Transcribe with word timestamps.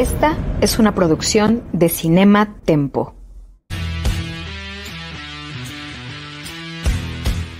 Esta 0.00 0.34
es 0.62 0.78
una 0.78 0.94
producción 0.94 1.62
de 1.74 1.90
Cinema 1.90 2.56
Tempo. 2.64 3.14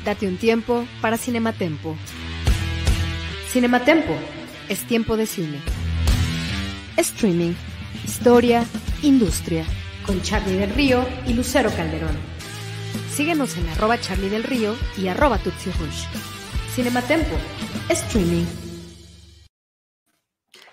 Date 0.07 0.27
un 0.27 0.39
tiempo 0.39 0.87
para 1.03 1.19
Cinema 1.19 1.53
Tempo. 1.53 1.95
Cinema 3.51 3.85
Tempo 3.85 4.15
es 4.71 4.85
tiempo 4.85 5.19
de 5.19 5.27
cine. 5.27 5.59
Streaming, 6.97 7.53
historia, 8.07 8.65
industria. 9.03 9.67
Con 10.07 10.23
Charlie 10.23 10.57
del 10.57 10.71
Río 10.71 11.05
y 11.27 11.35
Lucero 11.35 11.69
Calderón. 11.77 12.17
Síguenos 13.13 13.55
en 13.59 13.69
arroba 13.69 14.01
Charlie 14.01 14.31
del 14.31 14.45
Río 14.45 14.77
y 14.97 15.09
arroba 15.09 15.37
Tutsi 15.37 15.71
Rush. 15.73 16.07
Cinema 16.75 17.03
Tempo, 17.03 17.37
streaming. 17.91 18.70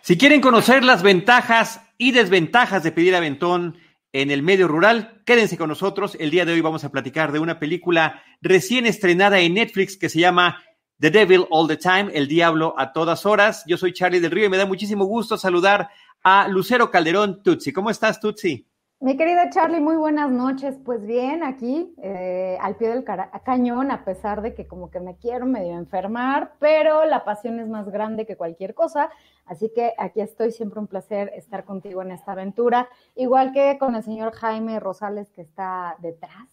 Si 0.07 0.17
quieren 0.17 0.39
conocer 0.39 0.85
las 0.85 1.03
ventajas 1.03 1.81
y 1.97 2.13
desventajas 2.13 2.81
de 2.81 2.93
pedir 2.93 3.13
aventón 3.13 3.75
en 4.13 4.31
el 4.31 4.41
medio 4.41 4.69
rural, 4.69 5.21
quédense 5.25 5.57
con 5.57 5.67
nosotros. 5.67 6.15
El 6.17 6.31
día 6.31 6.45
de 6.45 6.53
hoy 6.53 6.61
vamos 6.61 6.85
a 6.85 6.91
platicar 6.93 7.33
de 7.33 7.39
una 7.39 7.59
película 7.59 8.23
recién 8.41 8.85
estrenada 8.85 9.41
en 9.41 9.55
Netflix 9.55 9.97
que 9.97 10.07
se 10.07 10.21
llama 10.21 10.63
The 11.01 11.11
Devil 11.11 11.45
All 11.49 11.67
the 11.67 11.75
Time, 11.75 12.09
El 12.13 12.29
Diablo 12.29 12.73
a 12.77 12.93
todas 12.93 13.25
horas. 13.25 13.65
Yo 13.67 13.77
soy 13.77 13.91
Charlie 13.91 14.21
del 14.21 14.31
Río 14.31 14.45
y 14.45 14.49
me 14.49 14.55
da 14.55 14.65
muchísimo 14.65 15.03
gusto 15.03 15.37
saludar 15.37 15.89
a 16.23 16.47
Lucero 16.47 16.89
Calderón 16.89 17.43
Tutsi. 17.43 17.73
¿Cómo 17.73 17.89
estás, 17.89 18.21
Tutsi? 18.21 18.65
Mi 18.99 19.15
querida 19.15 19.51
Charlie, 19.51 19.79
muy 19.79 19.95
buenas 19.95 20.31
noches. 20.31 20.79
Pues 20.83 21.05
bien, 21.05 21.43
aquí 21.43 21.93
eh, 22.01 22.57
al 22.59 22.77
pie 22.77 22.89
del 22.89 23.03
cañón, 23.03 23.91
a 23.91 24.03
pesar 24.03 24.41
de 24.41 24.55
que 24.55 24.67
como 24.67 24.89
que 24.89 24.99
me 24.99 25.17
quiero 25.17 25.45
medio 25.45 25.77
enfermar, 25.77 26.53
pero 26.59 27.05
la 27.05 27.23
pasión 27.23 27.59
es 27.59 27.67
más 27.67 27.89
grande 27.89 28.25
que 28.25 28.35
cualquier 28.35 28.73
cosa. 28.73 29.11
Así 29.45 29.71
que 29.71 29.93
aquí 29.99 30.19
estoy, 30.21 30.51
siempre 30.51 30.79
un 30.79 30.87
placer 30.87 31.31
estar 31.35 31.63
contigo 31.63 32.01
en 32.01 32.09
esta 32.09 32.31
aventura, 32.31 32.89
igual 33.13 33.53
que 33.53 33.77
con 33.77 33.93
el 33.93 34.01
señor 34.01 34.33
Jaime 34.33 34.79
Rosales 34.79 35.29
que 35.29 35.41
está 35.41 35.95
detrás, 35.99 36.47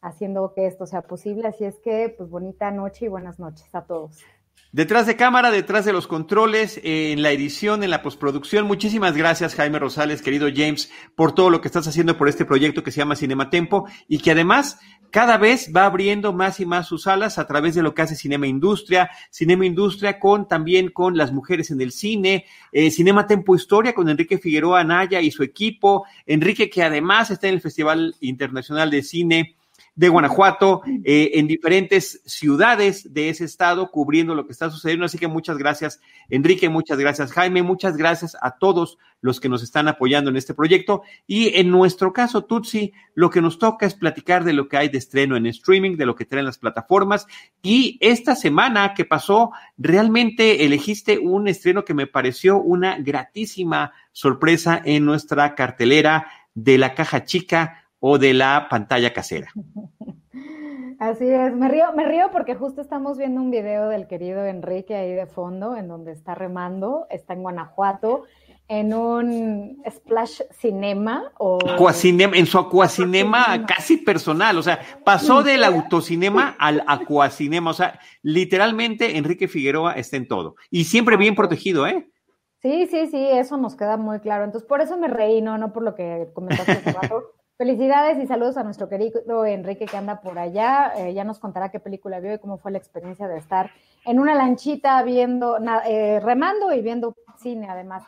haciendo 0.00 0.52
que 0.52 0.66
esto 0.66 0.86
sea 0.86 1.02
posible. 1.02 1.46
Así 1.46 1.64
es 1.64 1.78
que, 1.78 2.12
pues 2.18 2.28
bonita 2.28 2.72
noche 2.72 3.04
y 3.04 3.08
buenas 3.08 3.38
noches 3.38 3.72
a 3.72 3.86
todos. 3.86 4.24
Detrás 4.74 5.06
de 5.06 5.14
cámara, 5.14 5.52
detrás 5.52 5.84
de 5.84 5.92
los 5.92 6.08
controles, 6.08 6.80
en 6.82 7.22
la 7.22 7.30
edición, 7.30 7.84
en 7.84 7.90
la 7.90 8.02
postproducción. 8.02 8.66
Muchísimas 8.66 9.16
gracias, 9.16 9.54
Jaime 9.54 9.78
Rosales, 9.78 10.20
querido 10.20 10.48
James, 10.52 10.90
por 11.14 11.32
todo 11.32 11.48
lo 11.48 11.60
que 11.60 11.68
estás 11.68 11.86
haciendo 11.86 12.18
por 12.18 12.28
este 12.28 12.44
proyecto 12.44 12.82
que 12.82 12.90
se 12.90 12.98
llama 12.98 13.14
Cinema 13.14 13.50
Tempo 13.50 13.86
y 14.08 14.18
que 14.18 14.32
además 14.32 14.80
cada 15.12 15.36
vez 15.36 15.70
va 15.72 15.86
abriendo 15.86 16.32
más 16.32 16.58
y 16.58 16.66
más 16.66 16.88
sus 16.88 17.06
alas 17.06 17.38
a 17.38 17.46
través 17.46 17.76
de 17.76 17.82
lo 17.84 17.94
que 17.94 18.02
hace 18.02 18.16
Cinema 18.16 18.48
Industria, 18.48 19.10
Cinema 19.30 19.64
Industria 19.64 20.18
con 20.18 20.48
también 20.48 20.88
con 20.88 21.16
las 21.16 21.30
mujeres 21.30 21.70
en 21.70 21.80
el 21.80 21.92
cine, 21.92 22.44
eh, 22.72 22.90
Cinema 22.90 23.28
Tempo 23.28 23.54
Historia 23.54 23.94
con 23.94 24.08
Enrique 24.08 24.38
Figueroa 24.38 24.80
Anaya 24.80 25.20
y 25.20 25.30
su 25.30 25.44
equipo, 25.44 26.04
Enrique 26.26 26.68
que 26.68 26.82
además 26.82 27.30
está 27.30 27.46
en 27.46 27.54
el 27.54 27.60
Festival 27.60 28.16
Internacional 28.18 28.90
de 28.90 29.04
Cine 29.04 29.54
de 29.96 30.08
Guanajuato, 30.08 30.82
eh, 31.04 31.32
en 31.34 31.46
diferentes 31.46 32.20
ciudades 32.24 33.12
de 33.14 33.28
ese 33.28 33.44
estado, 33.44 33.90
cubriendo 33.90 34.34
lo 34.34 34.46
que 34.46 34.52
está 34.52 34.70
sucediendo. 34.70 35.06
Así 35.06 35.18
que 35.18 35.28
muchas 35.28 35.56
gracias, 35.56 36.00
Enrique, 36.28 36.68
muchas 36.68 36.98
gracias, 36.98 37.32
Jaime, 37.32 37.62
muchas 37.62 37.96
gracias 37.96 38.36
a 38.40 38.58
todos 38.58 38.98
los 39.20 39.40
que 39.40 39.48
nos 39.48 39.62
están 39.62 39.88
apoyando 39.88 40.30
en 40.30 40.36
este 40.36 40.52
proyecto. 40.52 41.02
Y 41.26 41.56
en 41.58 41.70
nuestro 41.70 42.12
caso, 42.12 42.44
Tutsi, 42.44 42.92
lo 43.14 43.30
que 43.30 43.40
nos 43.40 43.58
toca 43.58 43.86
es 43.86 43.94
platicar 43.94 44.44
de 44.44 44.52
lo 44.52 44.68
que 44.68 44.76
hay 44.76 44.88
de 44.88 44.98
estreno 44.98 45.36
en 45.36 45.46
streaming, 45.46 45.96
de 45.96 46.06
lo 46.06 46.16
que 46.16 46.26
traen 46.26 46.44
las 46.44 46.58
plataformas. 46.58 47.26
Y 47.62 47.96
esta 48.00 48.34
semana 48.34 48.94
que 48.94 49.04
pasó, 49.04 49.52
realmente 49.78 50.64
elegiste 50.64 51.18
un 51.18 51.48
estreno 51.48 51.84
que 51.84 51.94
me 51.94 52.06
pareció 52.06 52.58
una 52.58 52.98
gratísima 52.98 53.92
sorpresa 54.12 54.82
en 54.84 55.04
nuestra 55.04 55.54
cartelera 55.54 56.26
de 56.54 56.78
la 56.78 56.94
caja 56.94 57.24
chica 57.24 57.83
o 58.06 58.18
de 58.18 58.34
la 58.34 58.66
pantalla 58.68 59.14
casera. 59.14 59.48
Así 60.98 61.26
es, 61.26 61.54
me 61.54 61.68
río, 61.68 61.90
me 61.94 62.04
río 62.06 62.28
porque 62.30 62.54
justo 62.54 62.82
estamos 62.82 63.16
viendo 63.16 63.40
un 63.40 63.50
video 63.50 63.88
del 63.88 64.06
querido 64.06 64.44
Enrique 64.44 64.94
ahí 64.94 65.14
de 65.14 65.24
fondo, 65.24 65.74
en 65.74 65.88
donde 65.88 66.12
está 66.12 66.34
remando, 66.34 67.06
está 67.08 67.32
en 67.32 67.40
Guanajuato, 67.40 68.24
en 68.68 68.92
un 68.92 69.82
splash 69.90 70.42
cinema 70.50 71.32
o 71.38 71.58
Aquacinema, 71.66 72.36
en 72.36 72.44
su 72.44 72.58
acuacinema 72.58 73.64
casi 73.66 73.96
personal, 73.96 74.58
o 74.58 74.62
sea, 74.62 74.80
pasó 75.02 75.42
del 75.42 75.64
autocinema 75.64 76.56
al 76.58 76.84
acuacinema, 76.86 77.70
o 77.70 77.74
sea, 77.74 77.98
literalmente 78.20 79.16
Enrique 79.16 79.48
Figueroa 79.48 79.94
está 79.94 80.18
en 80.18 80.28
todo 80.28 80.56
y 80.70 80.84
siempre 80.84 81.16
bien 81.16 81.34
protegido, 81.34 81.86
¿eh? 81.86 82.06
Sí, 82.60 82.86
sí, 82.86 83.06
sí, 83.06 83.28
eso 83.30 83.56
nos 83.56 83.76
queda 83.76 83.96
muy 83.96 84.20
claro. 84.20 84.44
Entonces, 84.44 84.66
por 84.66 84.80
eso 84.80 84.96
me 84.96 85.08
reí, 85.08 85.42
no, 85.42 85.58
no 85.58 85.72
por 85.72 85.82
lo 85.82 85.94
que 85.94 86.28
comentaste 86.34 86.72
hace 86.72 86.92
rato. 86.92 87.32
Felicidades 87.56 88.18
y 88.18 88.26
saludos 88.26 88.56
a 88.56 88.64
nuestro 88.64 88.88
querido 88.88 89.46
Enrique 89.46 89.86
que 89.86 89.96
anda 89.96 90.20
por 90.20 90.40
allá. 90.40 90.92
Eh, 90.96 91.14
ya 91.14 91.22
nos 91.22 91.38
contará 91.38 91.70
qué 91.70 91.78
película 91.78 92.18
vio 92.18 92.34
y 92.34 92.38
cómo 92.40 92.58
fue 92.58 92.72
la 92.72 92.78
experiencia 92.78 93.28
de 93.28 93.38
estar 93.38 93.70
en 94.04 94.18
una 94.18 94.34
lanchita 94.34 95.00
viendo, 95.04 95.58
eh, 95.86 96.18
remando 96.18 96.72
y 96.72 96.82
viendo 96.82 97.14
cine 97.38 97.68
además. 97.70 98.02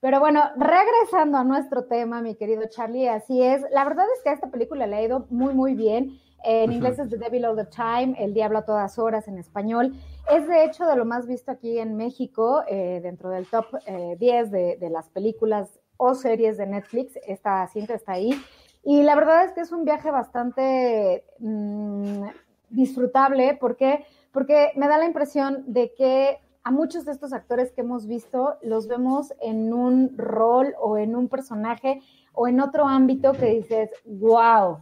Pero 0.00 0.20
bueno, 0.20 0.42
regresando 0.54 1.38
a 1.38 1.44
nuestro 1.44 1.84
tema, 1.84 2.20
mi 2.20 2.34
querido 2.34 2.64
Charlie, 2.68 3.08
así 3.08 3.42
es. 3.42 3.64
La 3.72 3.84
verdad 3.84 4.04
es 4.14 4.22
que 4.22 4.28
a 4.28 4.32
esta 4.34 4.50
película 4.50 4.86
le 4.86 4.96
ha 4.96 5.02
ido 5.02 5.26
muy, 5.30 5.54
muy 5.54 5.74
bien. 5.74 6.18
En 6.44 6.70
inglés 6.70 6.98
es 6.98 7.08
The 7.08 7.16
Devil 7.16 7.46
All 7.46 7.56
the 7.56 7.66
Time, 7.66 8.16
El 8.18 8.34
Diablo 8.34 8.58
a 8.58 8.64
todas 8.66 8.98
horas 8.98 9.28
en 9.28 9.38
español. 9.38 9.94
Es 10.30 10.46
de 10.46 10.64
hecho 10.64 10.84
de 10.84 10.96
lo 10.96 11.06
más 11.06 11.26
visto 11.26 11.50
aquí 11.50 11.78
en 11.78 11.96
México, 11.96 12.64
eh, 12.68 13.00
dentro 13.02 13.30
del 13.30 13.46
top 13.46 13.64
eh, 13.86 14.16
10 14.18 14.50
de, 14.50 14.76
de 14.76 14.90
las 14.90 15.08
películas 15.08 15.80
o 15.96 16.14
series 16.14 16.58
de 16.58 16.66
Netflix. 16.66 17.18
Esta 17.26 17.66
cinta 17.68 17.94
está 17.94 18.12
ahí. 18.12 18.38
Y 18.82 19.02
la 19.02 19.14
verdad 19.14 19.44
es 19.44 19.52
que 19.52 19.60
es 19.60 19.72
un 19.72 19.84
viaje 19.84 20.10
bastante 20.10 21.24
mm, 21.38 22.24
disfrutable. 22.70 23.56
¿Por 23.60 23.76
qué? 23.76 24.04
Porque 24.32 24.72
me 24.76 24.88
da 24.88 24.98
la 24.98 25.06
impresión 25.06 25.64
de 25.66 25.92
que 25.94 26.38
a 26.62 26.70
muchos 26.70 27.04
de 27.04 27.12
estos 27.12 27.32
actores 27.32 27.72
que 27.72 27.80
hemos 27.80 28.06
visto 28.06 28.56
los 28.62 28.86
vemos 28.86 29.32
en 29.40 29.72
un 29.72 30.16
rol 30.16 30.74
o 30.80 30.98
en 30.98 31.16
un 31.16 31.28
personaje 31.28 32.00
o 32.32 32.48
en 32.48 32.60
otro 32.60 32.86
ámbito 32.86 33.32
que 33.32 33.46
dices, 33.46 33.90
wow, 34.04 34.78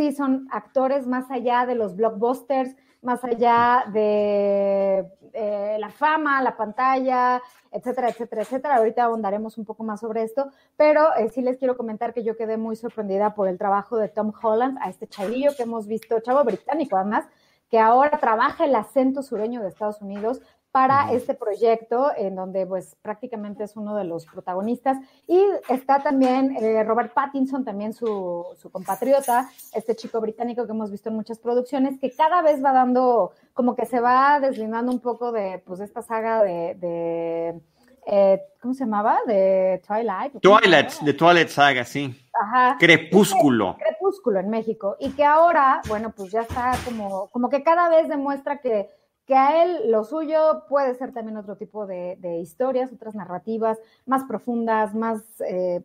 sí 0.00 0.12
son 0.12 0.48
actores 0.50 1.06
más 1.06 1.30
allá 1.30 1.66
de 1.66 1.74
los 1.74 1.94
blockbusters, 1.94 2.74
más 3.02 3.22
allá 3.22 3.84
de 3.92 5.06
eh, 5.34 5.76
la 5.78 5.90
fama, 5.90 6.42
la 6.42 6.56
pantalla, 6.56 7.42
etcétera, 7.70 8.08
etcétera, 8.08 8.42
etcétera. 8.42 8.76
Ahorita 8.76 9.04
ahondaremos 9.04 9.58
un 9.58 9.66
poco 9.66 9.84
más 9.84 10.00
sobre 10.00 10.22
esto, 10.22 10.50
pero 10.76 11.14
eh, 11.16 11.28
sí 11.28 11.42
les 11.42 11.58
quiero 11.58 11.76
comentar 11.76 12.14
que 12.14 12.24
yo 12.24 12.34
quedé 12.34 12.56
muy 12.56 12.76
sorprendida 12.76 13.34
por 13.34 13.46
el 13.46 13.58
trabajo 13.58 13.98
de 13.98 14.08
Tom 14.08 14.32
Holland, 14.42 14.78
a 14.80 14.88
este 14.88 15.06
chavillo 15.06 15.50
que 15.54 15.64
hemos 15.64 15.86
visto, 15.86 16.18
chavo 16.20 16.42
británico 16.44 16.96
además, 16.96 17.26
que 17.70 17.78
ahora 17.78 18.18
trabaja 18.18 18.64
el 18.64 18.74
acento 18.74 19.22
sureño 19.22 19.60
de 19.60 19.68
Estados 19.68 20.00
Unidos 20.00 20.40
para 20.72 21.12
este 21.12 21.34
proyecto, 21.34 22.10
en 22.16 22.36
donde 22.36 22.66
pues 22.66 22.96
prácticamente 23.02 23.64
es 23.64 23.76
uno 23.76 23.96
de 23.96 24.04
los 24.04 24.26
protagonistas. 24.26 24.98
Y 25.26 25.40
está 25.68 26.02
también 26.02 26.56
eh, 26.56 26.84
Robert 26.84 27.12
Pattinson, 27.12 27.64
también 27.64 27.92
su, 27.92 28.46
su 28.56 28.70
compatriota, 28.70 29.50
este 29.74 29.96
chico 29.96 30.20
británico 30.20 30.66
que 30.66 30.72
hemos 30.72 30.90
visto 30.90 31.08
en 31.08 31.16
muchas 31.16 31.38
producciones, 31.38 31.98
que 31.98 32.14
cada 32.14 32.42
vez 32.42 32.64
va 32.64 32.72
dando, 32.72 33.32
como 33.52 33.74
que 33.74 33.86
se 33.86 34.00
va 34.00 34.38
deslindando 34.40 34.92
un 34.92 35.00
poco 35.00 35.32
de 35.32 35.62
pues 35.66 35.80
esta 35.80 36.02
saga 36.02 36.42
de, 36.42 36.74
de 36.76 37.60
eh, 38.06 38.40
¿cómo 38.60 38.74
se 38.74 38.84
llamaba? 38.84 39.20
De 39.26 39.82
Twilight. 39.86 40.36
¿o 40.36 40.40
cómo 40.40 40.58
se 40.58 40.62
Twilight, 40.62 40.90
de 41.00 41.12
Twilight 41.14 41.48
Saga, 41.48 41.84
sí. 41.84 42.14
Ajá. 42.32 42.76
Crepúsculo. 42.78 43.76
Crepúsculo 43.78 44.40
en 44.40 44.50
México 44.50 44.96
y 44.98 45.10
que 45.10 45.24
ahora, 45.24 45.80
bueno, 45.88 46.12
pues 46.16 46.30
ya 46.30 46.42
está 46.42 46.72
como, 46.84 47.28
como 47.28 47.48
que 47.48 47.62
cada 47.62 47.88
vez 47.88 48.08
demuestra 48.08 48.58
que, 48.58 48.90
que 49.30 49.36
a 49.36 49.62
él 49.62 49.92
lo 49.92 50.02
suyo 50.02 50.64
puede 50.68 50.92
ser 50.96 51.12
también 51.12 51.36
otro 51.36 51.54
tipo 51.54 51.86
de, 51.86 52.18
historias, 52.42 52.92
otras 52.92 53.14
narrativas 53.14 53.78
más 54.04 54.24
profundas, 54.24 54.92
más 54.92 55.22
eh, 55.42 55.84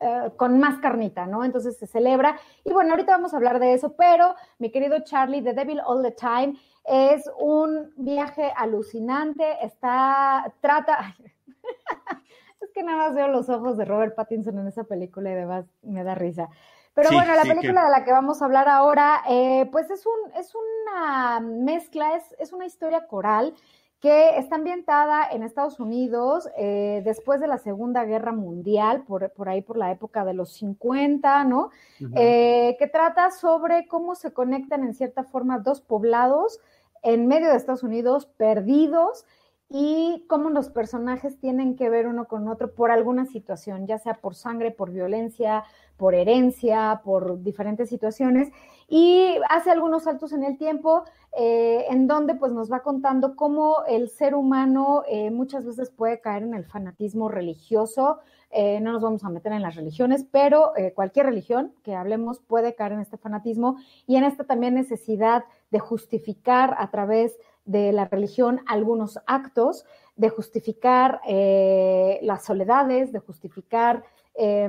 eh, 0.00 0.30
con 0.36 0.58
más 0.58 0.80
carnita, 0.80 1.24
¿no? 1.24 1.44
Entonces 1.44 1.76
se 1.76 1.86
celebra. 1.86 2.36
Y 2.64 2.72
bueno, 2.72 2.90
ahorita 2.90 3.12
vamos 3.12 3.32
a 3.32 3.36
hablar 3.36 3.60
de 3.60 3.74
eso, 3.74 3.94
pero 3.94 4.34
mi 4.58 4.72
querido 4.72 5.04
Charlie, 5.04 5.40
The 5.40 5.52
Devil 5.52 5.80
All 5.86 6.02
the 6.02 6.10
Time 6.10 6.56
es 6.84 7.30
un 7.38 7.92
viaje 7.96 8.52
alucinante, 8.56 9.64
está, 9.64 10.52
trata, 10.60 11.14
es 12.60 12.72
que 12.74 12.82
nada 12.82 13.06
más 13.06 13.14
veo 13.14 13.28
los 13.28 13.48
ojos 13.48 13.76
de 13.76 13.84
Robert 13.84 14.16
Pattinson 14.16 14.58
en 14.58 14.66
esa 14.66 14.82
película 14.82 15.30
y 15.30 15.34
demás 15.36 15.64
me 15.82 16.02
da 16.02 16.16
risa. 16.16 16.48
Pero 16.94 17.10
bueno, 17.12 17.34
la 17.34 17.42
película 17.42 17.84
de 17.84 17.90
la 17.90 18.04
que 18.04 18.12
vamos 18.12 18.42
a 18.42 18.44
hablar 18.44 18.68
ahora, 18.68 19.22
eh, 19.28 19.68
pues 19.70 19.90
es, 19.90 20.04
un, 20.06 20.32
es 20.36 20.52
una 20.54 21.40
mezcla, 21.40 22.16
es, 22.16 22.24
es 22.38 22.52
una 22.52 22.66
historia 22.66 23.06
coral 23.06 23.54
que 24.00 24.38
está 24.38 24.56
ambientada 24.56 25.28
en 25.30 25.42
Estados 25.42 25.78
Unidos 25.78 26.48
eh, 26.56 27.02
después 27.04 27.38
de 27.38 27.46
la 27.46 27.58
Segunda 27.58 28.04
Guerra 28.04 28.32
Mundial, 28.32 29.04
por, 29.04 29.30
por, 29.32 29.48
ahí 29.50 29.60
por 29.60 29.76
la 29.76 29.92
época 29.92 30.24
de 30.24 30.32
los 30.32 30.54
50, 30.54 31.44
¿no? 31.44 31.70
eh, 32.16 32.76
que 32.78 32.86
trata 32.86 33.30
sobre 33.30 33.86
cómo 33.86 34.14
se 34.14 34.32
conectan 34.32 34.84
en 34.84 34.94
cierta 34.94 35.22
forma 35.22 35.58
dos 35.58 35.82
poblados 35.82 36.60
en 37.02 37.26
medio 37.26 37.50
de 37.50 37.56
Estados 37.56 37.82
Unidos 37.82 38.26
perdidos 38.38 39.26
y 39.72 40.24
cómo 40.28 40.50
los 40.50 40.68
personajes 40.68 41.38
tienen 41.38 41.76
que 41.76 41.88
ver 41.88 42.08
uno 42.08 42.26
con 42.26 42.48
otro 42.48 42.74
por 42.74 42.90
alguna 42.90 43.24
situación, 43.24 43.86
ya 43.86 43.98
sea 43.98 44.14
por 44.14 44.34
sangre, 44.34 44.72
por 44.72 44.90
violencia, 44.90 45.62
por 45.96 46.16
herencia, 46.16 47.02
por 47.04 47.40
diferentes 47.42 47.88
situaciones. 47.88 48.48
Y 48.88 49.36
hace 49.48 49.70
algunos 49.70 50.02
saltos 50.04 50.32
en 50.32 50.42
el 50.42 50.58
tiempo 50.58 51.04
eh, 51.36 51.84
en 51.88 52.08
donde 52.08 52.34
pues 52.34 52.50
nos 52.52 52.72
va 52.72 52.80
contando 52.82 53.36
cómo 53.36 53.84
el 53.86 54.08
ser 54.08 54.34
humano 54.34 55.04
eh, 55.06 55.30
muchas 55.30 55.64
veces 55.64 55.90
puede 55.90 56.20
caer 56.20 56.42
en 56.42 56.54
el 56.54 56.64
fanatismo 56.64 57.28
religioso. 57.28 58.18
Eh, 58.50 58.80
no 58.80 58.90
nos 58.90 59.02
vamos 59.02 59.22
a 59.22 59.28
meter 59.28 59.52
en 59.52 59.62
las 59.62 59.76
religiones, 59.76 60.26
pero 60.32 60.72
cualquier 60.96 61.26
religión 61.26 61.72
que 61.84 61.94
hablemos 61.94 62.40
puede 62.40 62.74
caer 62.74 62.92
en 62.92 63.00
este 63.00 63.16
fanatismo 63.16 63.76
y 64.08 64.16
en 64.16 64.24
esta 64.24 64.42
también 64.42 64.74
necesidad 64.74 65.44
de 65.70 65.78
justificar 65.78 66.74
a 66.78 66.90
través 66.90 67.38
de 67.70 67.92
la 67.92 68.06
religión 68.06 68.60
algunos 68.66 69.20
actos, 69.26 69.84
de 70.16 70.28
justificar 70.28 71.20
eh, 71.26 72.18
las 72.22 72.44
soledades, 72.44 73.12
de 73.12 73.20
justificar 73.20 74.02
eh, 74.34 74.68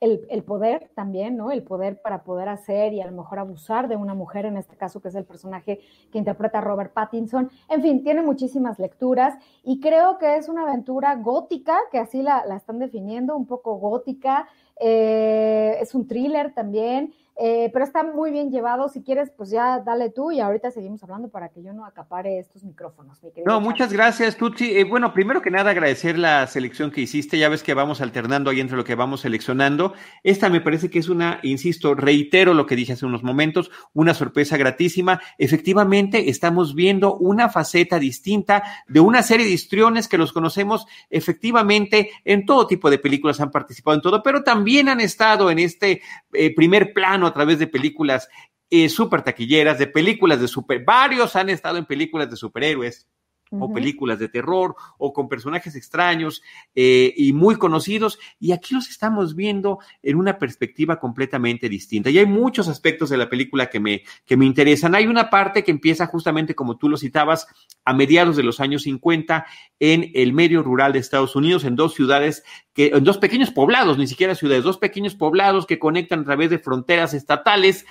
el, 0.00 0.26
el, 0.30 0.42
poder 0.42 0.90
también, 0.96 1.36
¿no? 1.36 1.52
El 1.52 1.62
poder 1.62 2.00
para 2.00 2.24
poder 2.24 2.48
hacer 2.48 2.92
y 2.92 3.00
a 3.00 3.06
lo 3.06 3.12
mejor 3.12 3.38
abusar 3.38 3.86
de 3.86 3.96
una 3.96 4.14
mujer, 4.14 4.46
en 4.46 4.56
este 4.56 4.76
caso 4.76 5.00
que 5.00 5.08
es 5.08 5.14
el 5.14 5.24
personaje 5.24 5.80
que 6.10 6.18
interpreta 6.18 6.60
Robert 6.60 6.92
Pattinson. 6.92 7.50
En 7.68 7.82
fin, 7.82 8.02
tiene 8.02 8.22
muchísimas 8.22 8.80
lecturas 8.80 9.34
y 9.62 9.78
creo 9.78 10.18
que 10.18 10.36
es 10.36 10.48
una 10.48 10.62
aventura 10.62 11.14
gótica, 11.16 11.78
que 11.92 11.98
así 11.98 12.22
la, 12.22 12.44
la 12.46 12.56
están 12.56 12.80
definiendo, 12.80 13.36
un 13.36 13.46
poco 13.46 13.74
gótica. 13.76 14.48
Eh, 14.80 15.76
es 15.80 15.94
un 15.94 16.08
thriller 16.08 16.52
también 16.54 17.14
eh, 17.36 17.70
pero 17.72 17.84
está 17.84 18.02
muy 18.02 18.30
bien 18.30 18.50
llevado. 18.50 18.88
Si 18.88 19.02
quieres, 19.02 19.30
pues 19.30 19.50
ya 19.50 19.80
dale 19.80 20.10
tú 20.10 20.30
y 20.30 20.40
ahorita 20.40 20.70
seguimos 20.70 21.02
hablando 21.02 21.28
para 21.28 21.48
que 21.48 21.62
yo 21.62 21.72
no 21.72 21.84
acapare 21.84 22.38
estos 22.38 22.62
micrófonos. 22.62 23.22
Mi 23.22 23.30
no, 23.44 23.60
muchas 23.60 23.92
gracias, 23.92 24.36
Tutsi. 24.36 24.76
Eh, 24.76 24.84
bueno, 24.84 25.12
primero 25.14 25.40
que 25.40 25.50
nada, 25.50 25.70
agradecer 25.70 26.18
la 26.18 26.46
selección 26.46 26.90
que 26.90 27.00
hiciste. 27.00 27.38
Ya 27.38 27.48
ves 27.48 27.62
que 27.62 27.74
vamos 27.74 28.00
alternando 28.00 28.50
ahí 28.50 28.60
entre 28.60 28.76
lo 28.76 28.84
que 28.84 28.94
vamos 28.94 29.22
seleccionando. 29.22 29.94
Esta 30.22 30.48
me 30.48 30.60
parece 30.60 30.90
que 30.90 30.98
es 30.98 31.08
una, 31.08 31.40
insisto, 31.42 31.94
reitero 31.94 32.54
lo 32.54 32.66
que 32.66 32.76
dije 32.76 32.92
hace 32.92 33.06
unos 33.06 33.22
momentos, 33.22 33.70
una 33.94 34.14
sorpresa 34.14 34.56
gratísima. 34.56 35.20
Efectivamente, 35.38 36.28
estamos 36.28 36.74
viendo 36.74 37.16
una 37.16 37.48
faceta 37.48 37.98
distinta 37.98 38.62
de 38.88 39.00
una 39.00 39.22
serie 39.22 39.46
de 39.46 39.52
histriones 39.52 40.08
que 40.08 40.18
los 40.18 40.32
conocemos 40.32 40.86
efectivamente 41.10 42.10
en 42.24 42.44
todo 42.46 42.66
tipo 42.66 42.90
de 42.90 42.98
películas, 42.98 43.40
han 43.40 43.50
participado 43.50 43.94
en 43.96 44.02
todo, 44.02 44.22
pero 44.22 44.42
también 44.42 44.88
han 44.88 45.00
estado 45.00 45.50
en 45.50 45.58
este 45.58 46.02
eh, 46.32 46.54
primer 46.54 46.92
plano 46.92 47.21
a 47.26 47.34
través 47.34 47.58
de 47.58 47.66
películas 47.66 48.28
eh, 48.70 48.88
súper 48.88 49.22
taquilleras, 49.22 49.78
de 49.78 49.86
películas 49.86 50.40
de 50.40 50.48
super, 50.48 50.84
varios 50.84 51.36
han 51.36 51.50
estado 51.50 51.76
en 51.78 51.84
películas 51.84 52.30
de 52.30 52.36
superhéroes, 52.36 53.08
o 53.58 53.72
películas 53.72 54.18
de 54.18 54.28
terror 54.28 54.74
o 54.98 55.12
con 55.12 55.28
personajes 55.28 55.74
extraños 55.76 56.42
eh, 56.74 57.12
y 57.16 57.32
muy 57.32 57.56
conocidos 57.56 58.18
y 58.40 58.52
aquí 58.52 58.74
los 58.74 58.88
estamos 58.88 59.36
viendo 59.36 59.78
en 60.02 60.16
una 60.16 60.38
perspectiva 60.38 60.98
completamente 60.98 61.68
distinta 61.68 62.10
y 62.10 62.18
hay 62.18 62.26
muchos 62.26 62.68
aspectos 62.68 63.10
de 63.10 63.16
la 63.16 63.28
película 63.28 63.68
que 63.68 63.80
me, 63.80 64.02
que 64.24 64.36
me 64.36 64.46
interesan. 64.46 64.94
Hay 64.94 65.06
una 65.06 65.30
parte 65.30 65.64
que 65.64 65.70
empieza 65.70 66.06
justamente 66.06 66.54
como 66.54 66.76
tú 66.76 66.88
lo 66.88 66.96
citabas 66.96 67.46
a 67.84 67.92
mediados 67.92 68.36
de 68.36 68.42
los 68.42 68.60
años 68.60 68.82
50 68.82 69.46
en 69.80 70.10
el 70.14 70.32
medio 70.32 70.62
rural 70.62 70.92
de 70.92 70.98
Estados 70.98 71.36
Unidos, 71.36 71.64
en 71.64 71.76
dos 71.76 71.94
ciudades, 71.94 72.44
que, 72.72 72.88
en 72.94 73.04
dos 73.04 73.18
pequeños 73.18 73.50
poblados, 73.50 73.98
ni 73.98 74.06
siquiera 74.06 74.34
ciudades, 74.34 74.64
dos 74.64 74.78
pequeños 74.78 75.14
poblados 75.14 75.66
que 75.66 75.78
conectan 75.78 76.20
a 76.20 76.24
través 76.24 76.50
de 76.50 76.58
fronteras 76.58 77.14
estatales. 77.14 77.84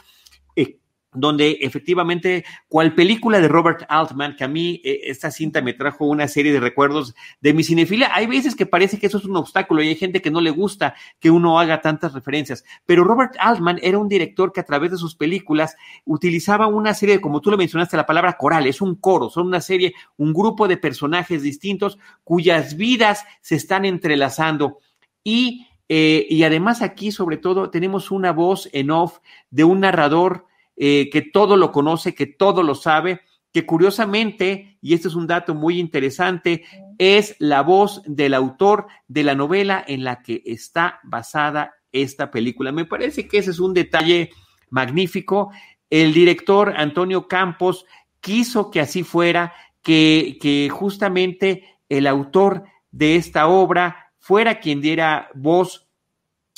Eh, 0.56 0.80
donde 1.14 1.58
efectivamente, 1.62 2.46
cual 2.68 2.96
película 2.96 3.42
de 3.42 3.48
Robert 3.48 3.84
Altman, 3.90 4.36
que 4.36 4.46
a 4.46 4.48
mí 4.48 4.82
eh, 4.84 5.02
esta 5.06 5.30
cinta 5.30 5.62
me 5.62 5.74
trajo 5.74 6.06
una 6.06 6.28
serie 6.28 6.54
de 6.54 6.60
recuerdos 6.60 7.14
de 7.42 7.54
mi 7.54 7.64
cinefilia, 7.64 8.12
hay 8.14 8.28
veces 8.28 8.56
que 8.56 8.66
parece 8.66 8.98
que 8.98 9.08
eso 9.08 9.18
es 9.18 9.26
un 9.26 9.36
obstáculo 9.36 9.84
y 9.84 9.90
hay 9.90 9.96
gente 9.96 10.22
que 10.22 10.32
no 10.32 10.40
le 10.40 10.52
gusta 10.52 10.96
que 11.20 11.30
uno 11.30 11.60
haga 11.60 11.82
tantas 11.82 12.14
referencias, 12.14 12.64
pero 12.86 13.04
Robert 13.04 13.34
Altman 13.40 13.80
era 13.82 13.98
un 13.98 14.08
director 14.08 14.54
que 14.54 14.62
a 14.62 14.66
través 14.66 14.92
de 14.92 14.98
sus 14.98 15.16
películas 15.16 15.76
utilizaba 16.06 16.68
una 16.68 16.94
serie, 16.94 17.20
como 17.20 17.42
tú 17.42 17.52
lo 17.52 17.58
mencionaste, 17.58 17.98
la 17.98 18.06
palabra 18.06 18.38
coral, 18.38 18.66
es 18.68 18.82
un 18.82 18.96
coro, 18.96 19.30
son 19.30 19.48
una 19.48 19.62
serie, 19.62 19.94
un 20.18 20.34
grupo 20.34 20.68
de 20.68 20.78
personajes 20.78 21.44
distintos 21.44 21.98
cuyas 22.24 22.78
vidas 22.78 23.26
se 23.42 23.56
están 23.56 23.86
entrelazando. 23.86 24.80
Y, 25.24 25.68
eh, 25.90 26.26
y 26.30 26.44
además 26.44 26.82
aquí 26.82 27.12
sobre 27.12 27.38
todo 27.38 27.70
tenemos 27.70 28.12
una 28.12 28.32
voz 28.32 28.70
en 28.72 28.92
off 28.92 29.20
de 29.50 29.64
un 29.64 29.82
narrador 29.82 30.46
eh, 30.84 31.12
que 31.12 31.22
todo 31.22 31.58
lo 31.58 31.72
conoce, 31.72 32.16
que 32.16 32.26
todo 32.26 32.64
lo 32.64 32.74
sabe, 32.74 33.22
que 33.54 33.68
curiosamente, 33.68 34.80
y 34.82 34.96
este 34.96 35.10
es 35.10 35.14
un 35.14 35.28
dato 35.28 35.54
muy 35.54 35.80
interesante, 35.80 36.64
es 36.98 37.36
la 37.38 37.62
voz 37.62 38.02
del 38.08 38.34
autor 38.34 38.88
de 39.08 39.24
la 39.24 39.36
novela 39.36 39.86
en 39.88 40.04
la 40.04 40.24
que 40.24 40.42
está 40.44 41.00
basada 41.04 41.76
esta 41.92 42.32
película. 42.32 42.72
Me 42.72 42.86
parece 42.86 43.28
que 43.28 43.38
ese 43.38 43.52
es 43.52 43.60
un 43.60 43.76
detalle 43.76 44.32
magnífico. 44.72 45.52
El 45.88 46.16
director 46.16 46.74
Antonio 46.76 47.28
Campos 47.28 47.86
quiso 48.20 48.72
que 48.72 48.80
así 48.80 49.04
fuera, 49.04 49.54
que, 49.84 50.68
justamente 50.74 51.78
el 51.90 52.08
autor 52.08 52.64
de 52.90 53.18
esta 53.18 53.48
obra 53.48 54.14
fuera 54.18 54.60
quien 54.60 54.82
diera 54.82 55.30
voz 55.36 55.88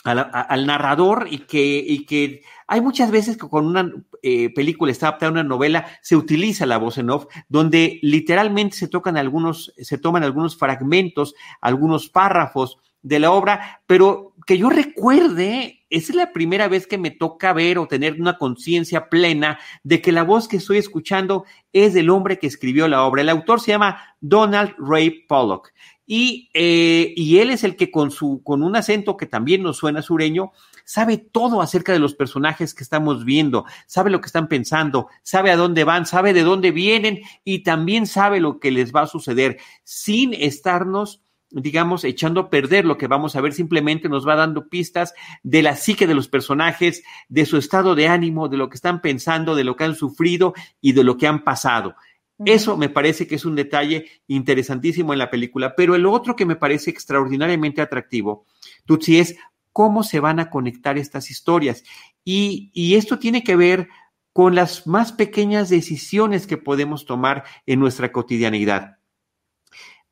al, 0.05 0.65
narrador 0.65 1.27
y 1.29 1.39
que 1.39 2.41
hay 2.67 2.81
muchas 2.81 3.11
veces 3.11 3.37
que 3.37 3.47
con 3.47 3.65
una 3.65 3.91
eh, 4.21 4.53
película 4.53 4.91
está 4.91 5.07
adaptada 5.07 5.29
a 5.29 5.33
una 5.33 5.43
novela 5.43 5.85
se 6.01 6.15
utiliza 6.15 6.65
la 6.65 6.77
voz 6.77 6.97
en 6.97 7.09
off, 7.09 7.25
donde 7.49 7.99
literalmente 8.01 8.75
se 8.75 8.87
tocan 8.87 9.17
algunos, 9.17 9.73
se 9.77 9.97
toman 9.97 10.23
algunos 10.23 10.57
fragmentos, 10.57 11.35
algunos 11.61 12.09
párrafos 12.09 12.77
de 13.03 13.19
la 13.19 13.31
obra, 13.31 13.81
pero 13.85 14.33
que 14.47 14.57
yo 14.57 14.69
recuerde, 14.69 15.85
es 15.89 16.13
la 16.15 16.31
primera 16.31 16.67
vez 16.67 16.87
que 16.87 16.97
me 16.97 17.11
toca 17.11 17.53
ver 17.53 17.77
o 17.77 17.87
tener 17.87 18.19
una 18.19 18.37
conciencia 18.37 19.09
plena 19.09 19.59
de 19.83 20.01
que 20.01 20.11
la 20.11 20.23
voz 20.23 20.47
que 20.47 20.57
estoy 20.57 20.77
escuchando 20.77 21.43
es 21.73 21.93
del 21.93 22.09
hombre 22.09 22.39
que 22.39 22.47
escribió 22.47 22.87
la 22.87 23.03
obra. 23.03 23.21
El 23.21 23.29
autor 23.29 23.59
se 23.59 23.71
llama 23.71 24.01
Donald 24.21 24.73
Ray 24.77 25.25
Pollock. 25.27 25.71
Y, 26.05 26.49
eh, 26.53 27.13
y 27.15 27.39
él 27.39 27.49
es 27.49 27.63
el 27.63 27.75
que 27.75 27.91
con 27.91 28.11
su, 28.11 28.41
con 28.43 28.63
un 28.63 28.75
acento 28.75 29.15
que 29.15 29.25
también 29.25 29.63
nos 29.63 29.77
suena 29.77 30.01
sureño, 30.01 30.51
sabe 30.83 31.17
todo 31.17 31.61
acerca 31.61 31.93
de 31.93 31.99
los 31.99 32.15
personajes 32.15 32.73
que 32.73 32.83
estamos 32.83 33.25
viendo, 33.25 33.65
sabe 33.87 34.09
lo 34.09 34.21
que 34.21 34.27
están 34.27 34.47
pensando, 34.47 35.07
sabe 35.21 35.51
a 35.51 35.55
dónde 35.55 35.83
van, 35.83 36.05
sabe 36.05 36.33
de 36.33 36.43
dónde 36.43 36.71
vienen 36.71 37.21
y 37.43 37.63
también 37.63 38.07
sabe 38.07 38.39
lo 38.39 38.59
que 38.59 38.71
les 38.71 38.93
va 38.93 39.01
a 39.01 39.07
suceder 39.07 39.59
sin 39.83 40.33
estarnos 40.33 41.21
digamos, 41.53 42.03
echando 42.03 42.41
a 42.41 42.49
perder 42.49 42.83
lo 42.83 42.97
que 42.97 43.07
vamos 43.07 43.35
a 43.35 43.41
ver, 43.41 43.53
simplemente 43.53 44.09
nos 44.09 44.27
va 44.27 44.35
dando 44.35 44.69
pistas 44.69 45.13
de 45.43 45.61
la 45.61 45.75
psique 45.75 46.07
de 46.07 46.15
los 46.15 46.27
personajes, 46.27 47.03
de 47.29 47.45
su 47.45 47.57
estado 47.57 47.93
de 47.93 48.07
ánimo, 48.07 48.49
de 48.49 48.57
lo 48.57 48.69
que 48.69 48.75
están 48.75 49.01
pensando, 49.01 49.53
de 49.53 49.63
lo 49.63 49.75
que 49.75 49.83
han 49.83 49.95
sufrido 49.95 50.55
y 50.81 50.93
de 50.93 51.03
lo 51.03 51.15
que 51.17 51.27
han 51.27 51.43
pasado. 51.43 51.95
Eso 52.43 52.75
me 52.75 52.89
parece 52.89 53.27
que 53.27 53.35
es 53.35 53.45
un 53.45 53.55
detalle 53.55 54.07
interesantísimo 54.27 55.13
en 55.13 55.19
la 55.19 55.29
película, 55.29 55.75
pero 55.75 55.95
el 55.95 56.07
otro 56.07 56.35
que 56.35 56.45
me 56.45 56.55
parece 56.55 56.89
extraordinariamente 56.89 57.81
atractivo, 57.81 58.47
Tutsi, 58.85 59.19
es 59.19 59.35
cómo 59.73 60.03
se 60.03 60.19
van 60.19 60.39
a 60.39 60.49
conectar 60.49 60.97
estas 60.97 61.29
historias. 61.29 61.83
Y, 62.23 62.95
esto 62.95 63.19
tiene 63.19 63.43
que 63.43 63.55
ver 63.55 63.89
con 64.31 64.55
las 64.55 64.87
más 64.87 65.11
pequeñas 65.11 65.69
decisiones 65.69 66.47
que 66.47 66.57
podemos 66.57 67.05
tomar 67.05 67.43
en 67.65 67.79
nuestra 67.79 68.11
cotidianidad. 68.11 68.97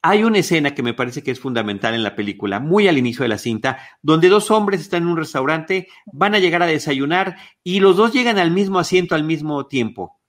Hay 0.03 0.23
una 0.23 0.39
escena 0.39 0.73
que 0.73 0.83
me 0.83 0.95
parece 0.95 1.21
que 1.21 1.29
es 1.29 1.39
fundamental 1.39 1.93
en 1.93 2.03
la 2.03 2.15
película, 2.15 2.59
muy 2.59 2.87
al 2.87 2.97
inicio 2.97 3.21
de 3.21 3.29
la 3.29 3.37
cinta, 3.37 3.77
donde 4.01 4.29
dos 4.29 4.49
hombres 4.49 4.81
están 4.81 5.03
en 5.03 5.09
un 5.09 5.17
restaurante, 5.17 5.87
van 6.11 6.33
a 6.33 6.39
llegar 6.39 6.63
a 6.63 6.67
desayunar 6.67 7.37
y 7.63 7.79
los 7.79 7.97
dos 7.97 8.11
llegan 8.11 8.39
al 8.39 8.49
mismo 8.49 8.79
asiento 8.79 9.13
al 9.13 9.23
mismo 9.23 9.67
tiempo. 9.67 10.19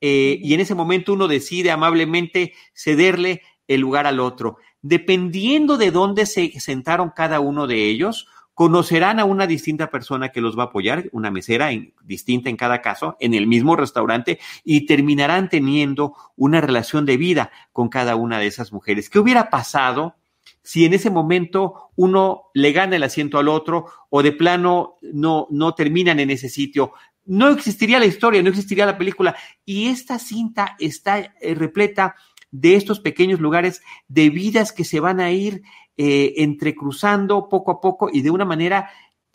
Eh, 0.00 0.38
y 0.42 0.54
en 0.54 0.60
ese 0.60 0.74
momento 0.74 1.12
uno 1.12 1.28
decide 1.28 1.70
amablemente 1.70 2.54
cederle 2.72 3.42
el 3.68 3.82
lugar 3.82 4.06
al 4.06 4.20
otro. 4.20 4.56
Dependiendo 4.80 5.76
de 5.76 5.90
dónde 5.90 6.24
se 6.24 6.58
sentaron 6.58 7.12
cada 7.14 7.40
uno 7.40 7.66
de 7.66 7.84
ellos, 7.84 8.26
conocerán 8.60 9.18
a 9.18 9.24
una 9.24 9.46
distinta 9.46 9.88
persona 9.88 10.28
que 10.28 10.42
los 10.42 10.54
va 10.54 10.64
a 10.64 10.66
apoyar, 10.66 11.08
una 11.12 11.30
mesera 11.30 11.70
distinta 12.04 12.50
en 12.50 12.58
cada 12.58 12.82
caso, 12.82 13.16
en 13.18 13.32
el 13.32 13.46
mismo 13.46 13.74
restaurante, 13.74 14.38
y 14.64 14.84
terminarán 14.84 15.48
teniendo 15.48 16.14
una 16.36 16.60
relación 16.60 17.06
de 17.06 17.16
vida 17.16 17.50
con 17.72 17.88
cada 17.88 18.16
una 18.16 18.38
de 18.38 18.48
esas 18.48 18.70
mujeres. 18.70 19.08
¿Qué 19.08 19.18
hubiera 19.18 19.48
pasado 19.48 20.16
si 20.62 20.84
en 20.84 20.92
ese 20.92 21.08
momento 21.08 21.90
uno 21.96 22.50
le 22.52 22.72
gana 22.72 22.96
el 22.96 23.02
asiento 23.02 23.38
al 23.38 23.48
otro 23.48 23.86
o 24.10 24.22
de 24.22 24.32
plano 24.32 24.96
no, 25.00 25.46
no 25.48 25.72
terminan 25.74 26.20
en 26.20 26.28
ese 26.28 26.50
sitio. 26.50 26.92
No 27.24 27.48
existiría 27.48 27.98
la 27.98 28.04
historia, 28.04 28.42
no 28.42 28.50
existiría 28.50 28.84
la 28.84 28.98
película. 28.98 29.36
Y 29.64 29.86
esta 29.86 30.18
cinta 30.18 30.76
está 30.78 31.18
eh, 31.18 31.54
repleta 31.54 32.14
de 32.50 32.74
estos 32.74 33.00
pequeños 33.00 33.40
lugares, 33.40 33.80
de 34.08 34.28
vidas 34.28 34.72
que 34.72 34.84
se 34.84 35.00
van 35.00 35.18
a 35.18 35.30
ir 35.30 35.62
eh, 36.02 36.42
entrecruzando 36.42 37.46
poco 37.46 37.72
a 37.72 37.78
poco 37.78 38.08
y 38.10 38.22
de 38.22 38.30
una 38.30 38.46
manera 38.46 38.88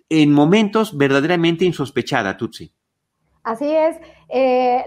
en 0.10 0.32
momentos 0.32 0.98
verdaderamente 0.98 1.64
insospechada, 1.64 2.38
Tutsi. 2.38 2.74
Así 3.46 3.72
es. 3.72 3.98
Eh, 4.28 4.84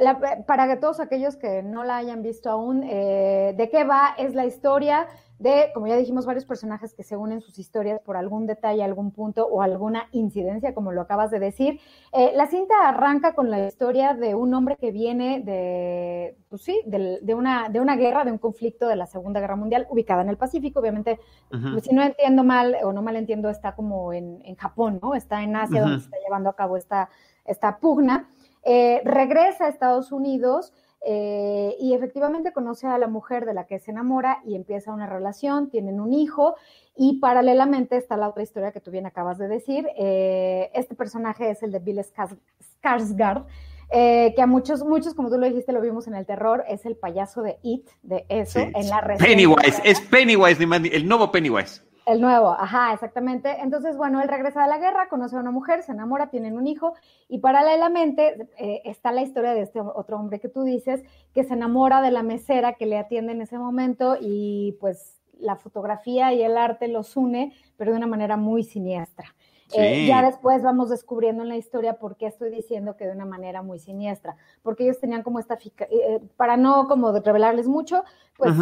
para 0.47 0.79
todos 0.81 1.00
aquellos 1.00 1.37
que 1.37 1.62
no 1.62 1.85
la 1.85 1.97
hayan 1.97 2.23
visto 2.23 2.50
aún, 2.50 2.83
¿de 2.83 3.69
qué 3.73 3.85
va? 3.85 4.15
Es 4.19 4.35
la 4.35 4.45
historia 4.45 5.07
de, 5.38 5.71
como 5.73 5.87
ya 5.87 5.97
dijimos, 5.97 6.27
varios 6.27 6.45
personajes 6.45 6.95
que 6.95 7.05
se 7.05 7.17
unen 7.17 7.41
sus 7.41 7.59
historias 7.59 8.00
por 8.00 8.17
algún 8.17 8.47
detalle, 8.47 8.83
algún 8.83 9.12
punto 9.12 9.47
o 9.47 9.62
alguna 9.62 10.09
incidencia, 10.12 10.75
como 10.75 10.93
lo 10.93 11.00
acabas 11.00 11.31
de 11.31 11.38
decir. 11.38 11.81
Eh, 12.12 12.33
la 12.35 12.47
cinta 12.47 12.75
arranca 12.85 13.35
con 13.35 13.50
la 13.50 13.67
historia 13.67 14.15
de 14.15 14.35
un 14.35 14.53
hombre 14.55 14.77
que 14.77 14.91
viene 14.91 15.41
de, 15.41 16.37
pues 16.49 16.62
sí, 16.62 16.83
de, 16.87 17.35
una, 17.35 17.69
de 17.69 17.81
una 17.81 17.97
guerra, 17.97 18.25
de 18.25 18.33
un 18.33 18.38
conflicto 18.38 18.88
de 18.88 18.97
la 18.97 19.07
Segunda 19.07 19.41
Guerra 19.41 19.57
Mundial, 19.57 19.87
ubicada 19.91 20.23
en 20.23 20.29
el 20.29 20.37
Pacífico. 20.37 20.81
Obviamente, 20.81 21.21
pues, 21.49 21.85
si 21.85 21.95
no 21.95 22.03
entiendo 22.03 22.43
mal 22.43 22.77
o 22.83 22.93
no 22.93 23.03
mal 23.03 23.17
entiendo, 23.17 23.49
está 23.49 23.75
como 23.75 24.12
en, 24.12 24.38
Japón, 24.57 24.99
¿no? 25.00 25.15
Está 25.15 25.43
en 25.43 25.55
Asia, 25.55 25.83
donde 25.83 25.99
se 26.00 26.07
está 26.07 26.17
llevando 26.25 26.50
a 26.50 26.57
cabo 26.57 26.77
esta, 26.77 27.11
esta 27.45 27.79
pugna. 27.79 28.29
Eh, 28.65 29.00
regresa 29.05 29.67
a 29.67 29.69
Estados 29.69 30.12
Unidos 30.12 30.73
eh, 31.05 31.77
y 31.79 31.95
efectivamente 31.95 32.53
conoce 32.53 32.87
a 32.88 32.99
la 32.99 33.07
mujer 33.07 33.47
de 33.47 33.55
la 33.55 33.67
que 33.67 33.79
se 33.79 33.93
enamora 33.93 34.41
y 34.45 34.57
empieza 34.57 34.93
una 34.93 35.07
relación, 35.07 35.71
tienen 35.71 36.00
un 36.00 36.12
hijo 36.12 36.57
y 36.97 37.21
paralelamente 37.21 37.97
está 37.97 38.17
la 38.17 38.29
otra 38.29 38.43
historia 38.43 38.73
que 38.73 38.81
tú 38.81 38.91
bien 38.91 39.07
acabas 39.07 39.38
de 39.38 39.47
decir. 39.47 39.88
Eh, 39.97 40.71
este 40.75 40.97
personaje 40.97 41.50
es 41.50 41.62
el 41.62 41.71
de 41.71 41.79
Bill 41.79 42.00
Skarsgård, 42.00 43.47
eh, 43.91 44.33
que 44.35 44.43
a 44.43 44.47
muchos, 44.47 44.85
muchos, 44.85 45.15
como 45.15 45.31
tú 45.31 45.38
lo 45.38 45.47
dijiste, 45.47 45.73
lo 45.73 45.81
vimos 45.81 46.09
en 46.09 46.15
el 46.15 46.27
terror, 46.27 46.65
es 46.69 46.85
el 46.85 46.97
payaso 46.97 47.43
de 47.43 47.59
It, 47.62 47.88
de 48.03 48.27
eso, 48.29 48.59
en 48.59 48.88
la 48.88 49.17
Pennywise, 49.19 49.81
es 49.85 50.00
Pennywise, 50.00 50.62
el 50.93 51.09
nuevo 51.09 51.31
Pennywise. 51.31 51.88
El 52.09 52.23
nuevo, 52.23 52.49
ajá, 52.53 52.95
exactamente. 52.95 53.61
Entonces, 53.61 53.99
bueno, 53.99 54.23
él 54.23 54.29
regresa 54.29 54.62
de 54.62 54.69
la 54.69 54.79
guerra, 54.79 55.11
conoce 55.11 55.37
a 55.37 55.41
una 55.41 55.50
mujer, 55.50 55.83
se 55.83 55.93
enamora, 55.93 56.31
tienen 56.31 56.57
un 56.57 56.67
hijo 56.67 56.95
y 57.29 57.41
paralelamente 57.41 58.49
eh, 58.57 58.81
está 58.87 59.12
la 59.12 59.21
historia 59.21 59.53
de 59.53 59.61
este 59.61 59.79
otro 59.79 60.19
hombre 60.19 60.41
que 60.41 60.49
tú 60.49 60.62
dices, 60.62 61.03
que 61.35 61.45
se 61.45 61.53
enamora 61.53 62.00
de 62.00 62.11
la 62.11 62.23
mesera 62.23 62.73
que 62.73 62.87
le 62.87 62.97
atiende 62.97 63.33
en 63.33 63.43
ese 63.43 63.59
momento 63.59 64.17
y 64.19 64.79
pues 64.81 65.21
la 65.38 65.57
fotografía 65.57 66.33
y 66.33 66.43
el 66.43 66.57
arte 66.57 66.88
los 66.88 67.15
une, 67.15 67.53
pero 67.77 67.91
de 67.91 67.99
una 67.99 68.07
manera 68.07 68.38
muy 68.38 68.65
siniestra. 68.65 69.35
Eh, 69.75 70.07
ya 70.07 70.23
después 70.23 70.62
vamos 70.62 70.88
descubriendo 70.88 71.43
en 71.43 71.50
la 71.50 71.59
historia 71.59 71.99
por 71.99 72.17
qué 72.17 72.25
estoy 72.25 72.50
diciendo 72.50 72.97
que 72.97 73.05
de 73.05 73.12
una 73.12 73.27
manera 73.27 73.61
muy 73.61 73.79
siniestra, 73.79 74.35
porque 74.62 74.85
ellos 74.85 74.99
tenían 74.99 75.23
como 75.23 75.41
esta, 75.41 75.59
eh, 75.62 76.21
para 76.38 76.57
no 76.57 76.88
como 76.88 77.12
revelarles 77.12 77.69
mucho, 77.69 78.03
pues 78.38 78.55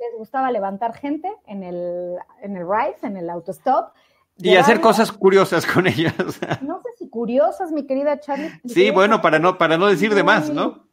les 0.00 0.18
gustaba 0.18 0.50
levantar 0.50 0.94
gente 0.94 1.30
en 1.46 1.62
el, 1.62 2.16
en 2.42 2.56
el 2.56 2.66
ride, 2.66 2.96
en 3.02 3.16
el 3.16 3.30
autostop. 3.30 3.92
Y 4.36 4.56
hacer 4.56 4.80
cosas 4.80 5.12
curiosas 5.12 5.66
con 5.66 5.86
ellas. 5.86 6.14
No 6.62 6.80
sé 6.80 6.88
si 6.98 7.08
curiosas, 7.08 7.72
mi 7.72 7.86
querida 7.86 8.20
Charlie. 8.20 8.50
sí, 8.64 8.90
bueno, 8.90 9.20
para 9.20 9.38
no, 9.38 9.58
para 9.58 9.76
no 9.76 9.86
decir 9.86 10.14
de 10.14 10.22
más, 10.22 10.50
¿no? 10.50 10.88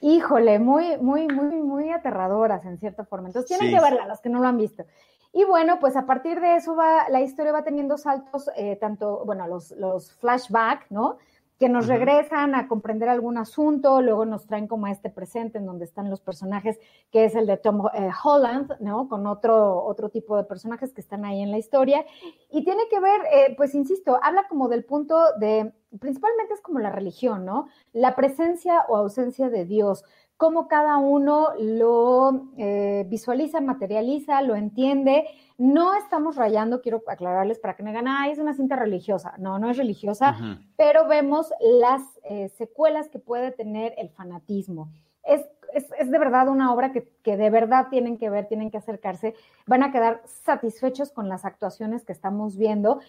Híjole, 0.00 0.58
muy, 0.58 0.98
muy, 0.98 1.26
muy, 1.28 1.62
muy 1.62 1.90
aterradoras 1.90 2.64
en 2.64 2.78
cierta 2.78 3.04
forma. 3.04 3.28
Entonces 3.28 3.56
tienen 3.56 3.74
que 3.74 3.80
verla, 3.80 4.06
los 4.06 4.20
que 4.20 4.28
no 4.28 4.40
lo 4.40 4.48
han 4.48 4.58
visto. 4.58 4.84
Y 5.32 5.44
bueno, 5.44 5.78
pues 5.80 5.96
a 5.96 6.06
partir 6.06 6.40
de 6.40 6.56
eso 6.56 6.76
va, 6.76 7.08
la 7.08 7.20
historia 7.20 7.52
va 7.52 7.64
teniendo 7.64 7.96
saltos, 7.96 8.50
eh, 8.56 8.76
tanto, 8.76 9.24
bueno, 9.24 9.46
los, 9.48 9.72
los 9.72 10.12
flashbacks, 10.12 10.90
¿no? 10.90 11.18
Que 11.58 11.68
nos 11.68 11.86
regresan 11.86 12.54
a 12.54 12.66
comprender 12.66 13.08
algún 13.08 13.38
asunto, 13.38 14.02
luego 14.02 14.24
nos 14.24 14.46
traen 14.46 14.66
como 14.66 14.86
a 14.86 14.90
este 14.90 15.08
presente 15.08 15.58
en 15.58 15.66
donde 15.66 15.84
están 15.84 16.10
los 16.10 16.20
personajes, 16.20 16.78
que 17.12 17.24
es 17.24 17.34
el 17.36 17.46
de 17.46 17.56
Tom 17.56 17.86
eh, 17.94 18.10
Holland, 18.22 18.72
¿no? 18.80 19.08
Con 19.08 19.26
otro, 19.26 19.84
otro 19.84 20.08
tipo 20.08 20.36
de 20.36 20.44
personajes 20.44 20.92
que 20.92 21.00
están 21.00 21.24
ahí 21.24 21.42
en 21.42 21.52
la 21.52 21.58
historia. 21.58 22.04
Y 22.50 22.64
tiene 22.64 22.82
que 22.90 22.98
ver, 22.98 23.20
eh, 23.32 23.54
pues 23.56 23.74
insisto, 23.74 24.18
habla 24.20 24.48
como 24.48 24.68
del 24.68 24.84
punto 24.84 25.16
de, 25.38 25.72
principalmente 26.00 26.54
es 26.54 26.60
como 26.60 26.80
la 26.80 26.90
religión, 26.90 27.44
¿no? 27.44 27.68
La 27.92 28.16
presencia 28.16 28.84
o 28.88 28.96
ausencia 28.96 29.48
de 29.48 29.64
Dios 29.64 30.04
cómo 30.36 30.68
cada 30.68 30.98
uno 30.98 31.48
lo 31.58 32.48
eh, 32.56 33.04
visualiza, 33.08 33.60
materializa, 33.60 34.42
lo 34.42 34.56
entiende. 34.56 35.24
No 35.56 35.94
estamos 35.94 36.36
rayando, 36.36 36.80
quiero 36.80 37.02
aclararles 37.06 37.58
para 37.58 37.76
que 37.76 37.82
me 37.82 37.90
digan, 37.90 38.08
ah, 38.08 38.28
es 38.28 38.38
una 38.38 38.54
cinta 38.54 38.76
religiosa. 38.76 39.34
No, 39.38 39.58
no 39.58 39.70
es 39.70 39.76
religiosa, 39.76 40.36
pero 40.76 41.06
vemos 41.06 41.52
las 41.60 42.02
eh, 42.24 42.48
secuelas 42.48 43.08
que 43.08 43.18
puede 43.18 43.52
tener 43.52 43.94
el 43.96 44.10
fanatismo. 44.10 44.90
Es, 45.22 45.46
es, 45.72 46.10
de 46.10 46.18
verdad 46.18 46.48
una 46.48 46.72
obra 46.72 46.92
que, 46.92 47.08
que, 47.22 47.36
de 47.36 47.50
verdad 47.50 47.86
tienen 47.88 48.18
que 48.18 48.30
ver, 48.30 48.46
tienen 48.46 48.70
que 48.70 48.76
acercarse, 48.76 49.34
van 49.66 49.82
a 49.82 49.92
quedar 49.92 50.22
satisfechos 50.24 51.10
con 51.10 51.28
las 51.28 51.44
actuaciones 51.44 52.04
que 52.04 52.12
estamos 52.12 52.56
viendo. 52.56 53.00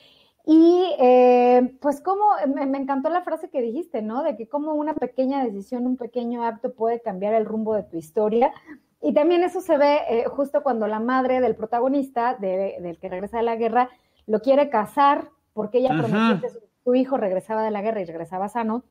Y 0.47 0.95
eh, 0.99 1.75
pues 1.81 2.01
como 2.01 2.23
me, 2.53 2.77
encantó 2.77 3.09
la 3.09 3.23
frase 3.23 3.49
que 3.49 3.61
dijiste, 3.61 4.03
¿no? 4.03 4.21
De 4.21 4.37
que 4.37 4.47
como 4.47 4.73
una 4.75 4.93
pequeña 4.93 5.43
decisión, 5.43 5.87
un 5.87 5.97
pequeño 5.97 6.43
acto 6.43 6.73
puede 6.73 7.01
cambiar 7.01 7.33
el 7.33 7.45
rumbo 7.45 7.73
de 7.73 7.83
tu 7.83 7.97
historia. 7.97 8.53
Y 9.01 9.13
también 9.13 9.43
eso 9.43 9.59
se 9.61 9.77
ve 9.77 10.01
eh, 10.07 10.25
justo 10.25 10.61
cuando 10.61 10.87
la 10.87 10.99
madre 10.99 11.41
del 11.41 11.55
protagonista, 11.55 12.35
del 12.35 12.97
que 12.99 13.09
regresa 13.09 13.37
de 13.37 13.43
la 13.43 13.55
guerra, 13.55 13.89
lo 14.27 14.39
quiere 14.41 14.69
casar 14.69 15.29
porque 15.53 15.79
ella 15.79 15.89
prometió 15.97 16.41
que 16.41 16.49
su, 16.83 16.95
hijo 16.95 17.17
regresaba 17.17 17.63
de 17.63 17.71
la 17.71 17.81
guerra 17.81 18.01
y 18.01 18.05
regresaba 18.05 18.49
sano. 18.49 18.83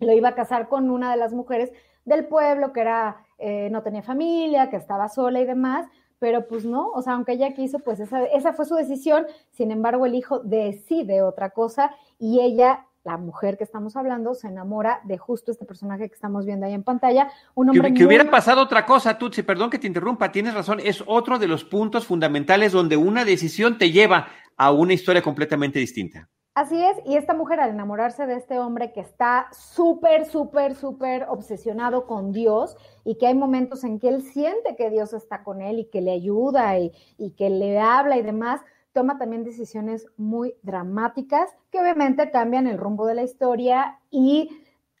Lo 0.00 0.12
iba 0.12 0.30
a 0.30 0.34
casar 0.34 0.68
con 0.68 0.90
una 0.90 1.10
de 1.10 1.18
las 1.18 1.34
mujeres 1.34 1.72
del 2.06 2.26
pueblo 2.26 2.72
que 2.72 2.80
era, 2.80 3.18
eh, 3.38 3.68
no 3.70 3.82
tenía 3.82 4.02
familia, 4.02 4.70
que 4.70 4.76
estaba 4.76 5.08
sola 5.08 5.40
y 5.40 5.44
demás, 5.44 5.86
pero 6.18 6.46
pues 6.46 6.64
no, 6.64 6.90
o 6.90 7.02
sea, 7.02 7.14
aunque 7.14 7.32
ella 7.32 7.54
quiso, 7.54 7.78
pues 7.78 8.00
esa, 8.00 8.24
esa 8.24 8.52
fue 8.52 8.64
su 8.64 8.74
decisión, 8.74 9.26
sin 9.50 9.70
embargo 9.70 10.06
el 10.06 10.14
hijo 10.14 10.40
decide 10.40 11.22
otra 11.22 11.50
cosa 11.50 11.94
y 12.18 12.40
ella 12.40 12.86
la 13.06 13.16
mujer 13.18 13.56
que 13.56 13.62
estamos 13.62 13.94
hablando 13.94 14.34
se 14.34 14.48
enamora 14.48 15.00
de 15.04 15.16
justo 15.16 15.52
este 15.52 15.64
personaje 15.64 16.08
que 16.08 16.14
estamos 16.14 16.44
viendo 16.44 16.66
ahí 16.66 16.74
en 16.74 16.82
pantalla. 16.82 17.30
Un 17.54 17.70
hombre 17.70 17.94
que, 17.94 18.04
hubiera 18.04 18.28
pasado 18.28 18.60
otra 18.60 18.84
cosa, 18.84 19.16
Tutsi, 19.16 19.44
perdón 19.44 19.70
que 19.70 19.78
te 19.78 19.86
interrumpa, 19.86 20.32
tienes 20.32 20.54
razón, 20.54 20.80
es 20.82 21.04
otro 21.06 21.38
de 21.38 21.46
los 21.46 21.64
puntos 21.64 22.04
fundamentales 22.04 22.72
donde 22.72 22.96
una 22.96 23.24
decisión 23.24 23.78
te 23.78 23.92
lleva 23.92 24.26
a 24.56 24.72
una 24.72 24.92
historia 24.92 25.22
completamente 25.22 25.78
distinta. 25.78 26.28
Así 26.56 26.82
es, 26.82 26.96
y 27.04 27.18
esta 27.18 27.34
mujer 27.34 27.60
al 27.60 27.68
enamorarse 27.68 28.26
de 28.26 28.36
este 28.36 28.58
hombre 28.58 28.90
que 28.94 29.00
está 29.00 29.46
súper, 29.52 30.24
súper, 30.24 30.74
súper 30.74 31.26
obsesionado 31.28 32.06
con 32.06 32.32
Dios 32.32 32.78
y 33.04 33.18
que 33.18 33.26
hay 33.26 33.34
momentos 33.34 33.84
en 33.84 33.98
que 33.98 34.08
él 34.08 34.22
siente 34.22 34.74
que 34.74 34.88
Dios 34.88 35.12
está 35.12 35.44
con 35.44 35.60
él 35.60 35.80
y 35.80 35.90
que 35.90 36.00
le 36.00 36.12
ayuda 36.12 36.78
y, 36.78 36.92
que 37.36 37.50
le 37.50 37.78
habla 37.78 38.16
y 38.16 38.22
demás, 38.22 38.62
toma 38.94 39.18
también 39.18 39.44
decisiones 39.44 40.06
muy 40.16 40.54
dramáticas 40.62 41.54
que 41.70 41.78
obviamente 41.78 42.30
cambian 42.30 42.66
el 42.66 42.78
rumbo 42.78 43.04
de 43.04 43.16
la 43.16 43.22
historia 43.22 44.00
y 44.10 44.48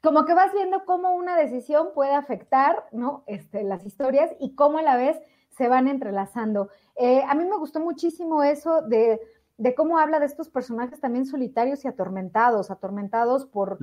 como 0.02 0.26
que 0.26 0.34
vas 0.34 0.52
viendo 0.52 0.84
cómo 0.84 1.16
una 1.16 1.38
decisión 1.38 1.88
puede 1.94 2.12
afectar 2.12 2.84
¿no? 2.92 3.24
este, 3.26 3.62
las 3.64 3.86
historias 3.86 4.30
y 4.38 4.54
cómo 4.56 4.76
a 4.76 4.82
la 4.82 4.98
vez 4.98 5.18
se 5.56 5.68
van 5.68 5.88
entrelazando. 5.88 6.68
Eh, 6.96 7.22
a 7.26 7.34
mí 7.34 7.44
me 7.46 7.56
gustó 7.56 7.80
muchísimo 7.80 8.42
eso 8.42 8.82
de 8.82 9.22
de 9.58 9.74
cómo 9.74 9.98
habla 9.98 10.20
de 10.20 10.26
estos 10.26 10.50
personajes 10.50 11.00
también 11.00 11.24
solitarios 11.24 11.84
y 11.84 11.88
atormentados, 11.88 12.70
atormentados 12.70 13.46
por, 13.46 13.78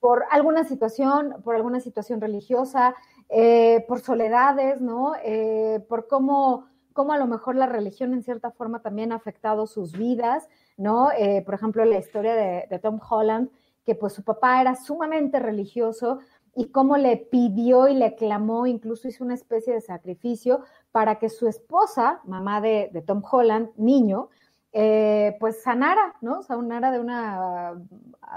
por 0.00 0.24
alguna 0.30 0.64
situación, 0.64 1.36
por 1.44 1.54
alguna 1.54 1.80
situación 1.80 2.20
religiosa, 2.20 2.96
eh, 3.28 3.84
por 3.86 4.00
soledades, 4.00 4.80
¿no? 4.80 5.12
Eh, 5.22 5.84
por 5.88 6.08
cómo, 6.08 6.66
cómo, 6.92 7.12
a 7.12 7.18
lo 7.18 7.26
mejor 7.26 7.54
la 7.54 7.66
religión 7.66 8.14
en 8.14 8.24
cierta 8.24 8.50
forma 8.50 8.82
también 8.82 9.12
ha 9.12 9.16
afectado 9.16 9.66
sus 9.68 9.92
vidas, 9.92 10.48
¿no? 10.76 11.10
Eh, 11.16 11.42
por 11.44 11.54
ejemplo, 11.54 11.84
la 11.84 11.98
historia 11.98 12.34
de, 12.34 12.66
de, 12.68 12.78
Tom 12.80 12.98
Holland, 13.08 13.48
que 13.84 13.94
pues 13.94 14.14
su 14.14 14.24
papá 14.24 14.60
era 14.60 14.74
sumamente 14.74 15.38
religioso 15.38 16.18
y 16.54 16.66
cómo 16.66 16.96
le 16.96 17.16
pidió 17.16 17.86
y 17.86 17.94
le 17.94 18.16
clamó, 18.16 18.66
incluso 18.66 19.06
hizo 19.06 19.24
una 19.24 19.34
especie 19.34 19.72
de 19.72 19.80
sacrificio 19.80 20.62
para 20.90 21.18
que 21.18 21.28
su 21.28 21.46
esposa, 21.46 22.20
mamá 22.24 22.60
de, 22.60 22.90
de 22.92 23.02
Tom 23.02 23.22
Holland, 23.30 23.70
niño, 23.76 24.28
eh, 24.72 25.36
pues 25.38 25.62
sanara, 25.62 26.14
¿no? 26.22 26.42
Sanara 26.42 26.90
de 26.90 26.98
una, 26.98 27.74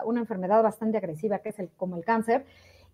una 0.06 0.20
enfermedad 0.20 0.62
bastante 0.62 0.98
agresiva 0.98 1.40
que 1.40 1.50
es 1.50 1.60
el, 1.60 1.70
como 1.78 1.96
el 1.96 2.04
cáncer. 2.04 2.46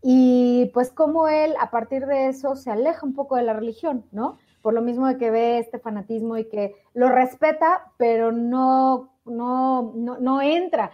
Y 0.02 0.72
pues 0.74 0.92
como 0.92 1.28
él 1.28 1.54
a 1.60 1.70
partir 1.70 2.06
de 2.08 2.28
eso 2.28 2.56
se 2.56 2.72
aleja 2.72 3.06
un 3.06 3.14
poco 3.14 3.36
de 3.36 3.44
la 3.44 3.54
religión, 3.54 4.06
¿no? 4.12 4.38
Por 4.62 4.74
lo 4.74 4.82
mismo 4.82 5.08
de 5.08 5.18
que 5.18 5.32
ve 5.32 5.60
este 5.60 5.80
fanatismo 5.80 6.38
y 6.38 6.46
que 6.46 6.76
lo 6.94 7.10
respeta, 7.10 7.92
pero 7.98 8.32
no, 8.32 9.12
no, 9.26 9.94
no, 9.96 10.42
entra. 10.42 10.92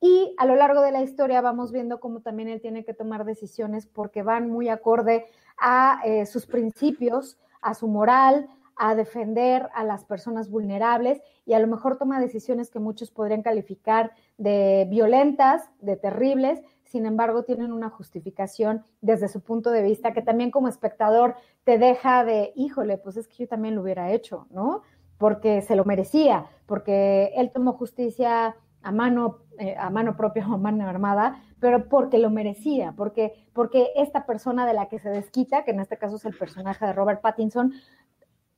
Y 0.00 0.34
a 0.38 0.46
lo 0.46 0.56
largo 0.56 0.80
de 0.80 0.92
la 0.92 1.02
historia 1.02 1.40
vamos 1.40 1.72
viendo 1.72 2.00
cómo 2.00 2.20
también 2.20 2.48
él 2.48 2.60
tiene 2.60 2.84
que 2.84 2.94
tomar 2.94 3.24
decisiones 3.24 3.86
porque 3.86 4.22
van 4.22 4.48
muy 4.50 4.68
acorde 4.68 5.26
a 5.58 6.00
eh, 6.04 6.24
sus 6.24 6.46
principios, 6.46 7.38
a 7.60 7.74
su 7.74 7.88
moral, 7.88 8.48
a 8.78 8.94
defender 8.94 9.68
a 9.74 9.84
las 9.84 10.04
personas 10.04 10.48
vulnerables 10.48 11.20
y 11.44 11.52
a 11.52 11.58
lo 11.58 11.66
mejor 11.66 11.98
toma 11.98 12.20
decisiones 12.20 12.70
que 12.70 12.78
muchos 12.78 13.10
podrían 13.10 13.42
calificar 13.42 14.12
de 14.38 14.86
violentas, 14.88 15.68
de 15.80 15.96
terribles, 15.96 16.62
sin 16.84 17.04
embargo 17.04 17.42
tienen 17.42 17.72
una 17.72 17.90
justificación 17.90 18.84
desde 19.00 19.28
su 19.28 19.42
punto 19.42 19.70
de 19.70 19.82
vista 19.82 20.12
que 20.12 20.22
también 20.22 20.50
como 20.50 20.68
espectador 20.68 21.34
te 21.64 21.76
deja 21.76 22.24
de, 22.24 22.52
híjole, 22.54 22.98
pues 22.98 23.16
es 23.16 23.26
que 23.28 23.44
yo 23.44 23.48
también 23.48 23.74
lo 23.74 23.82
hubiera 23.82 24.12
hecho, 24.12 24.46
¿no? 24.50 24.82
Porque 25.18 25.60
se 25.60 25.74
lo 25.74 25.84
merecía, 25.84 26.46
porque 26.66 27.32
él 27.34 27.50
tomó 27.52 27.72
justicia 27.72 28.54
a 28.82 28.92
mano, 28.92 29.40
eh, 29.58 29.74
a 29.76 29.90
mano 29.90 30.16
propia 30.16 30.48
o 30.48 30.54
a 30.54 30.58
mano 30.58 30.88
armada, 30.88 31.42
pero 31.58 31.88
porque 31.88 32.18
lo 32.18 32.30
merecía, 32.30 32.94
porque, 32.96 33.48
porque 33.52 33.90
esta 33.96 34.24
persona 34.24 34.66
de 34.66 34.74
la 34.74 34.88
que 34.88 35.00
se 35.00 35.10
desquita, 35.10 35.64
que 35.64 35.72
en 35.72 35.80
este 35.80 35.98
caso 35.98 36.16
es 36.16 36.24
el 36.24 36.36
personaje 36.36 36.86
de 36.86 36.92
Robert 36.92 37.20
Pattinson, 37.20 37.72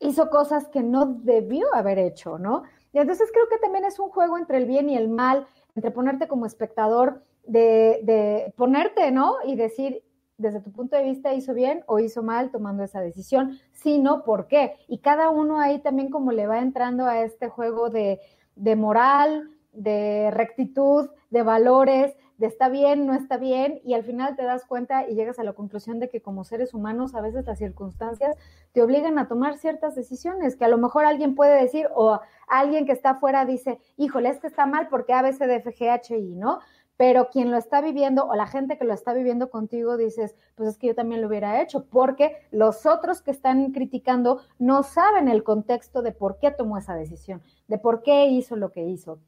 hizo 0.01 0.31
cosas 0.31 0.69
que 0.69 0.83
no 0.83 1.07
debió 1.07 1.73
haber 1.75 1.99
hecho, 1.99 2.39
¿no? 2.39 2.65
Y 2.93 2.99
entonces 2.99 3.31
creo 3.33 3.49
que 3.49 3.59
también 3.59 3.85
es 3.85 3.99
un 4.01 4.09
juego 4.09 4.37
entre 4.37 4.59
el 4.59 4.67
bien 4.67 4.91
y 4.91 4.97
el 4.97 5.09
mal, 5.09 5.47
entre 5.77 5.91
ponerte 5.93 6.27
como 6.27 6.47
espectador, 6.47 7.23
de, 7.47 8.01
de 8.03 8.53
ponerte, 8.57 9.11
¿no? 9.13 9.37
Y 9.45 9.57
decir, 9.57 10.03
desde 10.39 10.61
tu 10.61 10.73
punto 10.73 10.97
de 10.97 11.05
vista, 11.05 11.35
hizo 11.35 11.55
bien 11.55 11.85
o 11.87 11.99
hizo 11.99 12.23
mal 12.23 12.51
tomando 12.51 12.83
esa 12.83 13.01
decisión, 13.01 13.59
si 13.73 13.99
no, 13.99 14.25
¿por 14.25 14.47
qué? 14.47 14.77
Y 14.89 14.99
cada 14.99 15.31
uno 15.31 15.61
ahí 15.61 15.81
también 15.81 16.11
como 16.11 16.33
le 16.33 16.47
va 16.47 16.59
entrando 16.61 17.07
a 17.07 17.21
este 17.23 17.49
juego 17.49 17.91
de, 17.91 18.21
de 18.57 18.77
moral, 18.77 19.51
de 19.73 20.31
rectitud, 20.33 21.11
de 21.31 21.43
valores, 21.43 22.17
de 22.41 22.47
está 22.47 22.71
bien, 22.71 23.05
no 23.07 23.13
está 23.13 23.37
bien, 23.37 23.83
y 23.85 23.93
al 23.93 24.03
final 24.03 24.35
te 24.35 24.45
das 24.45 24.65
cuenta 24.65 25.07
y 25.07 25.15
llegas 25.15 25.39
a 25.39 25.45
la 25.45 25.53
conclusión 25.53 26.01
de 26.01 26.09
que 26.09 26.23
como 26.23 26.43
seres 26.43 26.73
humanos 26.73 27.15
a 27.15 27.21
veces 27.21 27.45
las 27.45 27.59
circunstancias 27.59 28.35
te 28.73 28.81
obligan 28.81 29.19
a 29.19 29.29
tomar 29.29 29.59
ciertas 29.59 29.95
decisiones 29.95 30.57
que 30.57 30.65
a 30.65 30.69
lo 30.69 30.79
mejor 30.79 31.05
alguien 31.05 31.35
puede 31.35 31.61
decir 31.61 31.89
o 31.95 32.19
alguien 32.49 32.87
que 32.87 32.93
está 32.93 33.11
afuera 33.11 33.45
dice, 33.45 33.79
híjole, 33.99 34.31
este 34.31 34.47
está 34.47 34.65
mal 34.65 34.89
porque 34.89 35.13
ABCDFGHI, 35.13 36.35
¿no? 36.37 36.61
Pero 36.97 37.29
quien 37.29 37.51
lo 37.51 37.59
está 37.59 37.83
viviendo 37.83 38.25
o 38.25 38.35
la 38.35 38.47
gente 38.47 38.79
que 38.79 38.87
lo 38.87 38.95
está 38.95 39.13
viviendo 39.13 39.51
contigo 39.51 39.99
dices, 39.99 40.35
pues 40.55 40.71
es 40.71 40.79
que 40.79 40.87
yo 40.87 40.95
también 40.95 41.21
lo 41.21 41.29
hubiera 41.29 41.61
hecho, 41.61 41.85
porque 41.91 42.37
los 42.51 42.87
otros 42.87 43.21
que 43.21 43.33
están 43.33 43.73
criticando 43.73 44.41
no 44.59 44.83
saben 44.83 45.29
el 45.29 45.45
contexto 45.45 46.01
de 46.01 46.13
por 46.13 46.39
qué 46.39 46.51
tomó 46.53 46.79
esa 46.79 46.95
decisión, 46.95 47.43
de 47.69 47.77
por 47.77 48.03
qué 48.03 48.29
hizo 48.29 48.57
lo 48.57 48.73
que 48.73 48.85
hizo. 48.85 49.19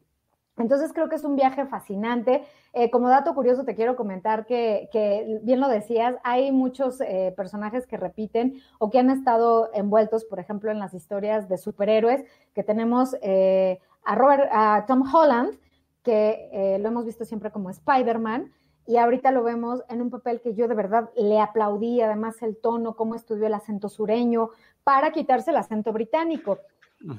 Entonces 0.59 0.93
creo 0.93 1.09
que 1.09 1.17
es 1.17 1.25
un 1.25 1.37
viaje 1.37 1.65
fascinante. 1.67 2.45
Eh, 2.75 2.91
como 2.91 3.09
dato 3.09 3.35
curioso 3.35 3.65
te 3.65 3.75
quiero 3.75 3.97
comentar 3.97 4.45
que, 4.47 4.89
que 4.93 5.41
bien 5.43 5.61
lo 5.61 5.69
decías, 5.69 6.17
hay 6.25 6.53
muchos 6.53 7.01
eh, 7.01 7.33
personajes 7.37 7.87
que 7.87 7.97
repiten 7.97 8.61
o 8.79 8.91
que 8.91 8.99
han 8.99 9.11
estado 9.11 9.71
envueltos, 9.73 10.25
por 10.25 10.39
ejemplo, 10.39 10.71
en 10.71 10.79
las 10.79 10.95
historias 10.95 11.49
de 11.49 11.57
superhéroes, 11.57 12.25
que 12.55 12.63
tenemos 12.63 13.17
eh, 13.23 13.81
a, 14.05 14.15
Robert, 14.15 14.49
a 14.53 14.85
Tom 14.87 15.03
Holland, 15.13 15.59
que 16.03 16.79
lo 16.81 16.89
hemos 16.89 17.07
visto 17.07 17.25
siempre 17.25 17.53
como 17.53 17.71
Spider-Man, 17.71 18.51
y 18.87 18.97
ahorita 18.97 19.31
lo 19.31 19.45
vemos 19.45 19.85
en 19.89 20.03
un 20.03 20.11
papel 20.11 20.41
que 20.41 20.55
yo 20.55 20.67
de 20.67 20.75
verdad 20.75 21.11
le 21.17 21.41
aplaudí, 21.41 22.01
además 22.01 22.43
el 22.43 22.57
tono, 22.57 22.97
cómo 22.97 23.15
estudió 23.15 23.47
el 23.47 23.55
acento 23.55 23.89
sureño, 23.89 24.51
para 24.83 25.13
quitarse 25.13 25.53
el 25.53 25.59
acento 25.59 25.93
británico, 25.93 26.59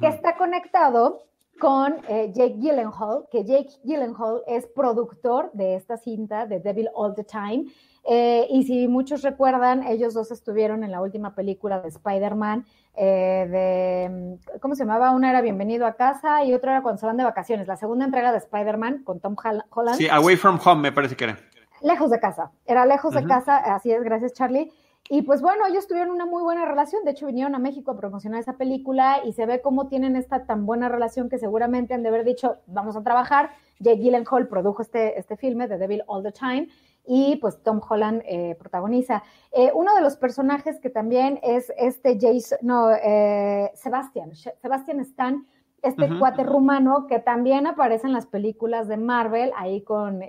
que 0.01 0.07
está 0.07 0.35
conectado 0.35 1.23
con 1.63 1.95
eh, 2.09 2.29
Jake 2.33 2.55
Gyllenhaal, 2.57 3.23
que 3.31 3.45
Jake 3.45 3.69
Gyllenhaal 3.85 4.41
es 4.47 4.67
productor 4.67 5.49
de 5.53 5.75
esta 5.75 5.95
cinta, 5.95 6.45
de 6.45 6.59
Devil 6.59 6.89
All 6.93 7.15
the 7.15 7.23
Time. 7.23 7.67
Eh, 8.03 8.45
y 8.49 8.63
si 8.63 8.89
muchos 8.89 9.21
recuerdan, 9.21 9.83
ellos 9.83 10.13
dos 10.13 10.29
estuvieron 10.31 10.83
en 10.83 10.91
la 10.91 11.01
última 11.01 11.35
película 11.35 11.79
de 11.79 11.87
Spider-Man, 11.87 12.65
eh, 12.95 13.47
de, 13.49 14.59
¿cómo 14.59 14.75
se 14.75 14.83
llamaba? 14.83 15.11
Una 15.11 15.29
era 15.29 15.39
Bienvenido 15.39 15.85
a 15.87 15.93
casa 15.93 16.43
y 16.43 16.53
otra 16.53 16.73
era 16.73 16.81
Cuando 16.81 16.99
se 16.99 17.05
van 17.05 17.15
de 17.15 17.23
vacaciones. 17.23 17.65
La 17.65 17.77
segunda 17.77 18.03
entrega 18.03 18.33
de 18.33 18.39
Spider-Man 18.39 19.05
con 19.05 19.21
Tom 19.21 19.37
Holland. 19.41 19.97
Sí, 19.97 20.09
Away 20.09 20.35
from 20.35 20.59
Home 20.65 20.81
me 20.81 20.91
parece 20.91 21.15
que 21.15 21.23
era. 21.23 21.37
Lejos 21.81 22.11
de 22.11 22.19
casa, 22.19 22.51
era 22.65 22.85
lejos 22.85 23.13
de 23.13 23.25
casa, 23.25 23.55
así 23.55 23.89
es, 23.89 24.03
gracias 24.03 24.33
Charlie. 24.33 24.69
Y 25.09 25.23
pues 25.23 25.41
bueno, 25.41 25.65
ellos 25.67 25.87
tuvieron 25.87 26.11
una 26.11 26.25
muy 26.25 26.43
buena 26.43 26.65
relación, 26.65 27.03
de 27.03 27.11
hecho 27.11 27.27
vinieron 27.27 27.55
a 27.55 27.59
México 27.59 27.91
a 27.91 27.97
promocionar 27.97 28.39
esa 28.39 28.53
película 28.53 29.19
y 29.25 29.33
se 29.33 29.45
ve 29.45 29.61
cómo 29.61 29.87
tienen 29.87 30.15
esta 30.15 30.45
tan 30.45 30.65
buena 30.65 30.87
relación 30.87 31.29
que 31.29 31.37
seguramente 31.37 31.93
han 31.93 32.03
de 32.03 32.09
haber 32.09 32.23
dicho, 32.23 32.57
vamos 32.67 32.95
a 32.95 33.03
trabajar. 33.03 33.51
Jake 33.79 34.01
Gyllenhaal 34.01 34.47
produjo 34.47 34.81
este, 34.81 35.19
este 35.19 35.35
filme, 35.35 35.67
The 35.67 35.77
Devil 35.77 36.03
All 36.07 36.23
the 36.23 36.31
Time, 36.31 36.69
y 37.05 37.35
pues 37.37 37.61
Tom 37.63 37.81
Holland 37.87 38.21
eh, 38.25 38.55
protagoniza. 38.57 39.23
Eh, 39.51 39.71
uno 39.73 39.93
de 39.93 40.01
los 40.01 40.15
personajes 40.15 40.79
que 40.79 40.89
también 40.89 41.39
es 41.43 41.71
este 41.77 42.17
Jason, 42.19 42.59
no, 42.61 42.91
eh, 42.91 43.71
Sebastian, 43.75 44.33
Sebastian 44.35 44.99
Stan, 45.01 45.45
este 45.81 46.07
cuate 46.17 46.45
rumano 46.45 47.07
que 47.07 47.19
también 47.19 47.67
aparece 47.67 48.07
en 48.07 48.13
las 48.13 48.25
películas 48.25 48.87
de 48.87 48.95
Marvel, 48.95 49.51
ahí 49.57 49.81
con 49.81 50.21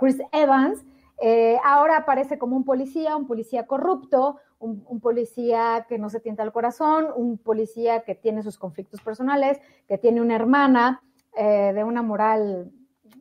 Chris 0.00 0.18
Evans, 0.32 0.84
eh, 1.20 1.58
ahora 1.62 1.98
aparece 1.98 2.38
como 2.38 2.56
un 2.56 2.64
policía, 2.64 3.14
un 3.14 3.26
policía 3.26 3.66
corrupto, 3.66 4.38
un, 4.58 5.00
policía 5.00 5.86
que 5.88 5.98
no 5.98 6.10
se 6.10 6.20
tienta 6.20 6.42
al 6.42 6.52
corazón, 6.52 7.08
un 7.14 7.38
policía 7.38 8.02
que 8.04 8.14
tiene 8.14 8.42
sus 8.42 8.58
conflictos 8.58 9.00
personales, 9.00 9.60
que 9.86 9.98
tiene 9.98 10.20
una 10.20 10.36
hermana 10.36 11.02
eh, 11.36 11.72
de 11.74 11.84
una 11.84 12.02
moral 12.02 12.70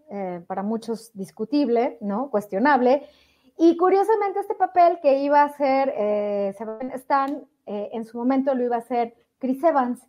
eh, 0.10 0.42
para 0.48 0.64
muchos 0.64 1.12
discutible, 1.14 1.98
¿no? 2.02 2.30
Cuestionable. 2.30 3.04
Y 3.58 3.76
curiosamente 3.76 4.40
este 4.40 4.56
papel 4.56 5.00
que 5.02 5.20
iba 5.20 5.44
a 5.44 5.50
ser 5.50 5.94
Sebastian 6.58 6.92
Stan, 6.92 7.44
en 7.66 8.06
su 8.06 8.18
momento 8.18 8.56
lo 8.56 8.64
iba 8.64 8.78
a 8.78 8.80
hacer 8.80 9.14
Chris 9.38 9.62
Evans, 9.64 10.08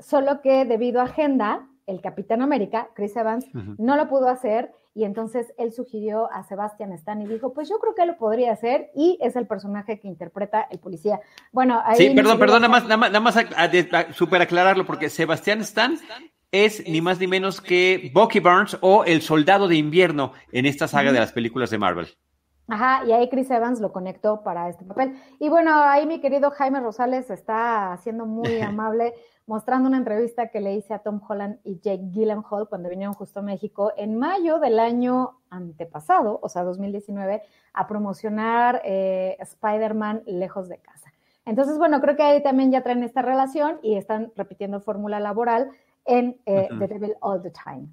solo 0.00 0.40
que 0.40 0.64
debido 0.64 1.00
a 1.00 1.04
agenda, 1.04 1.68
el 1.86 2.00
Capitán 2.00 2.40
América, 2.40 2.88
Chris 2.94 3.14
Evans, 3.14 3.46
no 3.52 3.96
lo 3.96 4.08
pudo 4.08 4.28
hacer 4.28 4.72
y 4.98 5.04
entonces 5.04 5.54
él 5.58 5.72
sugirió 5.72 6.28
a 6.32 6.42
Sebastian 6.42 6.92
Stan 6.94 7.22
y 7.22 7.26
dijo, 7.28 7.54
pues 7.54 7.68
yo 7.68 7.78
creo 7.78 7.94
que 7.94 8.04
lo 8.04 8.16
podría 8.16 8.50
hacer 8.50 8.90
y 8.96 9.16
es 9.20 9.36
el 9.36 9.46
personaje 9.46 10.00
que 10.00 10.08
interpreta 10.08 10.66
el 10.72 10.80
policía. 10.80 11.20
Bueno, 11.52 11.80
ahí... 11.84 11.96
Sí, 11.96 12.10
perdón, 12.16 12.36
perdón, 12.40 12.62
nada 12.62 12.80
más, 12.80 12.88
nada 12.88 13.20
más, 13.20 13.36
super 14.16 14.42
aclararlo 14.42 14.84
porque 14.84 15.08
Sebastian 15.08 15.60
Stan 15.60 15.96
es 16.50 16.84
ni 16.88 17.00
más 17.00 17.20
ni 17.20 17.28
menos 17.28 17.60
que 17.60 18.10
Bucky 18.12 18.40
Barnes 18.40 18.76
o 18.80 19.04
el 19.04 19.22
soldado 19.22 19.68
de 19.68 19.76
invierno 19.76 20.32
en 20.50 20.66
esta 20.66 20.88
saga 20.88 21.12
de 21.12 21.20
las 21.20 21.32
películas 21.32 21.70
de 21.70 21.78
Marvel. 21.78 22.08
Ajá, 22.68 23.04
y 23.06 23.12
ahí 23.12 23.28
Chris 23.30 23.50
Evans 23.50 23.80
lo 23.80 23.92
conectó 23.92 24.42
para 24.42 24.68
este 24.68 24.84
papel. 24.84 25.18
Y 25.38 25.48
bueno, 25.48 25.72
ahí 25.74 26.06
mi 26.06 26.20
querido 26.20 26.50
Jaime 26.50 26.80
Rosales 26.80 27.30
está 27.30 27.96
siendo 28.02 28.26
muy 28.26 28.60
amable 28.60 29.14
mostrando 29.48 29.88
una 29.88 29.96
entrevista 29.96 30.48
que 30.48 30.60
le 30.60 30.74
hice 30.74 30.92
a 30.92 30.98
Tom 30.98 31.22
Holland 31.26 31.58
y 31.64 31.80
Jake 31.80 32.10
Gyllenhaal 32.10 32.68
cuando 32.68 32.90
vinieron 32.90 33.14
justo 33.14 33.40
a 33.40 33.42
México 33.42 33.92
en 33.96 34.18
mayo 34.18 34.58
del 34.58 34.78
año 34.78 35.38
antepasado, 35.48 36.38
o 36.42 36.50
sea, 36.50 36.64
2019, 36.64 37.42
a 37.72 37.86
promocionar 37.86 38.82
eh, 38.84 39.38
Spider-Man 39.40 40.22
lejos 40.26 40.68
de 40.68 40.76
casa. 40.78 41.10
Entonces, 41.46 41.78
bueno, 41.78 42.02
creo 42.02 42.14
que 42.14 42.22
ahí 42.22 42.42
también 42.42 42.70
ya 42.70 42.82
traen 42.82 43.02
esta 43.02 43.22
relación 43.22 43.78
y 43.82 43.96
están 43.96 44.32
repitiendo 44.36 44.80
fórmula 44.80 45.18
laboral 45.18 45.70
en 46.04 46.38
eh, 46.44 46.68
The 46.78 46.86
Devil 46.86 47.16
All 47.20 47.40
the 47.40 47.50
Time. 47.50 47.88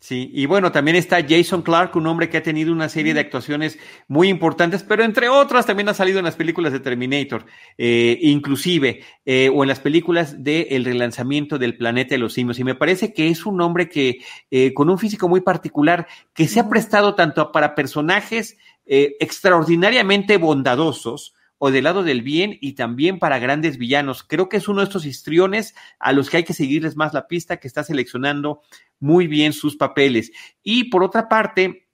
Sí, 0.00 0.30
y 0.32 0.46
bueno, 0.46 0.72
también 0.72 0.96
está 0.96 1.18
Jason 1.28 1.60
Clark, 1.60 1.94
un 1.94 2.06
hombre 2.06 2.30
que 2.30 2.38
ha 2.38 2.42
tenido 2.42 2.72
una 2.72 2.88
serie 2.88 3.12
de 3.12 3.20
actuaciones 3.20 3.78
muy 4.08 4.28
importantes, 4.28 4.82
pero 4.82 5.04
entre 5.04 5.28
otras 5.28 5.66
también 5.66 5.90
ha 5.90 5.94
salido 5.94 6.18
en 6.18 6.24
las 6.24 6.36
películas 6.36 6.72
de 6.72 6.80
Terminator, 6.80 7.44
eh, 7.76 8.18
inclusive, 8.22 9.04
eh, 9.26 9.50
o 9.54 9.62
en 9.62 9.68
las 9.68 9.78
películas 9.80 10.42
de 10.42 10.68
El 10.70 10.86
relanzamiento 10.86 11.58
del 11.58 11.76
planeta 11.76 12.14
de 12.14 12.18
los 12.18 12.32
simios. 12.32 12.58
Y 12.58 12.64
me 12.64 12.74
parece 12.74 13.12
que 13.12 13.28
es 13.28 13.44
un 13.44 13.60
hombre 13.60 13.90
que, 13.90 14.24
eh, 14.50 14.72
con 14.72 14.88
un 14.88 14.98
físico 14.98 15.28
muy 15.28 15.42
particular, 15.42 16.06
que 16.32 16.48
se 16.48 16.60
ha 16.60 16.70
prestado 16.70 17.14
tanto 17.14 17.52
para 17.52 17.74
personajes 17.74 18.56
extraordinariamente 18.86 20.36
bondadosos, 20.36 21.34
o 21.62 21.70
del 21.70 21.84
lado 21.84 22.02
del 22.02 22.22
bien 22.22 22.56
y 22.62 22.72
también 22.72 23.18
para 23.18 23.38
grandes 23.38 23.76
villanos. 23.76 24.24
Creo 24.24 24.48
que 24.48 24.56
es 24.56 24.66
uno 24.66 24.80
de 24.80 24.86
estos 24.86 25.04
histriones 25.04 25.74
a 25.98 26.14
los 26.14 26.30
que 26.30 26.38
hay 26.38 26.44
que 26.44 26.54
seguirles 26.54 26.96
más 26.96 27.12
la 27.12 27.28
pista, 27.28 27.58
que 27.58 27.68
está 27.68 27.84
seleccionando 27.84 28.62
muy 28.98 29.26
bien 29.26 29.52
sus 29.52 29.76
papeles. 29.76 30.32
Y 30.62 30.84
por 30.84 31.04
otra 31.04 31.28
parte, 31.28 31.89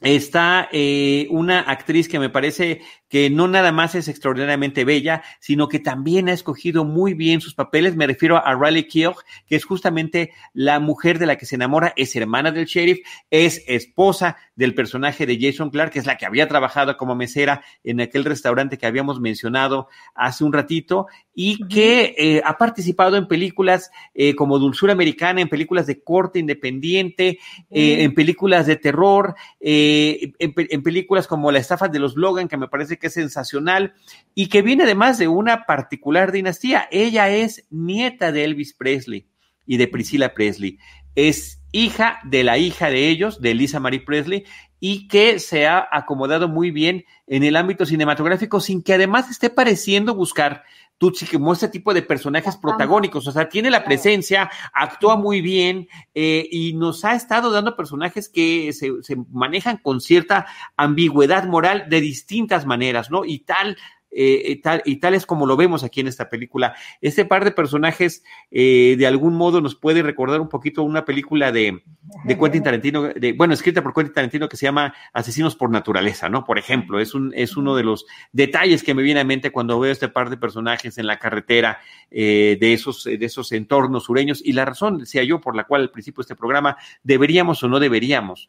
está 0.00 0.68
eh, 0.72 1.26
una 1.30 1.60
actriz 1.60 2.08
que 2.08 2.18
me 2.18 2.30
parece 2.30 2.80
que 3.10 3.28
no 3.28 3.48
nada 3.48 3.72
más 3.72 3.96
es 3.96 4.06
extraordinariamente 4.06 4.84
bella, 4.84 5.22
sino 5.40 5.68
que 5.68 5.80
también 5.80 6.28
ha 6.28 6.32
escogido 6.32 6.84
muy 6.84 7.12
bien 7.12 7.40
sus 7.40 7.54
papeles. 7.54 7.96
Me 7.96 8.06
refiero 8.06 8.36
a 8.36 8.54
Riley 8.54 8.86
Keough, 8.86 9.18
que 9.46 9.56
es 9.56 9.64
justamente 9.64 10.32
la 10.54 10.78
mujer 10.78 11.18
de 11.18 11.26
la 11.26 11.36
que 11.36 11.44
se 11.44 11.56
enamora, 11.56 11.92
es 11.96 12.14
hermana 12.14 12.52
del 12.52 12.66
sheriff, 12.66 13.00
es 13.30 13.64
esposa 13.66 14.36
del 14.54 14.74
personaje 14.74 15.26
de 15.26 15.38
Jason 15.40 15.70
Clark, 15.70 15.92
que 15.92 15.98
es 15.98 16.06
la 16.06 16.16
que 16.16 16.26
había 16.26 16.46
trabajado 16.46 16.96
como 16.96 17.16
mesera 17.16 17.64
en 17.82 18.00
aquel 18.00 18.24
restaurante 18.24 18.78
que 18.78 18.86
habíamos 18.86 19.20
mencionado 19.20 19.88
hace 20.14 20.44
un 20.44 20.52
ratito. 20.52 21.08
Y 21.42 21.56
que 21.68 22.14
eh, 22.18 22.42
ha 22.44 22.58
participado 22.58 23.16
en 23.16 23.26
películas 23.26 23.90
eh, 24.12 24.34
como 24.34 24.58
Dulzura 24.58 24.92
Americana, 24.92 25.40
en 25.40 25.48
películas 25.48 25.86
de 25.86 26.02
corte 26.02 26.38
independiente, 26.38 27.38
eh, 27.70 28.02
en 28.02 28.12
películas 28.12 28.66
de 28.66 28.76
terror, 28.76 29.34
en, 29.58 30.34
en, 30.38 30.82
películas 30.82 31.26
como 31.26 31.50
La 31.50 31.58
estafa 31.58 31.88
de 31.88 31.98
los 31.98 32.14
Logan, 32.14 32.46
que 32.46 32.58
me 32.58 32.68
parece 32.68 32.98
que 32.98 33.06
es 33.06 33.14
sensacional, 33.14 33.94
y 34.34 34.48
que 34.50 34.60
viene 34.60 34.82
además 34.82 35.16
de 35.16 35.28
una 35.28 35.64
particular 35.64 36.30
dinastía. 36.30 36.86
Ella 36.90 37.30
es 37.30 37.64
nieta 37.70 38.32
de 38.32 38.44
Elvis 38.44 38.74
Presley 38.74 39.26
y 39.64 39.78
de 39.78 39.88
Priscilla 39.88 40.34
Presley. 40.34 40.76
Es 41.14 41.62
hija 41.72 42.18
de 42.24 42.44
la 42.44 42.58
hija 42.58 42.90
de 42.90 43.08
ellos, 43.08 43.40
de 43.40 43.54
Lisa 43.54 43.80
Marie 43.80 44.00
Presley, 44.00 44.44
y 44.78 45.08
que 45.08 45.38
se 45.38 45.66
ha 45.66 45.88
acomodado 45.90 46.48
muy 46.48 46.70
bien 46.70 47.06
en 47.26 47.44
el 47.44 47.56
ámbito 47.56 47.86
cinematográfico 47.86 48.60
sin 48.60 48.82
que 48.82 48.92
además 48.92 49.30
esté 49.30 49.48
pareciendo 49.48 50.14
buscar 50.14 50.64
Tutsi 51.00 51.24
como 51.24 51.54
este 51.54 51.68
tipo 51.68 51.94
de 51.94 52.02
personajes 52.02 52.58
protagónicos, 52.58 53.26
o 53.26 53.32
sea, 53.32 53.48
tiene 53.48 53.70
la 53.70 53.82
presencia, 53.82 54.50
actúa 54.74 55.16
muy 55.16 55.40
bien 55.40 55.88
eh, 56.12 56.46
y 56.52 56.74
nos 56.74 57.06
ha 57.06 57.14
estado 57.14 57.50
dando 57.50 57.74
personajes 57.74 58.28
que 58.28 58.70
se, 58.74 59.02
se, 59.02 59.16
manejan 59.32 59.78
con 59.78 60.02
cierta 60.02 60.44
ambigüedad 60.76 61.46
moral 61.46 61.86
de 61.88 62.02
distintas 62.02 62.66
maneras, 62.66 63.10
¿no? 63.10 63.24
Y 63.24 63.38
tal 63.38 63.78
eh, 64.10 64.60
y 64.84 64.96
tal 64.96 65.14
es 65.14 65.26
como 65.26 65.46
lo 65.46 65.56
vemos 65.56 65.84
aquí 65.84 66.00
en 66.00 66.08
esta 66.08 66.28
película. 66.28 66.74
Este 67.00 67.24
par 67.24 67.44
de 67.44 67.52
personajes, 67.52 68.24
eh, 68.50 68.96
de 68.98 69.06
algún 69.06 69.34
modo, 69.34 69.60
nos 69.60 69.74
puede 69.74 70.02
recordar 70.02 70.40
un 70.40 70.48
poquito 70.48 70.82
una 70.82 71.04
película 71.04 71.52
de, 71.52 71.82
de 72.24 72.38
Quentin 72.38 72.62
Tarantino, 72.62 73.02
de, 73.02 73.32
bueno, 73.32 73.54
escrita 73.54 73.82
por 73.82 73.94
Quentin 73.94 74.14
Tarantino 74.14 74.48
que 74.48 74.56
se 74.56 74.66
llama 74.66 74.94
Asesinos 75.12 75.54
por 75.54 75.70
Naturaleza, 75.70 76.28
¿no? 76.28 76.44
Por 76.44 76.58
ejemplo, 76.58 76.98
es, 77.00 77.14
un, 77.14 77.32
es 77.34 77.56
uno 77.56 77.76
de 77.76 77.84
los 77.84 78.06
detalles 78.32 78.82
que 78.82 78.94
me 78.94 79.02
viene 79.02 79.20
a 79.20 79.24
mente 79.24 79.52
cuando 79.52 79.78
veo 79.78 79.92
este 79.92 80.08
par 80.08 80.30
de 80.30 80.36
personajes 80.36 80.98
en 80.98 81.06
la 81.06 81.18
carretera 81.18 81.78
eh, 82.10 82.56
de, 82.60 82.72
esos, 82.72 83.04
de 83.04 83.24
esos 83.24 83.52
entornos 83.52 84.04
sureños. 84.04 84.42
Y 84.44 84.52
la 84.52 84.64
razón, 84.64 84.98
decía 84.98 85.22
yo, 85.22 85.40
por 85.40 85.54
la 85.54 85.64
cual 85.64 85.82
al 85.82 85.90
principio 85.90 86.22
de 86.22 86.24
este 86.24 86.36
programa 86.36 86.76
deberíamos 87.02 87.62
o 87.62 87.68
no 87.68 87.78
deberíamos 87.78 88.48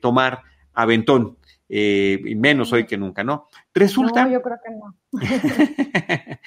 tomar 0.00 0.42
aventón 0.74 1.36
eh, 1.74 2.20
y 2.26 2.34
menos 2.34 2.70
hoy 2.74 2.84
que 2.84 2.98
nunca, 2.98 3.24
¿no? 3.24 3.48
Resulta. 3.72 4.26
No, 4.26 4.30
yo 4.32 4.42
creo 4.42 4.58
que 4.62 4.72
no. 4.74 4.94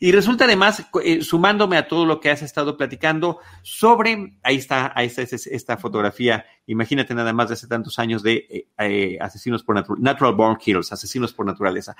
y 0.00 0.12
resulta 0.12 0.44
además, 0.44 0.86
eh, 1.02 1.22
sumándome 1.22 1.76
a 1.76 1.88
todo 1.88 2.06
lo 2.06 2.20
que 2.20 2.30
has 2.30 2.42
estado 2.42 2.76
platicando 2.76 3.40
sobre, 3.62 4.38
ahí 4.44 4.58
está, 4.58 4.92
ahí 4.94 5.08
está 5.08 5.22
esta 5.22 5.76
fotografía, 5.76 6.44
imagínate 6.66 7.16
nada 7.16 7.32
más 7.32 7.48
de 7.48 7.54
hace 7.54 7.66
tantos 7.66 7.98
años 7.98 8.22
de 8.22 8.68
eh, 8.78 9.18
asesinos 9.20 9.64
por 9.64 9.74
natural, 9.74 10.00
natural 10.00 10.34
born 10.36 10.56
killers, 10.56 10.92
asesinos 10.92 11.32
por 11.32 11.46
naturaleza, 11.46 11.96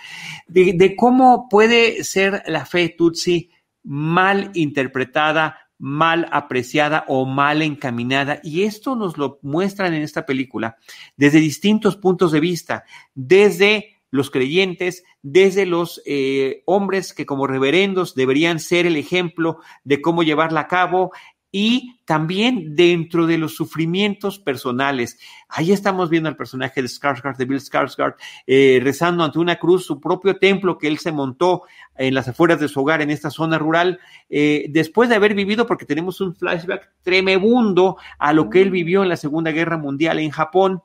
de, 0.47 0.73
de 0.73 0.95
cómo 0.95 1.49
puede 1.49 2.05
ser 2.05 2.45
la 2.47 2.67
fe 2.67 2.95
Tutsi 2.97 3.51
mal 3.83 4.53
interpretada 4.55 5.70
mal 5.81 6.29
apreciada 6.31 7.05
o 7.09 7.25
mal 7.25 7.63
encaminada. 7.63 8.39
Y 8.45 8.63
esto 8.63 8.95
nos 8.95 9.19
lo 9.19 9.39
muestran 9.43 9.95
en 9.95 10.03
esta 10.03 10.27
película 10.27 10.77
desde 11.17 11.41
distintos 11.41 11.97
puntos 11.97 12.31
de 12.31 12.41
vista, 12.41 12.85
desde 13.15 13.97
los 14.11 14.31
creyentes, 14.31 15.05
desde 15.23 15.67
los 15.67 16.03
eh, 16.05 16.63
hombres 16.67 17.15
que 17.15 17.27
como 17.27 17.47
reverendos 17.47 18.15
deberían 18.15 18.61
ser 18.61 18.87
el 18.87 18.97
ejemplo 18.97 19.61
de 19.85 20.01
cómo 20.03 20.23
llevarla 20.23 20.61
a 20.61 20.69
cabo, 20.69 21.13
y 21.53 21.97
también 22.05 22.77
dentro 22.77 23.27
de 23.27 23.39
los 23.39 23.55
sufrimientos 23.55 24.39
personales. 24.39 25.19
Ahí 25.49 25.73
estamos 25.73 26.09
viendo 26.11 26.29
al 26.29 26.37
personaje 26.37 26.81
de 26.81 26.89
Skarsgård, 26.89 27.37
de 27.37 27.45
Bill 27.45 27.61
Skarsgård, 27.61 28.15
eh, 28.47 28.81
rezando 28.83 29.25
ante 29.25 29.39
una 29.39 29.57
cruz, 29.57 29.85
su 29.85 30.01
propio 30.01 30.37
templo 30.37 30.79
que 30.79 30.87
él 30.87 30.99
se 30.99 31.13
montó 31.13 31.63
en 31.97 32.15
las 32.15 32.29
afueras 32.29 32.61
de 32.61 32.69
su 32.69 32.81
hogar 32.81 33.03
en 33.03 33.11
esta 33.11 33.31
zona 33.31 33.59
rural, 33.59 33.99
eh, 34.29 34.67
después 34.71 35.09
de 35.09 35.17
haber 35.17 35.35
vivido, 35.35 35.67
porque 35.67 35.85
tenemos 35.85 36.21
un 36.21 36.35
flashback 36.35 36.91
tremebundo 37.03 37.97
a 38.19 38.33
lo 38.33 38.49
que 38.49 38.63
él 38.63 38.71
vivió 38.71 39.03
en 39.03 39.09
la 39.09 39.17
Segunda 39.17 39.51
Guerra 39.51 39.77
Mundial 39.77 40.19
en 40.19 40.31
Japón, 40.31 40.83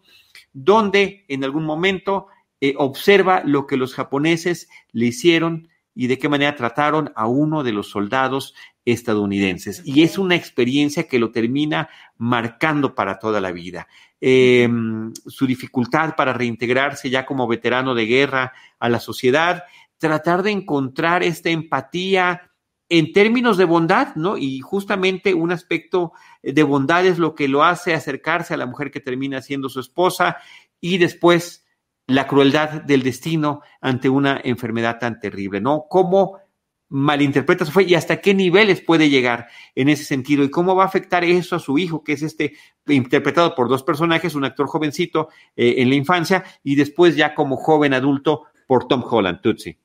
donde 0.51 1.25
en 1.28 1.43
algún 1.43 1.65
momento 1.65 2.28
eh, 2.62 2.73
observa 2.78 3.43
lo 3.45 3.67
que 3.67 3.78
los 3.78 3.93
japoneses 3.93 4.69
le 4.91 5.08
hicieron 5.08 5.69
y 5.96 6.08
de 6.08 6.18
qué 6.18 6.30
manera 6.30 6.56
trataron 6.56 7.12
a 7.16 7.26
uno 7.26 7.64
de 7.64 7.72
los 7.72 7.90
soldados 7.90 8.54
estadounidenses. 8.84 9.82
Y 9.86 10.04
es 10.04 10.18
una 10.18 10.36
experiencia 10.36 11.08
que 11.08 11.18
lo 11.18 11.32
termina 11.32 11.90
marcando 12.18 12.94
para 12.94 13.18
toda 13.18 13.42
la 13.42 13.52
vida. 13.52 13.88
Em, 14.22 15.14
su 15.26 15.48
dificultad 15.48 16.16
para 16.16 16.34
reintegrarse 16.34 17.10
ya 17.10 17.26
como 17.26 17.48
veterano 17.48 17.96
de 17.96 18.06
guerra 18.06 18.54
a 18.78 18.90
la 18.90 19.00
sociedad, 19.00 19.64
tratar 19.98 20.44
de 20.44 20.52
encontrar 20.52 21.24
esta 21.24 21.50
empatía 21.50 22.52
en 22.90 23.12
términos 23.14 23.58
de 23.58 23.66
bondad, 23.66 24.16
¿no? 24.16 24.38
Y 24.38 24.60
justamente 24.60 25.34
un 25.34 25.52
aspecto 25.52 26.12
de 26.44 26.64
bondad 26.64 27.06
es 27.06 27.18
lo 27.18 27.34
que 27.34 27.48
lo 27.48 27.64
hace 27.64 27.94
acercarse 27.94 28.54
a 28.54 28.58
la 28.58 28.68
mujer 28.68 28.92
que 28.92 29.00
termina 29.00 29.42
siendo 29.42 29.70
su 29.70 29.80
esposa 29.80 30.38
y 30.80 31.00
después 31.00 31.64
la 32.08 32.28
crueldad 32.28 32.84
del 32.84 33.04
destino 33.04 33.62
ante 33.82 34.10
una 34.10 34.39
enfermedad 34.44 35.00
tan 35.00 35.20
terrible, 35.20 35.62
¿no? 35.62 35.86
¿Cómo 35.89 36.39
malinterpreta 36.88 37.65
su 37.65 37.72
fe 37.72 37.84
y 37.84 37.96
hasta 37.96 38.22
qué 38.22 38.34
niveles 38.34 38.82
puede 38.82 39.10
llegar 39.10 39.48
en 39.74 39.89
ese 39.89 40.04
sentido 40.04 40.44
y 40.44 40.52
cómo 40.52 40.76
va 40.76 40.84
a 40.84 40.88
afectar 40.88 41.24
eso 41.24 41.56
a 41.56 41.60
su 41.60 41.78
hijo, 41.78 42.04
que 42.04 42.13
es 42.13 42.22
este 42.22 42.54
interpretado 42.88 43.56
por 43.56 43.70
dos 43.70 43.84
personajes, 43.84 44.36
un 44.36 44.46
actor 44.46 44.68
jovencito 44.68 45.30
eh, 45.56 45.76
en 45.78 45.89
la 45.89 45.96
infancia 45.96 46.44
y 46.63 46.76
después 46.76 47.15
ya 47.15 47.34
como 47.34 47.58
joven 47.58 47.94
adulto 47.94 48.44
por 48.68 48.88
Tom 48.88 49.04
Holland, 49.08 49.41
Tutsi. 49.41 49.78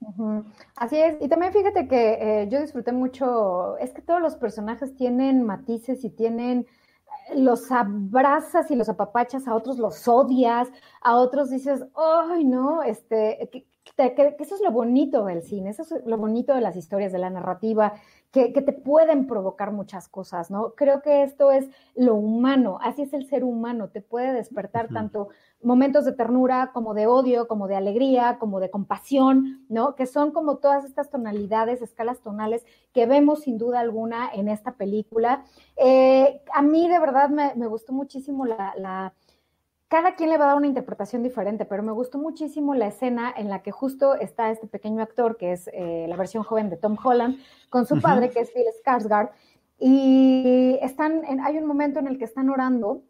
Así 0.76 0.96
es, 0.96 1.16
y 1.20 1.28
también 1.28 1.52
fíjate 1.52 1.86
que 1.86 2.18
eh, 2.20 2.48
yo 2.50 2.60
disfruté 2.60 2.92
mucho, 2.92 3.76
es 3.78 3.92
que 3.92 4.02
todos 4.02 4.20
los 4.20 4.36
personajes 4.36 4.94
tienen 4.96 5.42
matices 5.42 6.04
y 6.04 6.10
tienen 6.10 6.66
los 7.34 7.70
abrazas 7.70 8.70
y 8.70 8.76
los 8.76 8.88
apapachas, 8.88 9.48
a 9.48 9.54
otros 9.54 9.78
los 9.78 10.06
odias, 10.08 10.68
a 11.00 11.16
otros 11.16 11.50
dices, 11.50 11.84
ay, 11.94 12.44
no, 12.44 12.82
este, 12.82 13.42
que, 13.96 14.36
eso 14.38 14.54
es 14.54 14.60
lo 14.60 14.70
bonito 14.70 15.24
del 15.24 15.42
cine, 15.42 15.70
eso 15.70 15.82
es 15.82 16.04
lo 16.06 16.16
bonito 16.18 16.54
de 16.54 16.60
las 16.60 16.76
historias, 16.76 17.12
de 17.12 17.18
la 17.18 17.30
narrativa, 17.30 17.94
que, 18.30 18.52
que, 18.52 18.62
te 18.62 18.72
pueden 18.72 19.26
provocar 19.26 19.72
muchas 19.72 20.08
cosas, 20.08 20.50
¿no? 20.50 20.74
Creo 20.74 21.02
que 21.02 21.22
esto 21.22 21.50
es 21.50 21.68
lo 21.94 22.14
humano, 22.14 22.78
así 22.80 23.02
es 23.02 23.12
el 23.12 23.26
ser 23.26 23.44
humano, 23.44 23.88
te 23.88 24.00
puede 24.00 24.32
despertar 24.32 24.88
tanto 24.88 25.28
momentos 25.62 26.04
de 26.04 26.12
ternura, 26.12 26.70
como 26.72 26.94
de 26.94 27.06
odio, 27.06 27.46
como 27.46 27.68
de 27.68 27.76
alegría, 27.76 28.38
como 28.38 28.60
de 28.60 28.70
compasión, 28.70 29.64
¿no? 29.68 29.94
Que 29.94 30.06
son 30.06 30.32
como 30.32 30.56
todas 30.56 30.84
estas 30.84 31.10
tonalidades, 31.10 31.82
escalas 31.82 32.20
tonales 32.20 32.64
que 32.92 33.06
vemos 33.06 33.40
sin 33.40 33.58
duda 33.58 33.80
alguna 33.80 34.30
en 34.32 34.48
esta 34.48 34.72
película. 34.72 35.44
Eh, 35.76 36.40
a 36.52 36.62
mí 36.62 36.88
de 36.88 36.98
verdad 36.98 37.28
me, 37.28 37.66
gustó 37.66 37.92
muchísimo 37.92 38.46
la, 38.46 39.14
Cada 39.90 40.14
quien 40.14 40.30
le 40.30 40.38
va 40.38 40.44
a 40.44 40.48
dar 40.48 40.56
una 40.56 40.68
interpretación 40.68 41.24
diferente, 41.24 41.64
pero 41.64 41.82
me 41.82 41.90
gustó 41.90 42.16
muchísimo 42.16 42.76
la 42.76 42.86
escena 42.86 43.34
en 43.36 43.48
la 43.48 43.60
que 43.60 43.72
justo 43.72 44.14
está 44.14 44.52
este 44.52 44.68
pequeño 44.68 45.02
actor, 45.02 45.36
que 45.36 45.50
es 45.50 45.68
eh, 45.72 46.06
la 46.08 46.14
versión 46.14 46.44
joven 46.44 46.70
de 46.70 46.76
Tom 46.76 46.96
Holland, 47.02 47.40
con 47.70 47.86
su 47.86 48.00
padre, 48.00 48.30
que 48.30 48.38
es 48.38 48.52
Phil 48.52 48.66
Skarsgård, 48.84 49.30
y 49.80 50.78
están 50.80 51.22
hay 51.44 51.58
un 51.58 51.66
momento 51.66 51.98
en 51.98 52.06
el 52.06 52.18
que 52.18 52.24
están 52.24 52.50
orando 52.50 53.02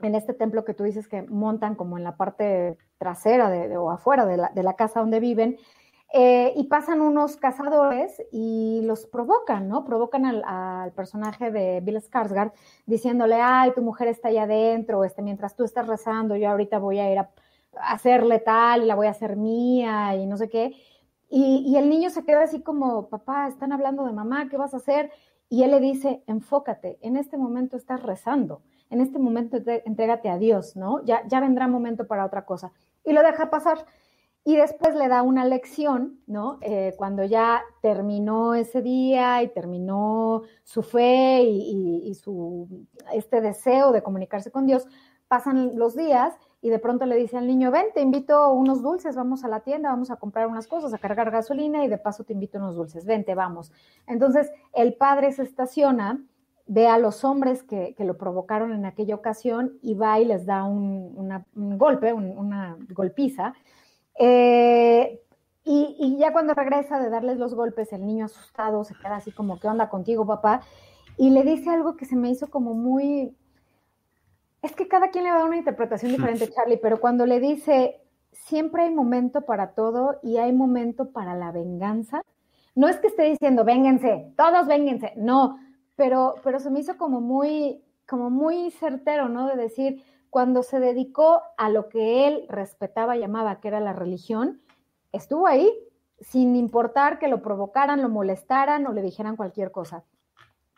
en 0.00 0.14
este 0.14 0.32
templo 0.32 0.64
que 0.64 0.74
tú 0.74 0.84
dices 0.84 1.08
que 1.08 1.22
montan 1.22 1.74
como 1.74 1.98
en 1.98 2.04
la 2.04 2.16
parte 2.16 2.78
trasera 2.98 3.50
de, 3.50 3.76
o 3.76 3.90
afuera 3.90 4.24
de 4.24 4.36
la, 4.36 4.52
de 4.54 4.62
la, 4.62 4.74
casa 4.74 5.00
donde 5.00 5.18
viven, 5.18 5.58
eh, 6.12 6.52
y 6.56 6.64
pasan 6.64 7.00
unos 7.00 7.36
cazadores 7.36 8.22
y 8.30 8.82
los 8.84 9.06
provocan, 9.06 9.68
¿no? 9.68 9.84
Provocan 9.84 10.26
al, 10.26 10.92
personaje 10.92 11.50
de 11.50 11.80
Bill 11.80 11.96
Skarsgård 11.96 12.52
diciéndole, 12.86 13.36
ay, 13.40 13.72
tu 13.72 13.82
mujer 13.82 14.08
está 14.08 14.28
allá 14.28 14.42
adentro, 14.42 15.04
este, 15.04 15.22
mientras 15.22 15.56
tú 15.56 15.64
estás 15.64 15.86
rezando, 15.86 16.36
yo 16.36 16.50
ahorita 16.50 16.78
voy 16.78 16.98
a 16.98 17.10
ir 17.10 17.18
a, 17.18 17.30
hacerle 17.80 18.38
tal 18.40 18.82
y 18.82 18.86
la 18.86 18.94
voy 18.94 19.06
a 19.06 19.10
hacer 19.10 19.36
mía 19.36 20.14
y 20.16 20.26
no 20.26 20.36
sé 20.36 20.48
qué. 20.50 20.76
Y, 21.30 21.76
el 21.78 21.88
niño 21.88 22.10
se 22.10 22.24
queda 22.24 22.42
así 22.42 22.62
como, 22.62 23.08
papá, 23.08 23.48
están 23.48 23.72
hablando 23.72 24.04
de 24.04 24.12
mamá, 24.12 24.48
¿qué 24.50 24.58
vas 24.58 24.74
a 24.74 24.76
hacer? 24.76 25.10
Y 25.48 25.62
él 25.62 25.70
le 25.70 25.80
dice, 25.80 26.22
enfócate, 26.26 26.98
en 27.00 27.16
este 27.16 27.38
momento 27.38 27.78
estás 27.78 28.02
rezando 28.02 28.60
en 28.92 29.00
este 29.00 29.18
momento 29.18 29.56
entrégate 29.86 30.28
a 30.28 30.36
Dios, 30.36 30.76
¿no? 30.76 31.02
Ya, 31.06 31.26
ya 31.26 31.40
vendrá 31.40 31.66
momento 31.66 32.06
para 32.06 32.26
otra 32.26 32.44
cosa. 32.44 32.72
Y 33.04 33.14
lo 33.14 33.22
deja 33.22 33.48
pasar. 33.48 33.86
Y 34.44 34.56
después 34.56 34.96
le 34.96 35.06
da 35.06 35.22
una 35.22 35.44
lección, 35.44 36.20
¿no? 36.26 36.58
Eh, 36.62 36.94
cuando 36.96 37.22
ya 37.24 37.62
terminó 37.80 38.54
ese 38.54 38.82
día 38.82 39.42
y 39.42 39.48
terminó 39.48 40.42
su 40.64 40.82
fe 40.82 41.42
y, 41.42 42.12
su, 42.14 42.86
este 43.12 43.40
deseo 43.40 43.92
de 43.92 44.02
comunicarse 44.02 44.50
con 44.50 44.66
Dios, 44.66 44.88
pasan 45.28 45.78
los 45.78 45.94
días 45.94 46.34
y 46.60 46.70
de 46.70 46.80
pronto 46.80 47.06
le 47.06 47.16
dice 47.16 47.38
al 47.38 47.46
niño, 47.46 47.70
ven, 47.70 47.86
te 47.94 48.00
invito 48.00 48.52
unos 48.52 48.82
dulces, 48.82 49.14
vamos 49.14 49.44
a 49.44 49.48
la 49.48 49.60
tienda, 49.60 49.90
vamos 49.90 50.10
a 50.10 50.16
comprar 50.16 50.48
unas 50.48 50.66
cosas, 50.66 50.92
a 50.92 50.98
cargar 50.98 51.30
gasolina 51.30 51.84
y 51.84 51.88
de 51.88 51.98
paso 51.98 52.24
te 52.24 52.32
invito 52.32 52.58
unos 52.58 52.74
dulces, 52.74 53.04
vente, 53.06 53.34
vamos. 53.34 53.72
Entonces 54.06 54.50
el 54.72 54.94
padre 54.94 55.32
se 55.32 55.42
estaciona 55.42 56.20
ve 56.66 56.86
a 56.86 56.98
los 56.98 57.24
hombres 57.24 57.62
que, 57.62 57.94
lo 57.98 58.16
provocaron 58.16 58.72
en 58.72 58.86
aquella 58.86 59.14
ocasión 59.14 59.78
y 59.82 59.94
va 59.94 60.18
y 60.20 60.24
les 60.24 60.46
da 60.46 60.64
un, 60.64 61.38
golpe, 61.76 62.12
una 62.12 62.76
golpiza. 62.90 63.54
Eh, 64.18 65.18
Y, 65.64 65.96
y, 65.98 66.16
ya 66.18 66.32
cuando 66.32 66.54
regresa 66.54 66.98
de 66.98 67.08
darles 67.08 67.38
los 67.38 67.54
golpes, 67.54 67.92
el 67.92 68.04
niño 68.04 68.24
asustado 68.24 68.82
se 68.84 68.94
queda 68.96 69.16
así 69.16 69.30
como, 69.32 69.60
¿qué 69.60 69.68
onda 69.68 69.88
contigo, 69.88 70.26
papá? 70.26 70.62
Y 71.16 71.30
le 71.30 71.44
dice 71.44 71.70
algo 71.70 71.96
que 71.96 72.04
se 72.04 72.16
me 72.16 72.30
hizo 72.30 72.50
como 72.50 72.74
muy... 72.74 73.36
Es 74.62 74.74
que 74.74 74.88
cada 74.88 75.10
quien 75.10 75.24
le 75.24 75.30
da 75.30 75.44
una 75.44 75.56
interpretación 75.56 76.12
diferente, 76.12 76.48
Charlie, 76.50 76.78
pero 76.78 77.00
cuando 77.00 77.26
le 77.26 77.38
dice, 77.40 78.00
siempre 78.32 78.82
hay 78.84 78.90
momento 78.94 79.42
para 79.42 79.74
todo 79.74 80.18
y 80.22 80.38
hay 80.38 80.52
momento 80.52 81.10
para 81.12 81.34
la 81.36 81.52
venganza, 81.52 82.22
no 82.74 82.88
es 82.88 82.96
que 82.98 83.08
esté 83.08 83.24
diciendo, 83.24 83.64
vénganse, 83.64 84.32
todos 84.36 84.66
vénganse, 84.66 85.12
no, 85.16 85.58
pero, 85.96 86.34
pero 86.42 86.58
se 86.58 86.70
me 86.70 86.80
hizo 86.80 86.96
como 86.96 87.20
muy, 87.20 87.82
como 88.08 88.30
muy 88.30 88.70
certero, 88.72 89.28
¿no? 89.28 89.46
De 89.48 89.56
decir, 89.56 90.02
cuando 90.32 90.62
se 90.62 90.80
dedicó 90.80 91.42
a 91.58 91.68
lo 91.68 91.90
que 91.90 92.26
él 92.26 92.46
respetaba 92.48 93.18
y 93.18 93.22
amaba, 93.22 93.60
que 93.60 93.68
era 93.68 93.80
la 93.80 93.92
religión, 93.92 94.62
estuvo 95.12 95.46
ahí, 95.46 95.70
sin 96.20 96.56
importar 96.56 97.18
que 97.18 97.28
lo 97.28 97.42
provocaran, 97.42 98.00
lo 98.00 98.08
molestaran 98.08 98.86
o 98.86 98.94
le 98.94 99.02
dijeran 99.02 99.36
cualquier 99.36 99.70
cosa. 99.72 100.04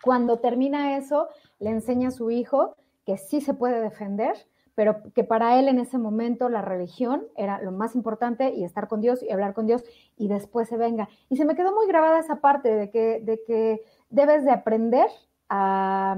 Cuando 0.02 0.40
termina 0.40 0.96
eso, 0.96 1.28
le 1.60 1.70
enseña 1.70 2.08
a 2.08 2.10
su 2.10 2.32
hijo 2.32 2.74
que 3.06 3.16
sí 3.16 3.40
se 3.40 3.54
puede 3.54 3.80
defender, 3.80 4.34
pero 4.74 4.96
que 5.14 5.22
para 5.22 5.56
él 5.60 5.68
en 5.68 5.78
ese 5.78 5.98
momento 5.98 6.48
la 6.48 6.60
religión 6.60 7.24
era 7.36 7.62
lo 7.62 7.70
más 7.70 7.94
importante 7.94 8.52
y 8.54 8.64
estar 8.64 8.88
con 8.88 9.00
Dios 9.00 9.22
y 9.22 9.30
hablar 9.30 9.54
con 9.54 9.68
Dios 9.68 9.84
y 10.16 10.26
después 10.26 10.68
se 10.68 10.76
venga. 10.76 11.08
Y 11.28 11.36
se 11.36 11.44
me 11.44 11.54
quedó 11.54 11.72
muy 11.72 11.86
grabada 11.86 12.18
esa 12.18 12.40
parte 12.40 12.74
de 12.74 12.90
que, 12.90 13.20
de 13.20 13.40
que 13.46 13.84
debes 14.10 14.44
de 14.44 14.50
aprender 14.50 15.06
a 15.48 16.16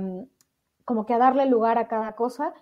como 0.86 1.04
que 1.04 1.12
a 1.12 1.18
darle 1.18 1.44
lugar 1.46 1.76
a 1.76 1.88
cada 1.88 2.12
cosa 2.12 2.54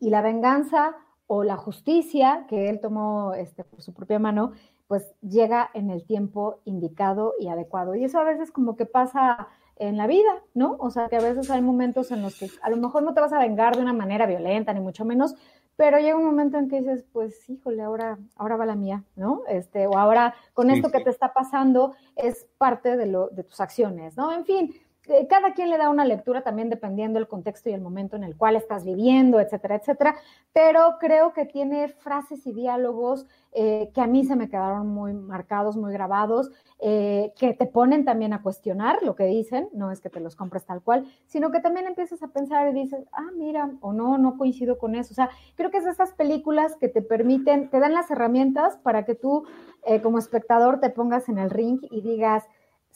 y 0.00 0.10
la 0.10 0.22
venganza 0.22 0.94
o 1.26 1.44
la 1.44 1.56
justicia 1.56 2.46
que 2.48 2.68
él 2.68 2.80
tomó 2.80 3.34
este, 3.34 3.64
por 3.64 3.82
su 3.82 3.92
propia 3.92 4.18
mano, 4.18 4.52
pues 4.86 5.14
llega 5.20 5.70
en 5.74 5.90
el 5.90 6.04
tiempo 6.04 6.60
indicado 6.64 7.34
y 7.38 7.48
adecuado. 7.48 7.94
Y 7.94 8.04
eso 8.04 8.18
a 8.18 8.24
veces 8.24 8.50
como 8.50 8.76
que 8.76 8.86
pasa 8.86 9.48
en 9.76 9.96
la 9.96 10.06
vida, 10.06 10.42
¿no? 10.54 10.76
O 10.80 10.90
sea, 10.90 11.08
que 11.08 11.16
a 11.16 11.20
veces 11.20 11.50
hay 11.50 11.60
momentos 11.60 12.10
en 12.10 12.22
los 12.22 12.38
que 12.38 12.50
a 12.62 12.70
lo 12.70 12.76
mejor 12.78 13.02
no 13.02 13.14
te 13.14 13.20
vas 13.20 13.32
a 13.32 13.38
vengar 13.38 13.76
de 13.76 13.82
una 13.82 13.92
manera 13.92 14.26
violenta, 14.26 14.72
ni 14.72 14.80
mucho 14.80 15.04
menos, 15.04 15.36
pero 15.76 15.98
llega 15.98 16.16
un 16.16 16.24
momento 16.24 16.58
en 16.58 16.68
que 16.68 16.80
dices, 16.80 17.04
pues, 17.12 17.48
híjole, 17.48 17.82
ahora, 17.82 18.18
ahora 18.34 18.56
va 18.56 18.66
la 18.66 18.74
mía, 18.74 19.04
¿no? 19.14 19.42
Este, 19.48 19.86
o 19.86 19.96
ahora 19.96 20.34
con 20.52 20.70
esto 20.70 20.90
que 20.90 21.00
te 21.00 21.10
está 21.10 21.32
pasando 21.32 21.94
es 22.16 22.48
parte 22.58 22.96
de, 22.96 23.06
lo, 23.06 23.28
de 23.28 23.44
tus 23.44 23.60
acciones, 23.60 24.16
¿no? 24.16 24.32
En 24.32 24.44
fin, 24.44 24.74
cada 25.28 25.54
quien 25.54 25.70
le 25.70 25.78
da 25.78 25.88
una 25.88 26.04
lectura 26.04 26.42
también 26.42 26.70
dependiendo 26.70 27.18
del 27.18 27.28
contexto 27.28 27.70
y 27.70 27.72
el 27.72 27.80
momento 27.80 28.16
en 28.16 28.24
el 28.24 28.36
cual 28.36 28.56
estás 28.56 28.84
viviendo, 28.84 29.40
etcétera, 29.40 29.76
etcétera, 29.76 30.16
pero 30.52 30.96
creo 31.00 31.32
que 31.32 31.44
tiene 31.44 31.88
frases 31.88 32.46
y 32.46 32.52
diálogos 32.52 33.26
eh, 33.52 33.90
que 33.94 34.00
a 34.00 34.06
mí 34.06 34.24
se 34.24 34.36
me 34.36 34.48
quedaron 34.48 34.88
muy 34.88 35.14
marcados, 35.14 35.76
muy 35.76 35.92
grabados, 35.92 36.50
eh, 36.80 37.32
que 37.38 37.54
te 37.54 37.66
ponen 37.66 38.04
también 38.04 38.32
a 38.32 38.42
cuestionar 38.42 39.02
lo 39.02 39.14
que 39.14 39.24
dicen, 39.24 39.68
no 39.72 39.90
es 39.90 40.00
que 40.00 40.10
te 40.10 40.20
los 40.20 40.36
compres 40.36 40.66
tal 40.66 40.82
cual, 40.82 41.06
sino 41.26 41.50
que 41.50 41.60
también 41.60 41.86
empiezas 41.86 42.22
a 42.22 42.28
pensar 42.28 42.68
y 42.68 42.72
dices, 42.72 43.06
ah, 43.12 43.30
mira, 43.36 43.70
o 43.80 43.92
no, 43.92 44.18
no 44.18 44.36
coincido 44.36 44.78
con 44.78 44.94
eso. 44.94 45.12
O 45.12 45.14
sea, 45.14 45.30
creo 45.56 45.70
que 45.70 45.78
es 45.78 45.84
de 45.84 45.90
esas 45.90 46.12
películas 46.12 46.76
que 46.76 46.88
te 46.88 47.02
permiten, 47.02 47.70
te 47.70 47.80
dan 47.80 47.94
las 47.94 48.10
herramientas 48.10 48.76
para 48.78 49.04
que 49.04 49.14
tú 49.14 49.44
como 50.02 50.18
espectador 50.18 50.80
te 50.80 50.90
pongas 50.90 51.30
en 51.30 51.38
el 51.38 51.48
ring 51.48 51.78
y 51.90 52.02
digas, 52.02 52.44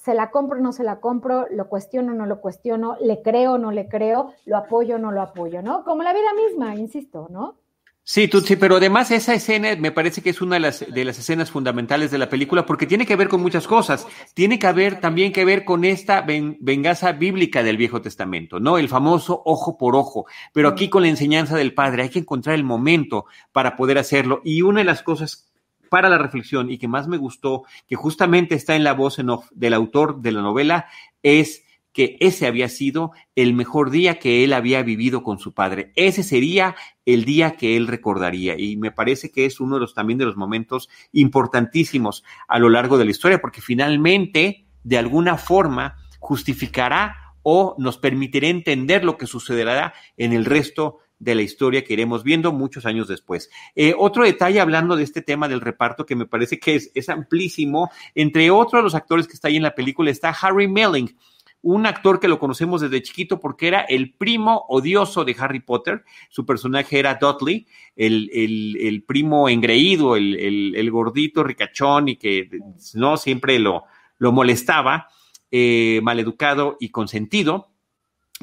se 0.04 0.14
la 0.14 0.30
compro 0.30 0.58
o 0.58 0.62
no 0.62 0.72
se 0.72 0.82
la 0.82 1.00
compro, 1.00 1.46
lo 1.50 1.68
cuestiono 1.68 2.12
o 2.12 2.14
no 2.14 2.26
lo 2.26 2.40
cuestiono, 2.40 2.96
le 3.00 3.22
creo 3.22 3.52
o 3.52 3.58
no 3.58 3.70
le 3.70 3.88
creo, 3.88 4.32
lo 4.46 4.56
apoyo 4.56 4.96
o 4.96 4.98
no 4.98 5.12
lo 5.12 5.22
apoyo, 5.22 5.62
¿no? 5.62 5.84
Como 5.84 6.02
la 6.02 6.12
vida 6.12 6.34
misma, 6.34 6.74
insisto, 6.74 7.28
¿no? 7.30 7.56
Sí, 8.04 8.28
sí, 8.44 8.56
pero 8.56 8.76
además 8.76 9.12
esa 9.12 9.32
escena 9.32 9.76
me 9.76 9.92
parece 9.92 10.22
que 10.22 10.30
es 10.30 10.42
una 10.42 10.56
de 10.56 10.60
las, 10.60 10.84
de 10.92 11.04
las 11.04 11.20
escenas 11.20 11.52
fundamentales 11.52 12.10
de 12.10 12.18
la 12.18 12.28
película 12.28 12.66
porque 12.66 12.84
tiene 12.84 13.06
que 13.06 13.14
ver 13.14 13.28
con 13.28 13.40
muchas 13.40 13.68
cosas. 13.68 14.08
Tiene 14.34 14.58
que 14.58 14.66
haber 14.66 14.98
también 14.98 15.32
que 15.32 15.44
ver 15.44 15.64
con 15.64 15.84
esta 15.84 16.22
venganza 16.22 17.12
bíblica 17.12 17.62
del 17.62 17.76
Viejo 17.76 18.02
Testamento, 18.02 18.58
¿no? 18.58 18.78
El 18.78 18.88
famoso 18.88 19.40
ojo 19.44 19.78
por 19.78 19.94
ojo, 19.94 20.26
pero 20.52 20.68
aquí 20.68 20.90
con 20.90 21.02
la 21.02 21.10
enseñanza 21.10 21.56
del 21.56 21.74
Padre 21.74 22.02
hay 22.02 22.08
que 22.08 22.18
encontrar 22.18 22.56
el 22.56 22.64
momento 22.64 23.26
para 23.52 23.76
poder 23.76 23.98
hacerlo. 23.98 24.40
Y 24.42 24.62
una 24.62 24.80
de 24.80 24.84
las 24.84 25.04
cosas 25.04 25.51
para 25.92 26.08
la 26.08 26.16
reflexión 26.16 26.70
y 26.70 26.78
que 26.78 26.88
más 26.88 27.06
me 27.06 27.18
gustó, 27.18 27.64
que 27.86 27.96
justamente 27.96 28.54
está 28.54 28.76
en 28.76 28.82
la 28.82 28.94
voz 28.94 29.18
en 29.18 29.28
off 29.28 29.50
del 29.52 29.74
autor 29.74 30.22
de 30.22 30.32
la 30.32 30.40
novela, 30.40 30.86
es 31.22 31.66
que 31.92 32.16
ese 32.20 32.46
había 32.46 32.70
sido 32.70 33.12
el 33.36 33.52
mejor 33.52 33.90
día 33.90 34.18
que 34.18 34.42
él 34.42 34.54
había 34.54 34.82
vivido 34.82 35.22
con 35.22 35.38
su 35.38 35.52
padre. 35.52 35.92
Ese 35.94 36.22
sería 36.22 36.76
el 37.04 37.26
día 37.26 37.56
que 37.56 37.76
él 37.76 37.88
recordaría. 37.88 38.58
Y 38.58 38.78
me 38.78 38.90
parece 38.90 39.30
que 39.30 39.44
es 39.44 39.60
uno 39.60 39.74
de 39.74 39.82
los 39.82 39.92
también 39.92 40.18
de 40.18 40.24
los 40.24 40.34
momentos 40.34 40.88
importantísimos 41.12 42.24
a 42.48 42.58
lo 42.58 42.70
largo 42.70 42.96
de 42.96 43.04
la 43.04 43.10
historia, 43.10 43.42
porque 43.42 43.60
finalmente, 43.60 44.64
de 44.84 44.96
alguna 44.96 45.36
forma, 45.36 45.96
justificará 46.20 47.34
o 47.42 47.74
nos 47.76 47.98
permitirá 47.98 48.48
entender 48.48 49.04
lo 49.04 49.18
que 49.18 49.26
sucederá 49.26 49.92
en 50.16 50.32
el 50.32 50.46
resto 50.46 51.00
de 51.22 51.36
la 51.36 51.42
historia 51.42 51.84
que 51.84 51.92
iremos 51.92 52.24
viendo 52.24 52.50
muchos 52.52 52.84
años 52.84 53.06
después. 53.06 53.48
Eh, 53.76 53.94
otro 53.96 54.24
detalle 54.24 54.60
hablando 54.60 54.96
de 54.96 55.04
este 55.04 55.22
tema 55.22 55.46
del 55.46 55.60
reparto 55.60 56.04
que 56.04 56.16
me 56.16 56.26
parece 56.26 56.58
que 56.58 56.74
es, 56.74 56.90
es 56.94 57.08
amplísimo, 57.08 57.90
entre 58.16 58.50
otros 58.50 58.80
de 58.80 58.82
los 58.82 58.94
actores 58.96 59.28
que 59.28 59.34
está 59.34 59.46
ahí 59.46 59.56
en 59.56 59.62
la 59.62 59.76
película 59.76 60.10
está 60.10 60.30
Harry 60.30 60.66
Melling, 60.66 61.16
un 61.62 61.86
actor 61.86 62.18
que 62.18 62.26
lo 62.26 62.40
conocemos 62.40 62.80
desde 62.80 63.02
chiquito 63.02 63.38
porque 63.38 63.68
era 63.68 63.82
el 63.82 64.14
primo 64.14 64.64
odioso 64.68 65.24
de 65.24 65.36
Harry 65.38 65.60
Potter. 65.60 66.02
Su 66.28 66.44
personaje 66.44 66.98
era 66.98 67.14
Dudley, 67.14 67.68
el, 67.94 68.28
el, 68.32 69.04
primo 69.04 69.48
engreído, 69.48 70.16
el, 70.16 70.74
el, 70.74 70.90
gordito 70.90 71.44
ricachón 71.44 72.08
y 72.08 72.16
que 72.16 72.50
no 72.94 73.16
siempre 73.16 73.60
lo, 73.60 73.84
lo 74.18 74.32
molestaba, 74.32 75.06
eh, 75.52 76.00
maleducado 76.02 76.76
y 76.80 76.88
consentido. 76.88 77.71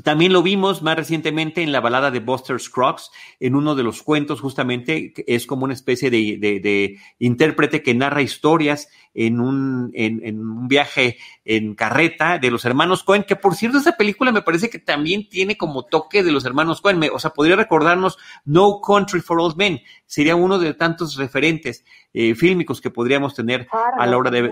También 0.03 0.33
lo 0.33 0.43
vimos 0.43 0.81
más 0.81 0.95
recientemente 0.95 1.61
en 1.61 1.71
la 1.71 1.81
balada 1.81 2.11
de 2.11 2.19
Buster 2.19 2.59
Scruggs, 2.59 3.11
en 3.39 3.55
uno 3.55 3.75
de 3.75 3.83
los 3.83 4.03
cuentos, 4.03 4.41
justamente, 4.41 5.13
es 5.27 5.45
como 5.45 5.65
una 5.65 5.73
especie 5.73 6.09
de, 6.09 6.99
intérprete 7.17 7.81
que 7.81 7.93
narra 7.93 8.21
historias 8.21 8.89
en 9.13 9.39
un, 9.39 9.91
en, 9.93 10.39
un 10.39 10.67
viaje 10.67 11.17
en 11.43 11.75
carreta 11.75 12.37
de 12.37 12.51
los 12.51 12.65
hermanos 12.65 13.03
Cohen, 13.03 13.23
que 13.23 13.35
por 13.35 13.55
cierto, 13.55 13.79
esa 13.79 13.97
película 13.97 14.31
me 14.31 14.41
parece 14.41 14.69
que 14.69 14.79
también 14.79 15.27
tiene 15.27 15.57
como 15.57 15.85
toque 15.85 16.23
de 16.23 16.31
los 16.31 16.45
hermanos 16.45 16.81
Cohen, 16.81 17.01
o 17.11 17.19
sea, 17.19 17.31
podría 17.31 17.55
recordarnos 17.55 18.17
No 18.45 18.81
Country 18.81 19.21
for 19.21 19.39
Old 19.39 19.57
Men, 19.57 19.81
sería 20.05 20.35
uno 20.35 20.59
de 20.59 20.73
tantos 20.73 21.15
referentes 21.15 21.83
eh, 22.13 22.35
fílmicos 22.35 22.81
que 22.81 22.91
podríamos 22.91 23.35
tener 23.35 23.67
a 23.71 24.05
la 24.05 24.17
hora 24.17 24.31
de, 24.31 24.51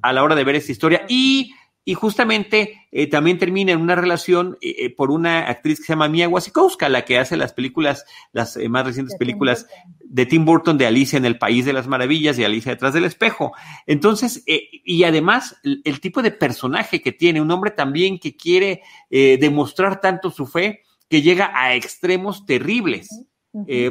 a 0.00 0.12
la 0.12 0.22
hora 0.22 0.34
de 0.34 0.44
ver 0.44 0.56
esta 0.56 0.72
historia. 0.72 1.04
Y 1.08 1.54
y 1.84 1.94
justamente 1.94 2.86
eh, 2.92 3.08
también 3.08 3.38
termina 3.38 3.72
en 3.72 3.80
una 3.80 3.96
relación 3.96 4.56
eh, 4.60 4.74
eh, 4.78 4.90
por 4.90 5.10
una 5.10 5.48
actriz 5.48 5.80
que 5.80 5.86
se 5.86 5.92
llama 5.92 6.08
Mia 6.08 6.28
Wasikowska, 6.28 6.88
la 6.88 7.04
que 7.04 7.18
hace 7.18 7.36
las 7.36 7.52
películas, 7.52 8.04
las 8.32 8.56
más 8.68 8.86
recientes 8.86 9.16
películas 9.16 9.66
de 9.98 10.26
Tim 10.26 10.44
Burton 10.44 10.78
de 10.78 10.86
Alicia 10.86 11.16
en 11.16 11.24
el 11.24 11.38
País 11.38 11.64
de 11.64 11.72
las 11.72 11.88
Maravillas 11.88 12.38
y 12.38 12.44
Alicia 12.44 12.72
detrás 12.72 12.94
del 12.94 13.04
espejo. 13.04 13.52
Entonces, 13.86 14.44
y 14.46 15.02
además 15.04 15.56
el, 15.62 16.00
tipo 16.00 16.22
de 16.22 16.30
personaje 16.30 17.02
que 17.02 17.12
tiene, 17.12 17.40
un 17.40 17.50
hombre 17.50 17.72
también 17.72 18.18
que 18.18 18.36
quiere 18.36 18.82
demostrar 19.10 20.00
tanto 20.00 20.30
su 20.30 20.46
fe 20.46 20.82
que 21.08 21.22
llega 21.22 21.50
a 21.54 21.74
extremos 21.74 22.46
terribles. 22.46 23.08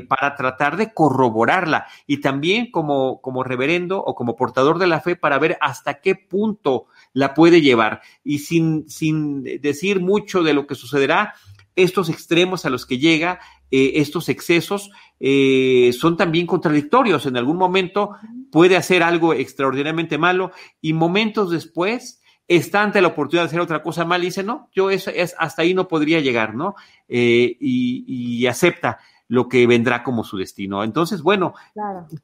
Para 0.07 0.35
tratar 0.35 0.75
de 0.75 0.93
corroborarla 0.93 1.85
y 2.07 2.17
también 2.17 2.71
como, 2.71 3.21
como 3.21 3.43
reverendo 3.43 4.03
o 4.03 4.15
como 4.15 4.35
portador 4.35 4.79
de 4.79 4.87
la 4.87 5.01
fe 5.01 5.15
para 5.15 5.37
ver 5.37 5.57
hasta 5.61 6.01
qué 6.01 6.15
punto 6.15 6.87
la 7.13 7.33
puede 7.33 7.61
llevar. 7.61 8.01
Y 8.23 8.39
sin, 8.39 8.89
sin 8.89 9.43
decir 9.43 9.99
mucho 9.99 10.43
de 10.43 10.53
lo 10.53 10.67
que 10.67 10.75
sucederá, 10.75 11.35
estos 11.75 12.09
extremos 12.09 12.65
a 12.65 12.69
los 12.69 12.85
que 12.85 12.97
llega, 12.97 13.39
eh, 13.69 13.93
estos 13.95 14.29
excesos, 14.29 14.91
eh, 15.19 15.91
son 15.97 16.17
también 16.17 16.45
contradictorios. 16.45 17.25
En 17.25 17.37
algún 17.37 17.57
momento 17.57 18.11
puede 18.51 18.75
hacer 18.75 19.03
algo 19.03 19.33
extraordinariamente 19.33 20.17
malo 20.17 20.51
y 20.81 20.93
momentos 20.93 21.49
después 21.49 22.21
está 22.47 22.83
ante 22.83 23.01
la 23.01 23.09
oportunidad 23.09 23.43
de 23.43 23.47
hacer 23.47 23.61
otra 23.61 23.81
cosa 23.81 24.03
mal 24.03 24.21
y 24.21 24.25
dice, 24.25 24.43
no, 24.43 24.69
yo 24.73 24.89
es, 24.89 25.07
es 25.07 25.35
hasta 25.39 25.61
ahí 25.61 25.73
no 25.73 25.87
podría 25.87 26.19
llegar, 26.19 26.53
¿no? 26.53 26.75
Eh, 27.07 27.55
y, 27.61 28.03
y, 28.41 28.45
acepta 28.47 28.99
lo 29.31 29.47
que 29.47 29.65
vendrá 29.65 30.03
como 30.03 30.25
su 30.25 30.35
destino. 30.35 30.83
Entonces, 30.83 31.21
bueno, 31.21 31.53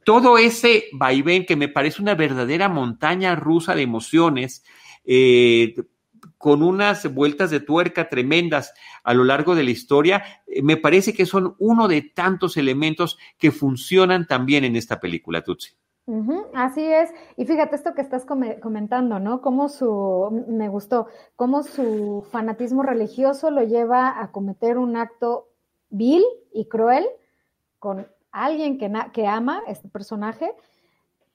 todo 0.03 0.37
ese 0.37 0.87
vaivén 0.91 1.45
que 1.45 1.55
me 1.55 1.69
parece 1.69 2.01
una 2.01 2.15
verdadera 2.15 2.67
montaña 2.67 3.33
rusa 3.33 3.75
de 3.75 3.83
emociones, 3.83 4.61
eh, 5.05 5.73
con 6.37 6.61
unas 6.61 7.13
vueltas 7.13 7.49
de 7.49 7.61
tuerca 7.61 8.09
tremendas 8.09 8.73
a 9.05 9.13
lo 9.13 9.23
largo 9.23 9.55
de 9.55 9.63
la 9.63 9.71
historia, 9.71 10.21
eh, 10.47 10.61
me 10.61 10.75
parece 10.75 11.13
que 11.13 11.25
son 11.25 11.55
uno 11.59 11.87
de 11.87 12.01
tantos 12.01 12.57
elementos 12.57 13.17
que 13.37 13.51
funcionan 13.51 14.27
también 14.27 14.65
en 14.65 14.75
esta 14.75 14.99
película, 14.99 15.45
Tutsi. 15.45 15.77
así 16.53 16.83
es. 16.83 17.09
Y 17.37 17.45
fíjate 17.45 17.77
esto 17.77 17.93
que 17.93 18.01
estás 18.01 18.25
comentando, 18.25 19.17
¿no? 19.19 19.39
Cómo 19.39 19.69
su, 19.69 20.45
me 20.49 20.67
gustó, 20.67 21.07
cómo 21.37 21.63
su 21.63 22.27
fanatismo 22.33 22.83
religioso 22.83 23.49
lo 23.49 23.63
lleva 23.63 24.21
a 24.21 24.33
cometer 24.33 24.77
un 24.77 24.97
acto 24.97 25.47
vil 25.89 26.25
y 26.57 26.65
cruel 26.65 27.05
con 27.79 28.07
alguien 28.31 28.77
que, 28.77 28.91
que 29.13 29.27
ama 29.27 29.61
este 29.67 29.87
personaje, 29.87 30.53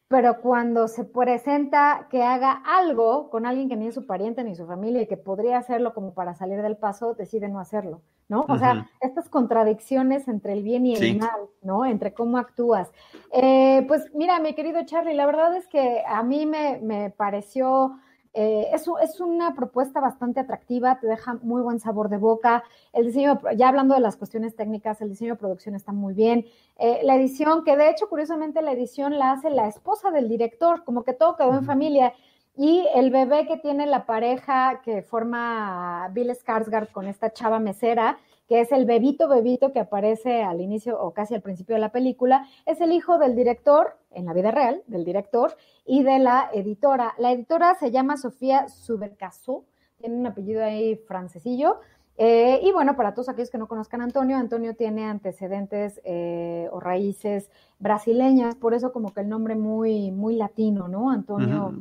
pero 0.08 0.40
cuando 0.40 0.88
se 0.88 1.04
presenta 1.04 2.08
que 2.10 2.22
haga 2.22 2.62
algo 2.66 3.30
con 3.30 3.46
alguien 3.46 3.68
que 3.68 3.76
ni 3.76 3.86
es 3.86 3.94
su 3.94 4.06
pariente 4.06 4.44
ni 4.44 4.54
su 4.54 4.66
familia 4.66 5.00
y 5.00 5.06
que 5.06 5.16
podría 5.16 5.56
hacerlo 5.58 5.94
como 5.94 6.12
para 6.12 6.34
salir 6.34 6.60
del 6.60 6.76
paso, 6.76 7.14
decide 7.14 7.48
no 7.48 7.60
hacerlo, 7.60 8.02
¿no? 8.28 8.44
O 8.48 8.58
sea, 8.58 8.90
estas 9.00 9.30
contradicciones 9.30 10.28
entre 10.28 10.52
el 10.52 10.62
bien 10.62 10.84
y 10.84 10.96
el 10.96 11.18
mal, 11.18 11.48
¿no? 11.62 11.86
Entre 11.86 12.12
cómo 12.12 12.36
actúas. 12.36 12.92
Eh, 13.32 13.84
pues 13.88 14.10
mira, 14.14 14.38
mi 14.40 14.54
querido 14.54 14.84
Charlie, 14.84 15.14
la 15.14 15.24
verdad 15.24 15.56
es 15.56 15.66
que 15.68 16.02
a 16.06 16.22
mí 16.22 16.44
me, 16.44 16.78
me 16.82 17.08
pareció 17.08 17.98
eh, 18.34 18.70
es, 18.72 18.86
es, 19.02 19.20
una 19.20 19.54
propuesta 19.54 20.00
bastante 20.00 20.40
atractiva, 20.40 20.98
te 20.98 21.06
deja 21.06 21.34
muy 21.42 21.60
buen 21.60 21.80
sabor 21.80 22.08
de 22.08 22.16
boca. 22.16 22.64
El 22.92 23.06
diseño, 23.06 23.40
ya 23.56 23.68
hablando 23.68 23.94
de 23.94 24.00
las 24.00 24.16
cuestiones 24.16 24.56
técnicas, 24.56 25.02
el 25.02 25.10
diseño 25.10 25.34
de 25.34 25.38
producción 25.38 25.74
está 25.74 25.92
muy 25.92 26.14
bien. 26.14 26.46
Eh, 26.78 27.00
la 27.04 27.16
edición, 27.16 27.62
que 27.62 27.76
de 27.76 27.90
hecho, 27.90 28.08
curiosamente, 28.08 28.62
la 28.62 28.72
edición 28.72 29.18
la 29.18 29.32
hace 29.32 29.50
la 29.50 29.68
esposa 29.68 30.10
del 30.10 30.28
director, 30.28 30.84
como 30.84 31.04
que 31.04 31.12
todo 31.12 31.36
quedó 31.36 31.52
en 31.54 31.66
familia. 31.66 32.14
Y 32.56 32.86
el 32.94 33.10
bebé 33.10 33.46
que 33.46 33.58
tiene 33.58 33.86
la 33.86 34.06
pareja 34.06 34.80
que 34.82 35.02
forma 35.02 36.08
Bill 36.12 36.30
Skarsgård 36.30 36.90
con 36.90 37.06
esta 37.06 37.32
chava 37.32 37.58
mesera, 37.58 38.18
que 38.52 38.60
es 38.60 38.70
el 38.70 38.84
bebito 38.84 39.28
bebito 39.28 39.72
que 39.72 39.80
aparece 39.80 40.42
al 40.42 40.60
inicio 40.60 41.00
o 41.00 41.14
casi 41.14 41.34
al 41.34 41.40
principio 41.40 41.74
de 41.74 41.80
la 41.80 41.90
película, 41.90 42.46
es 42.66 42.82
el 42.82 42.92
hijo 42.92 43.16
del 43.16 43.34
director, 43.34 43.96
en 44.10 44.26
la 44.26 44.34
vida 44.34 44.50
real, 44.50 44.82
del 44.88 45.06
director, 45.06 45.56
y 45.86 46.02
de 46.02 46.18
la 46.18 46.50
editora. 46.52 47.14
La 47.16 47.32
editora 47.32 47.74
se 47.76 47.90
llama 47.90 48.18
Sofía 48.18 48.68
Subercasó, 48.68 49.64
tiene 49.96 50.16
un 50.16 50.26
apellido 50.26 50.62
ahí 50.62 50.96
francesillo. 50.96 51.80
Eh, 52.18 52.60
y 52.62 52.72
bueno, 52.72 52.94
para 52.94 53.14
todos 53.14 53.30
aquellos 53.30 53.48
que 53.48 53.56
no 53.56 53.68
conozcan 53.68 54.02
a 54.02 54.04
Antonio, 54.04 54.36
Antonio 54.36 54.76
tiene 54.76 55.06
antecedentes 55.06 56.02
eh, 56.04 56.68
o 56.72 56.78
raíces 56.78 57.50
brasileñas, 57.78 58.54
por 58.56 58.74
eso 58.74 58.92
como 58.92 59.14
que 59.14 59.22
el 59.22 59.30
nombre 59.30 59.54
muy, 59.54 60.10
muy 60.10 60.36
latino, 60.36 60.88
¿no? 60.88 61.10
Antonio, 61.10 61.72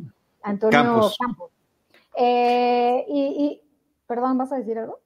Antonio 0.41 0.79
Campos. 1.19 1.51
Eh, 2.15 3.03
y, 3.09 3.19
y, 3.19 3.61
perdón, 4.07 4.37
¿vas 4.37 4.53
a 4.53 4.57
decir 4.57 4.79
algo? 4.79 5.00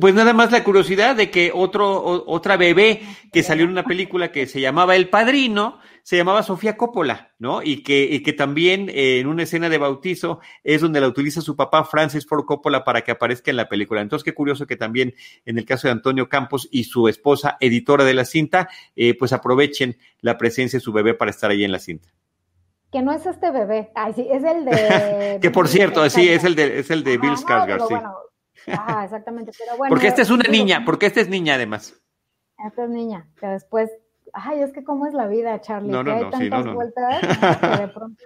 Pues 0.00 0.14
nada 0.14 0.32
más 0.32 0.50
la 0.50 0.64
curiosidad 0.64 1.14
de 1.14 1.30
que 1.30 1.52
otro, 1.54 2.24
otra 2.26 2.56
bebé 2.56 3.02
que 3.32 3.44
salió 3.44 3.64
en 3.64 3.70
una 3.70 3.84
película 3.84 4.32
que 4.32 4.46
se 4.46 4.60
llamaba 4.60 4.96
El 4.96 5.08
Padrino, 5.08 5.78
se 6.02 6.16
llamaba 6.16 6.42
Sofía 6.42 6.76
Coppola, 6.76 7.34
¿no? 7.38 7.62
Y 7.62 7.84
que, 7.84 8.02
y 8.02 8.22
que 8.24 8.32
también 8.32 8.88
eh, 8.88 9.20
en 9.20 9.28
una 9.28 9.44
escena 9.44 9.68
de 9.68 9.78
bautizo 9.78 10.40
es 10.64 10.80
donde 10.80 11.00
la 11.00 11.06
utiliza 11.06 11.40
su 11.40 11.54
papá 11.54 11.84
Francis 11.84 12.26
Ford 12.26 12.44
Coppola 12.46 12.82
para 12.82 13.02
que 13.02 13.12
aparezca 13.12 13.52
en 13.52 13.58
la 13.58 13.68
película. 13.68 14.00
Entonces, 14.00 14.24
qué 14.24 14.34
curioso 14.34 14.66
que 14.66 14.76
también 14.76 15.14
en 15.44 15.56
el 15.56 15.64
caso 15.64 15.86
de 15.86 15.92
Antonio 15.92 16.28
Campos 16.28 16.68
y 16.72 16.84
su 16.84 17.06
esposa, 17.06 17.56
editora 17.60 18.04
de 18.04 18.14
la 18.14 18.24
cinta, 18.24 18.68
eh, 18.96 19.16
pues 19.16 19.32
aprovechen 19.32 19.98
la 20.20 20.36
presencia 20.36 20.78
de 20.78 20.84
su 20.84 20.92
bebé 20.92 21.14
para 21.14 21.30
estar 21.30 21.50
ahí 21.50 21.62
en 21.62 21.72
la 21.72 21.78
cinta 21.78 22.08
que 22.92 23.02
no 23.02 23.12
es 23.12 23.26
este 23.26 23.50
bebé, 23.50 23.90
Ay, 23.94 24.12
sí, 24.14 24.26
es 24.30 24.42
el 24.42 24.64
de... 24.64 25.38
que 25.42 25.50
por 25.50 25.68
cierto, 25.68 26.08
sí, 26.08 26.28
es 26.28 26.44
el 26.44 26.54
de, 26.54 26.78
es 26.78 26.90
el 26.90 27.04
de 27.04 27.18
Bill 27.18 27.32
Skarsgård, 27.32 27.88
sí. 27.88 27.94
Ah, 28.66 29.02
exactamente. 29.04 29.52
Pero 29.58 29.76
bueno, 29.78 29.90
porque 29.90 30.08
esta 30.08 30.22
es 30.22 30.30
una 30.30 30.48
niña, 30.50 30.84
porque 30.84 31.06
esta 31.06 31.20
es 31.20 31.28
niña 31.28 31.54
además. 31.54 31.94
Esta 32.66 32.84
es 32.84 32.90
niña, 32.90 33.28
que 33.38 33.46
después, 33.46 33.90
ay, 34.32 34.60
es 34.60 34.72
que 34.72 34.82
cómo 34.82 35.06
es 35.06 35.12
la 35.12 35.26
vida, 35.26 35.60
Charlie, 35.60 35.92
que 35.92 36.10
hay 36.10 36.30
tantas 36.30 36.74
vueltas 36.74 37.20
que 37.60 37.82
de 37.82 37.88
pronto 37.88 38.22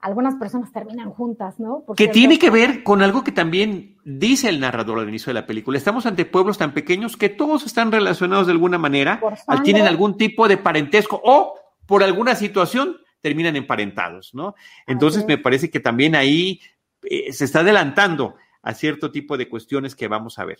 algunas 0.00 0.36
personas 0.36 0.72
terminan 0.72 1.10
juntas, 1.10 1.58
¿no? 1.58 1.84
que 1.96 2.08
tiene 2.08 2.38
que 2.38 2.50
ver 2.50 2.84
con 2.84 3.02
algo 3.02 3.24
que 3.24 3.32
también 3.32 3.96
dice 4.04 4.48
el 4.48 4.60
narrador 4.60 5.00
al 5.00 5.08
inicio 5.08 5.30
de 5.30 5.40
la 5.40 5.46
película. 5.46 5.76
Estamos 5.76 6.06
ante 6.06 6.24
pueblos 6.24 6.56
tan 6.56 6.72
pequeños 6.72 7.16
que 7.16 7.28
todos 7.28 7.66
están 7.66 7.90
relacionados 7.90 8.46
de 8.46 8.52
alguna 8.52 8.78
manera, 8.78 9.20
tienen 9.64 9.86
algún 9.86 10.16
tipo 10.16 10.46
de 10.46 10.56
parentesco 10.56 11.20
o 11.24 11.54
por 11.86 12.04
alguna 12.04 12.36
situación 12.36 12.96
terminan 13.20 13.56
emparentados, 13.56 14.32
¿no? 14.34 14.54
Entonces 14.86 15.26
me 15.26 15.38
parece 15.38 15.68
que 15.70 15.80
también 15.80 16.14
ahí 16.14 16.60
eh, 17.02 17.32
se 17.32 17.44
está 17.44 17.60
adelantando 17.60 18.36
a 18.62 18.74
cierto 18.74 19.10
tipo 19.10 19.36
de 19.36 19.48
cuestiones 19.48 19.94
que 19.94 20.08
vamos 20.08 20.38
a 20.38 20.44
ver. 20.44 20.58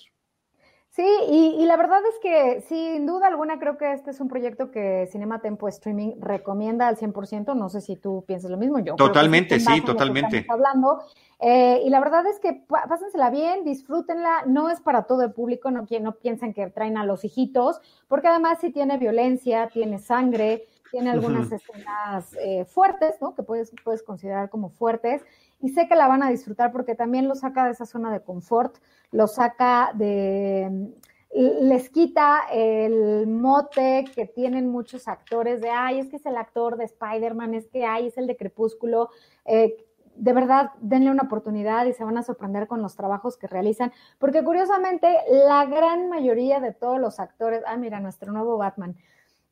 Sí, 0.90 1.06
y, 1.30 1.64
la 1.66 1.76
verdad 1.76 2.00
es 2.12 2.18
que 2.20 2.60
sin 2.62 3.06
duda 3.06 3.28
alguna 3.28 3.60
creo 3.60 3.78
que 3.78 3.92
este 3.92 4.10
es 4.10 4.20
un 4.20 4.26
proyecto 4.26 4.72
que 4.72 5.06
Cinema 5.12 5.40
Tempo 5.40 5.68
Streaming 5.68 6.14
recomienda 6.18 6.88
al 6.88 6.96
100%, 6.96 7.54
no 7.54 7.68
sé 7.68 7.80
si 7.80 7.94
tú 7.94 8.24
piensas 8.26 8.50
lo 8.50 8.56
mismo, 8.56 8.80
yo. 8.80 8.96
Totalmente, 8.96 9.60
sí, 9.60 9.80
totalmente. 9.82 10.44
Hablando. 10.48 11.04
Eh, 11.38 11.82
y 11.84 11.90
la 11.90 12.00
verdad 12.00 12.26
es 12.26 12.40
que 12.40 12.64
pásensela 12.66 13.30
bien, 13.30 13.64
disfrútenla, 13.64 14.42
no 14.46 14.70
es 14.70 14.80
para 14.80 15.04
todo 15.04 15.22
el 15.22 15.32
público, 15.32 15.70
no, 15.70 15.86
no 16.00 16.12
piensen 16.16 16.52
que 16.52 16.68
traen 16.70 16.96
a 16.96 17.04
los 17.04 17.24
hijitos, 17.24 17.80
porque 18.08 18.26
además 18.26 18.58
sí 18.60 18.70
tiene 18.70 18.98
violencia, 18.98 19.68
tiene 19.68 20.00
sangre, 20.00 20.66
tiene 20.90 21.10
algunas 21.10 21.52
escenas 21.52 22.34
eh, 22.40 22.64
fuertes, 22.64 23.14
¿no? 23.20 23.36
Que 23.36 23.44
puedes, 23.44 23.72
puedes 23.84 24.02
considerar 24.02 24.50
como 24.50 24.70
fuertes 24.70 25.22
y 25.60 25.70
sé 25.70 25.88
que 25.88 25.96
la 25.96 26.08
van 26.08 26.22
a 26.22 26.30
disfrutar 26.30 26.72
porque 26.72 26.94
también 26.94 27.28
lo 27.28 27.34
saca 27.34 27.64
de 27.64 27.72
esa 27.72 27.86
zona 27.86 28.12
de 28.12 28.22
confort, 28.22 28.76
lo 29.10 29.26
saca 29.26 29.90
de, 29.94 30.92
les 31.34 31.90
quita 31.90 32.40
el 32.50 33.26
mote 33.26 34.04
que 34.14 34.26
tienen 34.26 34.68
muchos 34.68 35.08
actores 35.08 35.60
de, 35.60 35.70
ay, 35.70 36.00
es 36.00 36.08
que 36.08 36.16
es 36.16 36.26
el 36.26 36.36
actor 36.36 36.76
de 36.76 36.84
Spider-Man, 36.84 37.54
es 37.54 37.68
que, 37.68 37.84
ay, 37.84 38.06
es 38.06 38.18
el 38.18 38.26
de 38.26 38.36
Crepúsculo. 38.36 39.10
Eh, 39.44 39.84
de 40.16 40.32
verdad, 40.32 40.70
denle 40.80 41.10
una 41.10 41.24
oportunidad 41.24 41.86
y 41.86 41.92
se 41.92 42.02
van 42.02 42.18
a 42.18 42.22
sorprender 42.22 42.66
con 42.66 42.82
los 42.82 42.96
trabajos 42.96 43.36
que 43.36 43.46
realizan, 43.46 43.92
porque 44.18 44.42
curiosamente 44.42 45.16
la 45.30 45.64
gran 45.66 46.08
mayoría 46.08 46.60
de 46.60 46.72
todos 46.72 46.98
los 46.98 47.20
actores, 47.20 47.62
ah, 47.66 47.76
mira, 47.76 48.00
nuestro 48.00 48.32
nuevo 48.32 48.56
Batman, 48.58 48.96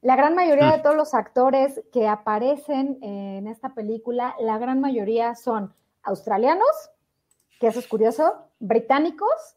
la 0.03 0.17
gran 0.17 0.35
mayoría 0.35 0.73
de 0.73 0.83
todos 0.83 0.97
los 0.97 1.15
actores 1.15 1.83
que 1.93 2.09
aparecen 2.09 2.99
en 3.03 3.47
esta 3.47 3.75
película, 3.75 4.35
la 4.41 4.59
gran 4.59 4.81
mayoría 4.81 5.35
son 5.35 5.73
australianos, 6.07 6.91
que 7.61 7.67
eso 7.67 7.81
es 7.81 7.87
curioso, 7.87 8.35
británicos, 8.59 9.57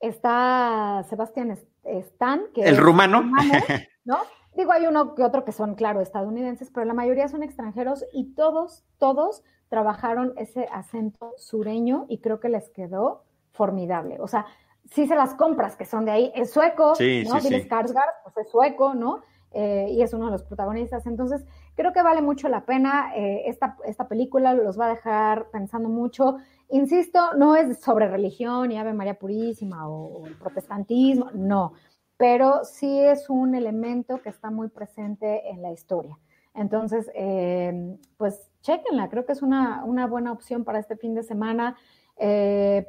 está 0.00 1.04
Sebastián 1.08 1.58
Stan, 1.84 2.42
que 2.54 2.62
el 2.62 2.76
rumano, 2.76 3.22
¿no? 4.04 4.18
Digo, 4.54 4.72
hay 4.72 4.86
uno 4.86 5.14
que 5.14 5.22
otro 5.22 5.44
que 5.44 5.52
son, 5.52 5.74
claro, 5.74 6.00
estadounidenses, 6.00 6.70
pero 6.72 6.84
la 6.84 6.94
mayoría 6.94 7.28
son 7.28 7.42
extranjeros 7.42 8.04
y 8.12 8.34
todos, 8.34 8.84
todos 8.98 9.44
trabajaron 9.68 10.32
ese 10.36 10.66
acento 10.72 11.34
sureño 11.36 12.06
y 12.08 12.18
creo 12.18 12.40
que 12.40 12.48
les 12.48 12.68
quedó 12.70 13.24
formidable. 13.52 14.18
O 14.20 14.26
sea, 14.26 14.46
si 14.90 15.06
se 15.06 15.14
las 15.14 15.34
compras 15.34 15.76
que 15.76 15.84
son 15.84 16.04
de 16.04 16.10
ahí, 16.10 16.32
es 16.34 16.50
sueco, 16.50 16.94
sí, 16.94 17.24
¿no? 17.28 17.40
Sí, 17.40 17.48
sí. 17.48 17.68
pues 17.68 18.36
es 18.36 18.50
sueco, 18.50 18.94
¿no? 18.94 19.22
Eh, 19.52 19.88
y 19.90 20.02
es 20.02 20.12
uno 20.12 20.26
de 20.26 20.32
los 20.32 20.42
protagonistas. 20.42 21.06
Entonces, 21.06 21.44
creo 21.78 21.92
que 21.92 22.02
vale 22.02 22.22
mucho 22.22 22.48
la 22.48 22.64
pena. 22.64 23.12
Eh, 23.14 23.44
esta, 23.46 23.76
esta 23.84 24.08
película 24.08 24.52
los 24.52 24.78
va 24.78 24.86
a 24.86 24.94
dejar 24.96 25.48
pensando 25.52 25.88
mucho. 25.88 26.38
Insisto, 26.70 27.34
no 27.34 27.54
es 27.54 27.80
sobre 27.80 28.08
religión 28.08 28.72
y 28.72 28.78
Ave 28.78 28.92
María 28.94 29.14
Purísima 29.14 29.88
o, 29.88 30.26
el 30.26 30.34
protestantismo, 30.34 31.30
no, 31.34 31.74
pero 32.16 32.64
sí 32.64 32.98
es 32.98 33.30
un 33.30 33.54
elemento 33.54 34.20
que 34.20 34.28
está 34.28 34.50
muy 34.50 34.68
presente 34.68 35.48
en 35.50 35.62
la 35.62 35.70
historia. 35.70 36.18
Entonces, 36.52 37.08
eh, 37.14 37.96
pues 38.16 38.50
chequenla, 38.62 39.08
creo 39.08 39.24
que 39.24 39.32
es 39.32 39.42
una, 39.42 39.84
una, 39.84 40.08
buena 40.08 40.32
opción 40.32 40.64
para 40.64 40.80
este 40.80 40.96
fin 40.96 41.14
de 41.14 41.22
semana, 41.22 41.76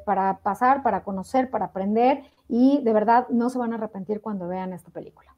para 0.06 0.40
pasar, 0.40 0.82
para 0.82 1.04
conocer, 1.04 1.52
para 1.52 1.66
aprender 1.66 2.24
y 2.48 2.82
de 2.84 2.94
verdad 2.94 3.28
no 3.30 3.52
se 3.52 3.60
van 3.60 3.74
a 3.74 3.76
arrepentir 3.76 4.22
cuando 4.22 4.48
vean 4.48 4.74
esta 4.74 4.90
película. 4.90 5.36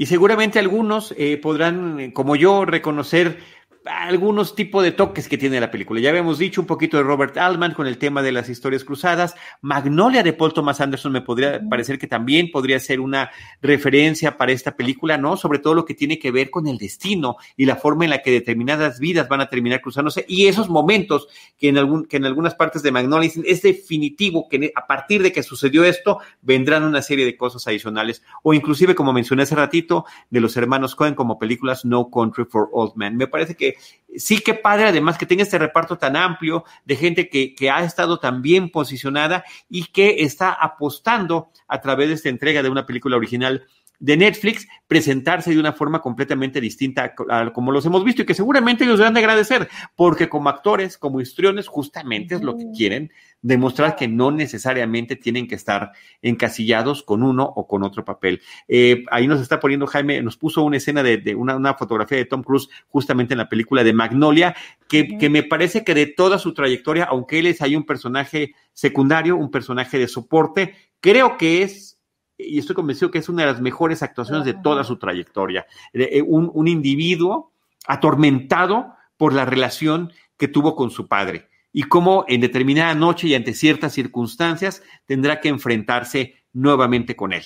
Y 0.00 0.06
seguramente 0.06 0.58
algunos 0.58 1.14
eh, 1.18 1.36
podrán, 1.36 2.00
eh, 2.00 2.12
como 2.14 2.34
yo, 2.34 2.64
reconocer 2.64 3.36
algunos 3.84 4.54
tipos 4.54 4.82
de 4.82 4.92
toques 4.92 5.28
que 5.28 5.38
tiene 5.38 5.60
la 5.60 5.70
película. 5.70 6.00
Ya 6.00 6.10
habíamos 6.10 6.38
dicho 6.38 6.60
un 6.60 6.66
poquito 6.66 6.96
de 6.96 7.02
Robert 7.02 7.36
Altman 7.38 7.72
con 7.72 7.86
el 7.86 7.98
tema 7.98 8.22
de 8.22 8.32
las 8.32 8.48
historias 8.48 8.84
cruzadas. 8.84 9.34
Magnolia 9.62 10.22
de 10.22 10.32
Paul 10.32 10.52
Thomas 10.52 10.80
Anderson 10.80 11.12
me 11.12 11.22
podría 11.22 11.60
parecer 11.68 11.98
que 11.98 12.06
también 12.06 12.50
podría 12.50 12.78
ser 12.78 13.00
una 13.00 13.30
referencia 13.62 14.36
para 14.36 14.52
esta 14.52 14.76
película, 14.76 15.16
¿no? 15.16 15.36
Sobre 15.36 15.58
todo 15.58 15.74
lo 15.74 15.84
que 15.84 15.94
tiene 15.94 16.18
que 16.18 16.30
ver 16.30 16.50
con 16.50 16.66
el 16.66 16.78
destino 16.78 17.36
y 17.56 17.64
la 17.64 17.76
forma 17.76 18.04
en 18.04 18.10
la 18.10 18.22
que 18.22 18.30
determinadas 18.30 19.00
vidas 19.00 19.28
van 19.28 19.40
a 19.40 19.48
terminar 19.48 19.80
cruzándose 19.80 20.24
y 20.28 20.46
esos 20.46 20.68
momentos 20.68 21.28
que 21.58 21.68
en, 21.68 21.78
algún, 21.78 22.04
que 22.04 22.18
en 22.18 22.26
algunas 22.26 22.54
partes 22.54 22.82
de 22.82 22.92
Magnolia 22.92 23.28
dicen, 23.28 23.44
es 23.46 23.62
definitivo 23.62 24.48
que 24.48 24.72
a 24.74 24.86
partir 24.86 25.22
de 25.22 25.32
que 25.32 25.42
sucedió 25.42 25.84
esto 25.84 26.18
vendrán 26.42 26.84
una 26.84 27.02
serie 27.02 27.24
de 27.24 27.36
cosas 27.36 27.66
adicionales 27.66 28.22
o 28.42 28.52
inclusive, 28.52 28.94
como 28.94 29.12
mencioné 29.12 29.44
hace 29.44 29.54
ratito, 29.54 30.04
de 30.28 30.40
los 30.40 30.56
hermanos 30.56 30.94
Cohen 30.94 31.14
como 31.14 31.38
películas 31.38 31.84
No 31.84 32.10
Country 32.10 32.44
for 32.44 32.68
Old 32.72 32.92
Men. 32.96 33.16
Me 33.16 33.26
parece 33.26 33.54
que 33.54 33.69
sí 34.16 34.38
que 34.40 34.54
padre 34.54 34.88
además 34.88 35.18
que 35.18 35.26
tenga 35.26 35.42
este 35.42 35.58
reparto 35.58 35.98
tan 35.98 36.16
amplio 36.16 36.64
de 36.84 36.96
gente 36.96 37.28
que, 37.28 37.54
que, 37.54 37.70
ha 37.70 37.84
estado 37.84 38.18
tan 38.18 38.42
bien 38.42 38.70
posicionada 38.70 39.44
y 39.68 39.84
que 39.86 40.22
está 40.24 40.52
apostando 40.52 41.50
a 41.68 41.80
través 41.80 42.08
de 42.08 42.14
esta 42.14 42.28
entrega 42.28 42.62
de 42.62 42.70
una 42.70 42.86
película 42.86 43.16
original 43.16 43.66
de 44.00 44.16
Netflix 44.16 44.66
presentarse 44.88 45.52
de 45.52 45.60
una 45.60 45.72
forma 45.72 46.00
completamente 46.00 46.60
distinta 46.60 47.14
a 47.28 47.52
como 47.52 47.70
los 47.70 47.86
hemos 47.86 48.02
visto 48.02 48.22
y 48.22 48.26
que 48.26 48.34
seguramente 48.34 48.82
ellos 48.82 48.98
deben 48.98 49.14
de 49.14 49.20
agradecer, 49.20 49.68
porque 49.94 50.28
como 50.28 50.48
actores, 50.48 50.98
como 50.98 51.20
histriones, 51.20 51.68
justamente 51.68 52.34
es 52.34 52.42
lo 52.42 52.56
que 52.56 52.66
quieren 52.74 53.12
demostrar 53.42 53.96
que 53.96 54.08
no 54.08 54.30
necesariamente 54.30 55.16
tienen 55.16 55.46
que 55.46 55.54
estar 55.54 55.92
encasillados 56.22 57.02
con 57.02 57.22
uno 57.22 57.44
o 57.44 57.66
con 57.66 57.82
otro 57.82 58.04
papel. 58.04 58.40
Eh, 58.68 59.04
ahí 59.10 59.26
nos 59.26 59.40
está 59.40 59.60
poniendo 59.60 59.86
Jaime, 59.86 60.20
nos 60.22 60.36
puso 60.36 60.62
una 60.62 60.78
escena 60.78 61.02
de, 61.02 61.34
una, 61.34 61.74
fotografía 61.74 62.18
de 62.18 62.24
Tom 62.24 62.42
Cruise 62.42 62.68
justamente 62.88 63.34
en 63.34 63.38
la 63.38 63.48
película 63.48 63.84
de 63.84 63.92
Magnolia, 63.92 64.56
que, 64.88 65.18
que 65.18 65.30
me 65.30 65.42
parece 65.42 65.84
que 65.84 65.94
de 65.94 66.06
toda 66.06 66.38
su 66.38 66.52
trayectoria, 66.52 67.04
aunque 67.04 67.38
él 67.38 67.46
es 67.46 67.62
ahí 67.62 67.76
un 67.76 67.84
personaje 67.84 68.54
secundario, 68.72 69.36
un 69.36 69.50
personaje 69.50 69.98
de 69.98 70.08
soporte, 70.08 70.74
creo 71.00 71.36
que 71.36 71.62
es 71.62 71.99
y 72.46 72.58
estoy 72.58 72.74
convencido 72.74 73.10
que 73.10 73.18
es 73.18 73.28
una 73.28 73.42
de 73.42 73.52
las 73.52 73.60
mejores 73.60 74.02
actuaciones 74.02 74.44
de 74.44 74.54
toda 74.54 74.84
su 74.84 74.98
trayectoria. 74.98 75.66
Eh, 75.92 76.22
un, 76.26 76.50
un, 76.52 76.68
individuo 76.68 77.52
atormentado 77.86 78.94
por 79.16 79.32
la 79.32 79.44
relación 79.44 80.12
que 80.36 80.48
tuvo 80.48 80.76
con 80.76 80.90
su 80.90 81.08
padre 81.08 81.48
y 81.72 81.84
cómo 81.84 82.24
en 82.28 82.40
determinada 82.40 82.94
noche 82.94 83.28
y 83.28 83.34
ante 83.34 83.54
ciertas 83.54 83.92
circunstancias 83.92 84.82
tendrá 85.06 85.40
que 85.40 85.48
enfrentarse 85.48 86.34
nuevamente 86.52 87.16
con 87.16 87.32
él 87.32 87.44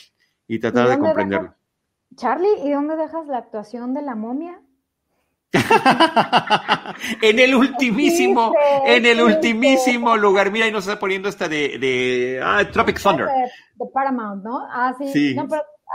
y 0.49 0.59
tratar 0.59 0.89
de 0.89 0.99
comprenderlo. 0.99 1.55
Charlie, 2.17 2.65
¿y 2.65 2.71
dónde 2.71 2.97
dejas 2.97 3.27
la 3.27 3.39
actuación 3.39 3.93
de 3.95 4.03
la 4.03 4.15
momia? 4.15 4.61
en 7.23 7.39
el 7.39 7.55
ultimísimo, 7.55 8.55
en 8.87 9.07
el 9.07 9.21
ultimísimo 9.21 10.17
lugar. 10.17 10.51
Mira, 10.51 10.67
ahí 10.67 10.73
nos 10.73 10.87
está 10.87 10.99
poniendo 10.99 11.29
esta 11.29 11.49
de, 11.49 11.79
de 11.79 12.41
ah, 12.43 12.65
Tropic 12.71 13.01
Thunder. 13.01 13.27
De, 13.27 13.87
Paramount, 13.93 14.43
¿no? 14.45 14.67
Ah, 14.71 14.95
sí. 15.13 15.37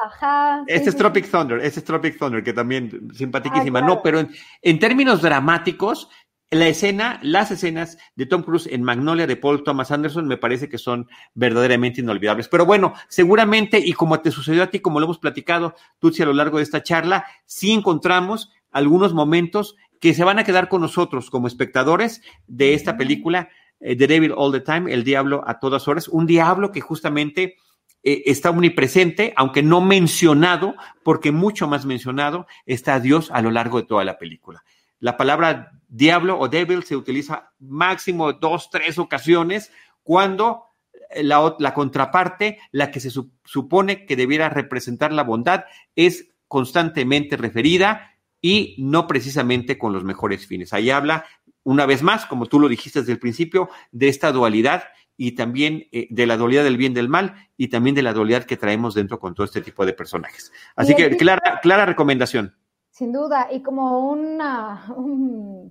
ajá. 0.05 0.64
Este 0.68 0.89
es 0.89 0.95
Tropic 0.95 1.30
Thunder, 1.30 1.60
este 1.60 1.80
es 1.80 1.86
Tropic 1.86 2.18
Thunder, 2.18 2.43
que 2.43 2.53
también 2.53 3.10
simpaticísima. 3.14 3.80
Ah, 3.80 3.84
no, 3.84 4.01
pero 4.01 4.20
en, 4.20 4.30
en, 4.62 4.80
términos 4.80 5.22
dramáticos, 5.22 6.10
la 6.51 6.68
escena, 6.68 7.20
las 7.22 7.51
escenas 7.51 7.97
de 8.16 8.26
Tom 8.26 8.41
Cruise 8.43 8.68
en 8.68 8.82
Magnolia 8.84 9.28
de 9.28 9.36
Paul 9.36 9.64
Thomas 9.64 9.91
Anderson 9.91 10.28
me 10.28 10.38
parece 10.38 10.68
que 10.68 10.78
son 10.78 11.07
verdaderamente 11.36 12.01
inolvidables. 12.01 12.47
Pero 12.47 12.66
bueno, 12.66 12.93
seguramente, 13.07 13.78
y 13.78 13.93
como 13.93 14.20
te 14.20 14.32
sucedió 14.32 14.64
a 14.64 14.68
ti, 14.68 14.80
como 14.80 14.99
lo 14.99 15.05
hemos 15.05 15.20
platicado, 15.20 15.76
Tutsi, 15.99 16.24
a 16.24 16.26
lo 16.26 16.34
largo 16.34 16.57
de 16.57 16.64
esta 16.64 16.82
charla, 16.82 17.26
sí 17.45 17.72
encontramos 17.72 18.51
algunos 18.72 19.13
momentos 19.13 19.76
que 19.99 20.13
se 20.13 20.24
van 20.24 20.39
a 20.39 20.43
quedar 20.43 20.70
con 20.70 20.82
nosotros 20.82 21.30
como 21.30 21.47
espectadores 21.47 22.22
de 22.47 22.74
esta 22.74 22.97
película, 22.97 23.49
eh, 23.80 23.95
The 23.95 24.07
Devil 24.07 24.34
All 24.36 24.51
the 24.51 24.61
Time, 24.61 24.91
El 24.93 25.03
Diablo 25.03 25.43
a 25.45 25.59
todas 25.59 25.88
horas, 25.88 26.07
un 26.07 26.26
diablo 26.26 26.72
que 26.72 26.82
justamente 26.82 27.55
eh, 28.01 28.24
está 28.26 28.49
omnipresente, 28.49 29.34
aunque 29.36 29.61
no 29.61 29.82
mencionado, 29.82 30.76
porque 31.03 31.32
mucho 31.32 31.67
más 31.67 31.86
mencionado 31.86 32.47
está 32.65 32.99
Dios 32.99 33.30
a 33.32 33.41
lo 33.41 33.51
largo 33.51 33.82
de 33.82 33.88
toda 33.88 34.05
la 34.05 34.17
película. 34.17 34.63
La 34.99 35.17
palabra 35.17 35.72
diablo 35.88 36.39
o 36.39 36.47
devil 36.47 36.84
se 36.84 36.95
utiliza 36.95 37.51
máximo 37.59 38.34
dos, 38.34 38.70
tres 38.70 38.97
ocasiones 38.99 39.72
cuando 40.03 40.63
eh, 41.09 41.24
la, 41.24 41.55
la 41.59 41.74
contraparte, 41.74 42.59
la 42.72 42.89
que 42.91 43.01
se 43.01 43.11
supone 43.43 44.05
que 44.05 44.15
debiera 44.15 44.49
representar 44.49 45.11
la 45.11 45.24
bondad, 45.24 45.65
es 45.95 46.30
constantemente 46.47 47.38
referida 47.38 48.09
y 48.42 48.76
no 48.80 49.08
precisamente 49.08 49.78
con 49.78 49.94
los 49.94 50.04
mejores 50.04 50.46
fines. 50.48 50.74
Ahí 50.74 50.90
habla, 50.90 51.26
una 51.64 51.86
vez 51.86 52.04
más, 52.04 52.26
como 52.26 52.46
tú 52.46 52.60
lo 52.60 52.70
dijiste 52.70 53.00
desde 53.00 53.14
el 53.14 53.20
principio, 53.20 53.70
de 53.92 54.08
esta 54.08 54.32
dualidad 54.32 54.84
y 55.18 55.34
también 55.34 55.88
eh, 55.92 56.08
de 56.10 56.26
la 56.26 56.38
dualidad 56.38 56.64
del 56.64 56.78
bien 56.78 56.94
del 56.94 57.10
mal 57.10 57.36
y 57.58 57.68
también 57.68 57.96
de 57.96 58.02
la 58.02 58.14
dualidad 58.14 58.46
que 58.46 58.56
traemos 58.56 58.94
dentro 58.94 59.20
con 59.20 59.36
todo 59.36 59.46
este 59.46 59.62
tipo 59.62 59.86
de 59.86 59.94
personajes. 59.94 60.52
Así 60.76 60.96
que 60.96 61.18
clara, 61.18 61.60
clara 61.62 61.86
recomendación. 61.86 62.56
Sin 63.00 63.14
duda, 63.14 63.47
y 63.50 63.62
como 63.62 64.10
una, 64.10 64.84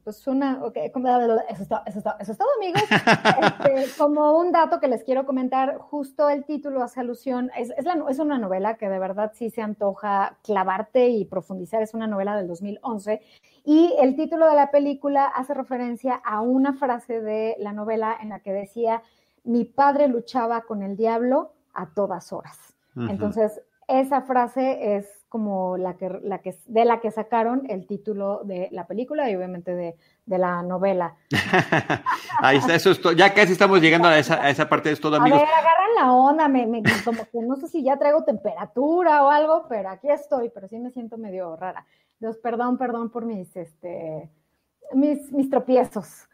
pues 0.02 0.26
una, 0.26 0.64
okay, 0.64 0.86
eso, 0.86 1.62
está, 1.62 1.82
eso, 1.84 1.98
está, 1.98 2.16
eso 2.18 2.32
es 2.32 2.38
todo, 2.38 2.48
amigos. 2.56 2.82
Este, 2.88 3.84
como 3.98 4.38
un 4.38 4.50
dato 4.50 4.80
que 4.80 4.88
les 4.88 5.04
quiero 5.04 5.26
comentar, 5.26 5.76
justo 5.76 6.30
el 6.30 6.46
título 6.46 6.82
hace 6.82 7.00
alusión, 7.00 7.50
es, 7.54 7.68
es, 7.76 7.84
la, 7.84 8.02
es, 8.08 8.18
una 8.18 8.38
novela 8.38 8.78
que 8.78 8.88
de 8.88 8.98
verdad 8.98 9.32
sí 9.34 9.50
se 9.50 9.60
antoja 9.60 10.38
clavarte 10.42 11.10
y 11.10 11.26
profundizar, 11.26 11.82
es 11.82 11.92
una 11.92 12.06
novela 12.06 12.34
del 12.34 12.48
2011, 12.48 13.20
y 13.62 13.94
el 13.98 14.16
título 14.16 14.48
de 14.48 14.54
la 14.54 14.70
película 14.70 15.26
hace 15.26 15.52
referencia 15.52 16.14
a 16.14 16.40
una 16.40 16.78
frase 16.78 17.20
de 17.20 17.56
la 17.58 17.74
novela 17.74 18.16
en 18.22 18.30
la 18.30 18.40
que 18.40 18.54
decía, 18.54 19.02
mi 19.44 19.66
padre 19.66 20.08
luchaba 20.08 20.62
con 20.62 20.82
el 20.82 20.96
diablo 20.96 21.52
a 21.74 21.90
todas 21.90 22.32
horas. 22.32 22.56
Entonces, 22.96 23.60
esa 23.86 24.22
frase 24.22 24.96
es 24.96 25.17
como 25.28 25.76
la 25.76 25.96
que, 25.96 26.08
la 26.22 26.38
que, 26.38 26.56
de 26.66 26.84
la 26.84 27.00
que 27.00 27.10
sacaron 27.10 27.64
el 27.68 27.86
título 27.86 28.42
de 28.44 28.68
la 28.72 28.86
película 28.86 29.30
y 29.30 29.36
obviamente 29.36 29.74
de, 29.74 29.96
de 30.24 30.38
la 30.38 30.62
novela. 30.62 31.16
Ahí 32.40 32.58
está, 32.58 32.74
eso 32.74 32.90
es 32.90 33.00
todo. 33.00 33.12
Ya 33.12 33.34
casi 33.34 33.52
estamos 33.52 33.80
llegando 33.80 34.08
a 34.08 34.18
esa, 34.18 34.42
a 34.42 34.50
esa 34.50 34.68
parte 34.68 34.88
de 34.88 34.96
todo, 34.96 35.16
amigos. 35.16 35.40
A 35.40 35.44
ver, 35.44 35.54
agarran 35.54 35.94
la 35.96 36.12
onda, 36.12 36.48
me, 36.48 36.66
me, 36.66 36.82
como 37.04 37.24
que 37.24 37.40
no 37.42 37.56
sé 37.56 37.68
si 37.68 37.82
ya 37.82 37.98
traigo 37.98 38.24
temperatura 38.24 39.24
o 39.24 39.30
algo, 39.30 39.66
pero 39.68 39.90
aquí 39.90 40.08
estoy, 40.08 40.50
pero 40.50 40.68
sí 40.68 40.78
me 40.78 40.90
siento 40.90 41.18
medio 41.18 41.56
rara. 41.56 41.84
Dios, 42.18 42.38
perdón, 42.38 42.78
perdón 42.78 43.10
por 43.10 43.24
mis, 43.24 43.54
este, 43.56 44.30
mis, 44.92 45.30
mis 45.32 45.50
tropiezos 45.50 46.27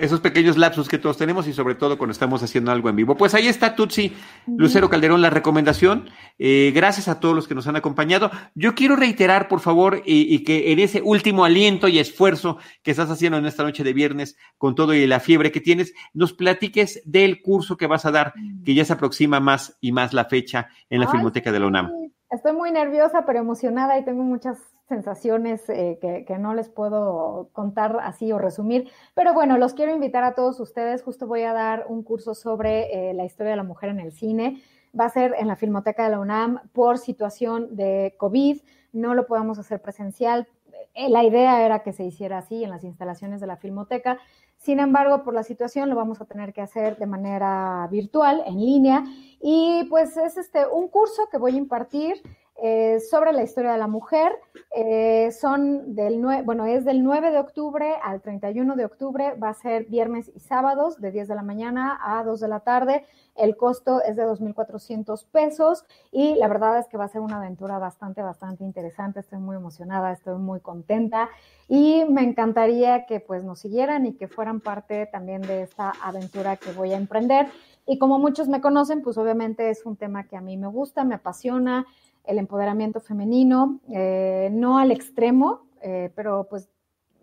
esos 0.00 0.20
pequeños 0.20 0.56
lapsos 0.56 0.88
que 0.88 0.98
todos 0.98 1.16
tenemos 1.16 1.46
y 1.46 1.52
sobre 1.52 1.74
todo 1.74 1.98
cuando 1.98 2.12
estamos 2.12 2.42
haciendo 2.42 2.70
algo 2.70 2.88
en 2.88 2.96
vivo. 2.96 3.16
Pues 3.16 3.34
ahí 3.34 3.48
está 3.48 3.74
Tutsi 3.74 4.12
Lucero 4.46 4.90
Calderón 4.90 5.22
la 5.22 5.30
recomendación. 5.30 6.08
Eh, 6.38 6.72
gracias 6.74 7.08
a 7.08 7.20
todos 7.20 7.34
los 7.34 7.48
que 7.48 7.54
nos 7.54 7.66
han 7.66 7.76
acompañado. 7.76 8.30
Yo 8.54 8.74
quiero 8.74 8.96
reiterar, 8.96 9.48
por 9.48 9.60
favor, 9.60 10.02
y, 10.04 10.44
que 10.44 10.72
en 10.72 10.78
ese 10.78 11.02
último 11.02 11.44
aliento 11.44 11.88
y 11.88 11.98
esfuerzo 11.98 12.58
que 12.82 12.90
estás 12.90 13.10
haciendo 13.10 13.38
en 13.38 13.46
esta 13.46 13.62
noche 13.62 13.84
de 13.84 13.92
viernes 13.92 14.36
con 14.58 14.74
todo 14.74 14.94
y 14.94 15.06
la 15.06 15.20
fiebre 15.20 15.52
que 15.52 15.60
tienes, 15.60 15.92
nos 16.12 16.32
platiques 16.32 17.02
del 17.04 17.40
curso 17.40 17.76
que 17.76 17.86
vas 17.86 18.04
a 18.04 18.10
dar, 18.10 18.34
que 18.64 18.74
ya 18.74 18.84
se 18.84 18.92
aproxima 18.92 19.40
más 19.40 19.76
y 19.80 19.92
más 19.92 20.12
la 20.12 20.26
fecha 20.26 20.68
en 20.90 21.00
la 21.00 21.08
Filmoteca 21.08 21.52
de 21.52 21.60
la 21.60 21.66
UNAM. 21.66 22.05
Estoy 22.36 22.52
muy 22.52 22.70
nerviosa, 22.70 23.24
pero 23.24 23.38
emocionada 23.38 23.98
y 23.98 24.04
tengo 24.04 24.22
muchas 24.22 24.58
sensaciones 24.90 25.66
eh, 25.70 25.98
que, 26.02 26.38
no 26.38 26.52
les 26.52 26.68
puedo 26.68 27.48
contar 27.54 27.96
así 28.02 28.30
o 28.30 28.38
resumir. 28.38 28.90
Pero 29.14 29.32
bueno, 29.32 29.56
los 29.56 29.72
quiero 29.72 29.94
invitar 29.94 30.22
a 30.22 30.34
todos 30.34 30.60
ustedes. 30.60 31.02
Justo 31.02 31.26
voy 31.26 31.44
a 31.44 31.54
dar 31.54 31.86
un 31.88 32.02
curso 32.02 32.34
sobre 32.34 33.08
eh, 33.08 33.14
la 33.14 33.24
historia 33.24 33.52
de 33.52 33.56
la 33.56 33.62
mujer 33.62 33.88
en 33.88 34.00
el 34.00 34.12
cine. 34.12 34.62
Va 34.98 35.06
a 35.06 35.08
ser 35.08 35.34
en 35.38 35.48
la 35.48 35.56
Filmoteca 35.56 36.04
de 36.04 36.10
la 36.10 36.20
UNAM 36.20 36.60
por 36.74 36.98
situación 36.98 37.74
de 37.74 38.14
COVID. 38.18 38.60
No 38.92 39.14
lo 39.14 39.26
podemos 39.26 39.58
hacer 39.58 39.80
presencial. 39.80 40.46
Eh, 40.92 41.08
la 41.08 41.24
idea 41.24 41.64
era 41.64 41.82
que 41.82 41.94
se 41.94 42.04
hiciera 42.04 42.36
así 42.36 42.62
en 42.62 42.68
las 42.68 42.84
instalaciones 42.84 43.40
de 43.40 43.46
la 43.46 43.56
Filmoteca. 43.56 44.18
Sin 44.66 44.80
embargo, 44.80 45.22
por 45.22 45.32
la 45.32 45.44
situación 45.44 45.88
lo 45.88 45.94
vamos 45.94 46.20
a 46.20 46.24
tener 46.24 46.52
que 46.52 46.60
hacer 46.60 46.96
de 46.98 47.06
manera 47.06 47.86
virtual, 47.88 48.42
en 48.46 48.56
línea. 48.56 49.04
Y 49.40 49.84
pues 49.88 50.16
es 50.16 50.36
este 50.36 50.66
un 50.66 50.88
curso 50.88 51.28
que 51.30 51.38
voy 51.38 51.54
a 51.54 51.58
impartir 51.58 52.20
eh, 52.62 53.00
sobre 53.00 53.32
la 53.32 53.42
historia 53.42 53.72
de 53.72 53.78
la 53.78 53.86
mujer. 53.86 54.32
Eh, 54.74 55.30
son 55.32 55.94
del 55.94 56.22
bueno, 56.44 56.64
es 56.66 56.84
del 56.84 57.02
9 57.02 57.30
de 57.30 57.38
octubre 57.38 57.94
al 58.02 58.22
31 58.22 58.76
de 58.76 58.84
octubre, 58.84 59.34
va 59.34 59.50
a 59.50 59.54
ser 59.54 59.84
viernes 59.86 60.30
y 60.34 60.40
sábados 60.40 61.00
de 61.00 61.10
10 61.10 61.28
de 61.28 61.34
la 61.34 61.42
mañana 61.42 61.98
a 62.02 62.24
2 62.24 62.40
de 62.40 62.48
la 62.48 62.60
tarde. 62.60 63.04
El 63.34 63.56
costo 63.56 64.02
es 64.02 64.16
de 64.16 64.24
2.400 64.24 65.26
pesos 65.30 65.84
y 66.10 66.34
la 66.36 66.48
verdad 66.48 66.78
es 66.78 66.88
que 66.88 66.96
va 66.96 67.04
a 67.04 67.08
ser 67.08 67.20
una 67.20 67.36
aventura 67.36 67.78
bastante, 67.78 68.22
bastante 68.22 68.64
interesante. 68.64 69.20
Estoy 69.20 69.38
muy 69.38 69.56
emocionada, 69.56 70.12
estoy 70.12 70.38
muy 70.38 70.60
contenta 70.60 71.28
y 71.68 72.04
me 72.08 72.22
encantaría 72.22 73.04
que 73.04 73.20
pues 73.20 73.44
nos 73.44 73.58
siguieran 73.58 74.06
y 74.06 74.14
que 74.14 74.28
fueran 74.28 74.60
parte 74.60 75.06
también 75.06 75.42
de 75.42 75.62
esta 75.62 75.92
aventura 76.02 76.56
que 76.56 76.72
voy 76.72 76.92
a 76.92 76.96
emprender. 76.96 77.48
Y 77.86 77.98
como 77.98 78.18
muchos 78.18 78.48
me 78.48 78.60
conocen, 78.60 79.02
pues 79.02 79.16
obviamente 79.16 79.70
es 79.70 79.86
un 79.86 79.96
tema 79.96 80.24
que 80.24 80.36
a 80.36 80.40
mí 80.40 80.56
me 80.56 80.66
gusta, 80.66 81.04
me 81.04 81.14
apasiona, 81.14 81.86
el 82.26 82.38
empoderamiento 82.38 83.00
femenino, 83.00 83.80
eh, 83.88 84.48
no 84.52 84.78
al 84.78 84.90
extremo, 84.90 85.68
eh, 85.80 86.10
pero 86.14 86.46
pues 86.48 86.68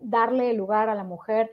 darle 0.00 0.52
lugar 0.54 0.88
a 0.88 0.94
la 0.94 1.04
mujer 1.04 1.52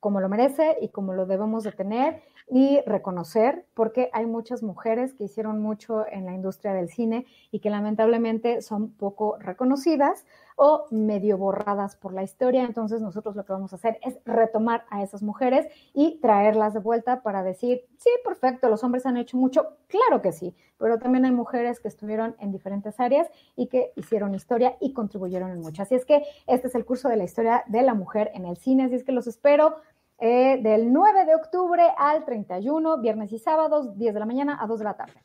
como 0.00 0.20
lo 0.20 0.28
merece 0.28 0.76
y 0.80 0.88
como 0.88 1.12
lo 1.12 1.26
debemos 1.26 1.64
de 1.64 1.72
tener 1.72 2.22
y 2.50 2.80
reconocer, 2.86 3.64
porque 3.74 4.10
hay 4.12 4.26
muchas 4.26 4.62
mujeres 4.62 5.14
que 5.14 5.24
hicieron 5.24 5.60
mucho 5.60 6.04
en 6.10 6.26
la 6.26 6.34
industria 6.34 6.74
del 6.74 6.88
cine 6.88 7.26
y 7.50 7.60
que 7.60 7.70
lamentablemente 7.70 8.60
son 8.60 8.90
poco 8.90 9.36
reconocidas 9.38 10.26
o 10.62 10.86
medio 10.90 11.38
borradas 11.38 11.96
por 11.96 12.12
la 12.12 12.22
historia. 12.22 12.64
Entonces 12.64 13.00
nosotros 13.00 13.34
lo 13.34 13.46
que 13.46 13.52
vamos 13.52 13.72
a 13.72 13.76
hacer 13.76 13.98
es 14.02 14.18
retomar 14.26 14.84
a 14.90 15.02
esas 15.02 15.22
mujeres 15.22 15.66
y 15.94 16.18
traerlas 16.20 16.74
de 16.74 16.80
vuelta 16.80 17.22
para 17.22 17.42
decir, 17.42 17.86
sí, 17.96 18.10
perfecto, 18.24 18.68
los 18.68 18.84
hombres 18.84 19.06
han 19.06 19.16
hecho 19.16 19.38
mucho, 19.38 19.78
claro 19.86 20.20
que 20.20 20.32
sí, 20.32 20.54
pero 20.76 20.98
también 20.98 21.24
hay 21.24 21.30
mujeres 21.30 21.80
que 21.80 21.88
estuvieron 21.88 22.36
en 22.40 22.52
diferentes 22.52 23.00
áreas 23.00 23.28
y 23.56 23.68
que 23.68 23.92
hicieron 23.96 24.34
historia 24.34 24.76
y 24.80 24.92
contribuyeron 24.92 25.50
en 25.50 25.60
mucho. 25.60 25.82
Así 25.82 25.94
es 25.94 26.04
que 26.04 26.24
este 26.46 26.66
es 26.66 26.74
el 26.74 26.84
curso 26.84 27.08
de 27.08 27.16
la 27.16 27.24
historia 27.24 27.64
de 27.68 27.80
la 27.80 27.94
mujer 27.94 28.30
en 28.34 28.44
el 28.44 28.58
cine, 28.58 28.84
así 28.84 28.96
es 28.96 29.04
que 29.04 29.12
los 29.12 29.26
espero 29.26 29.76
eh, 30.20 30.58
del 30.62 30.92
9 30.92 31.24
de 31.24 31.34
octubre 31.34 31.82
al 31.96 32.24
31, 32.24 33.00
viernes 33.00 33.32
y 33.32 33.38
sábados, 33.38 33.96
10 33.96 34.14
de 34.14 34.20
la 34.20 34.26
mañana 34.26 34.58
a 34.60 34.66
2 34.66 34.78
de 34.78 34.84
la 34.84 34.94
tarde. 34.94 35.24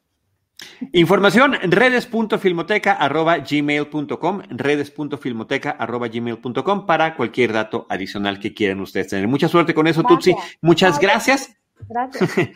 Información, 0.94 1.56
redes.filmoteca.gmail.com, 1.64 4.42
redes.filmoteca.gmail.com 4.50 6.86
para 6.86 7.16
cualquier 7.16 7.54
dato 7.54 7.88
adicional 7.90 8.40
que 8.40 8.54
quieran 8.54 8.82
ustedes 8.82 9.08
tener. 9.10 9.28
Mucha 9.28 9.48
suerte 9.48 9.74
con 9.74 9.88
eso, 9.88 10.04
Tutsi. 10.04 10.36
Muchas 10.62 11.00
gracias. 11.00 11.58
Gracias. 11.88 12.30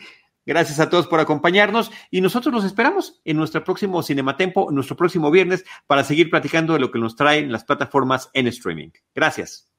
Gracias 0.46 0.80
a 0.80 0.88
todos 0.88 1.06
por 1.06 1.20
acompañarnos 1.20 1.92
y 2.10 2.22
nosotros 2.22 2.52
los 2.52 2.64
esperamos 2.64 3.20
en 3.24 3.36
nuestro 3.36 3.62
próximo 3.62 4.02
Cinematempo, 4.02 4.72
nuestro 4.72 4.96
próximo 4.96 5.30
viernes, 5.30 5.64
para 5.86 6.02
seguir 6.02 6.30
platicando 6.30 6.72
de 6.72 6.80
lo 6.80 6.90
que 6.90 6.98
nos 6.98 7.14
traen 7.14 7.52
las 7.52 7.64
plataformas 7.64 8.30
en 8.32 8.48
streaming. 8.48 8.88
Gracias. 9.14 9.70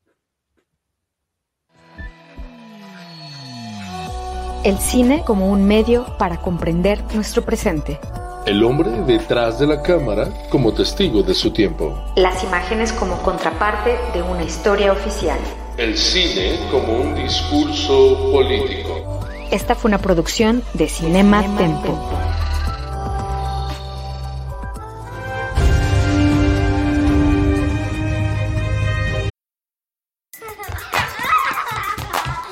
El 4.63 4.77
cine 4.77 5.23
como 5.25 5.47
un 5.49 5.65
medio 5.65 6.05
para 6.19 6.37
comprender 6.37 7.03
nuestro 7.15 7.41
presente. 7.41 7.99
El 8.45 8.63
hombre 8.63 8.91
detrás 9.07 9.57
de 9.57 9.65
la 9.65 9.81
cámara 9.81 10.29
como 10.51 10.71
testigo 10.71 11.23
de 11.23 11.33
su 11.33 11.51
tiempo. 11.51 11.99
Las 12.15 12.43
imágenes 12.43 12.93
como 12.93 13.17
contraparte 13.23 13.97
de 14.13 14.21
una 14.21 14.43
historia 14.43 14.91
oficial. 14.91 15.39
El 15.77 15.97
cine 15.97 16.59
como 16.69 16.93
un 16.93 17.15
discurso 17.15 18.31
político. 18.31 19.25
Esta 19.49 19.73
fue 19.73 19.89
una 19.89 19.97
producción 19.97 20.61
de 20.75 20.87
Cinema, 20.87 21.41
Tempo. 21.57 21.97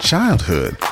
Childhood 0.02 0.89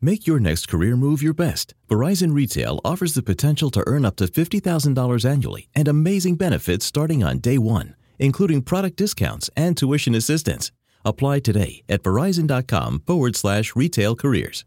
Make 0.00 0.26
your 0.26 0.38
next 0.38 0.68
career 0.68 0.94
move 0.94 1.22
your 1.22 1.32
best. 1.32 1.74
Verizon 1.88 2.34
Retail 2.34 2.80
offers 2.84 3.14
the 3.14 3.22
potential 3.22 3.70
to 3.70 3.84
earn 3.86 4.04
up 4.04 4.16
to 4.16 4.26
$50,000 4.26 5.24
annually 5.24 5.68
and 5.74 5.88
amazing 5.88 6.36
benefits 6.36 6.84
starting 6.84 7.24
on 7.24 7.38
day 7.38 7.56
one, 7.56 7.94
including 8.18 8.60
product 8.60 8.96
discounts 8.96 9.48
and 9.56 9.74
tuition 9.76 10.14
assistance. 10.14 10.70
Apply 11.04 11.40
today 11.40 11.82
at 11.88 12.02
verizon.com 12.02 13.04
forward 13.06 13.36
slash 13.36 13.74
retail 13.74 14.16
careers. 14.16 14.64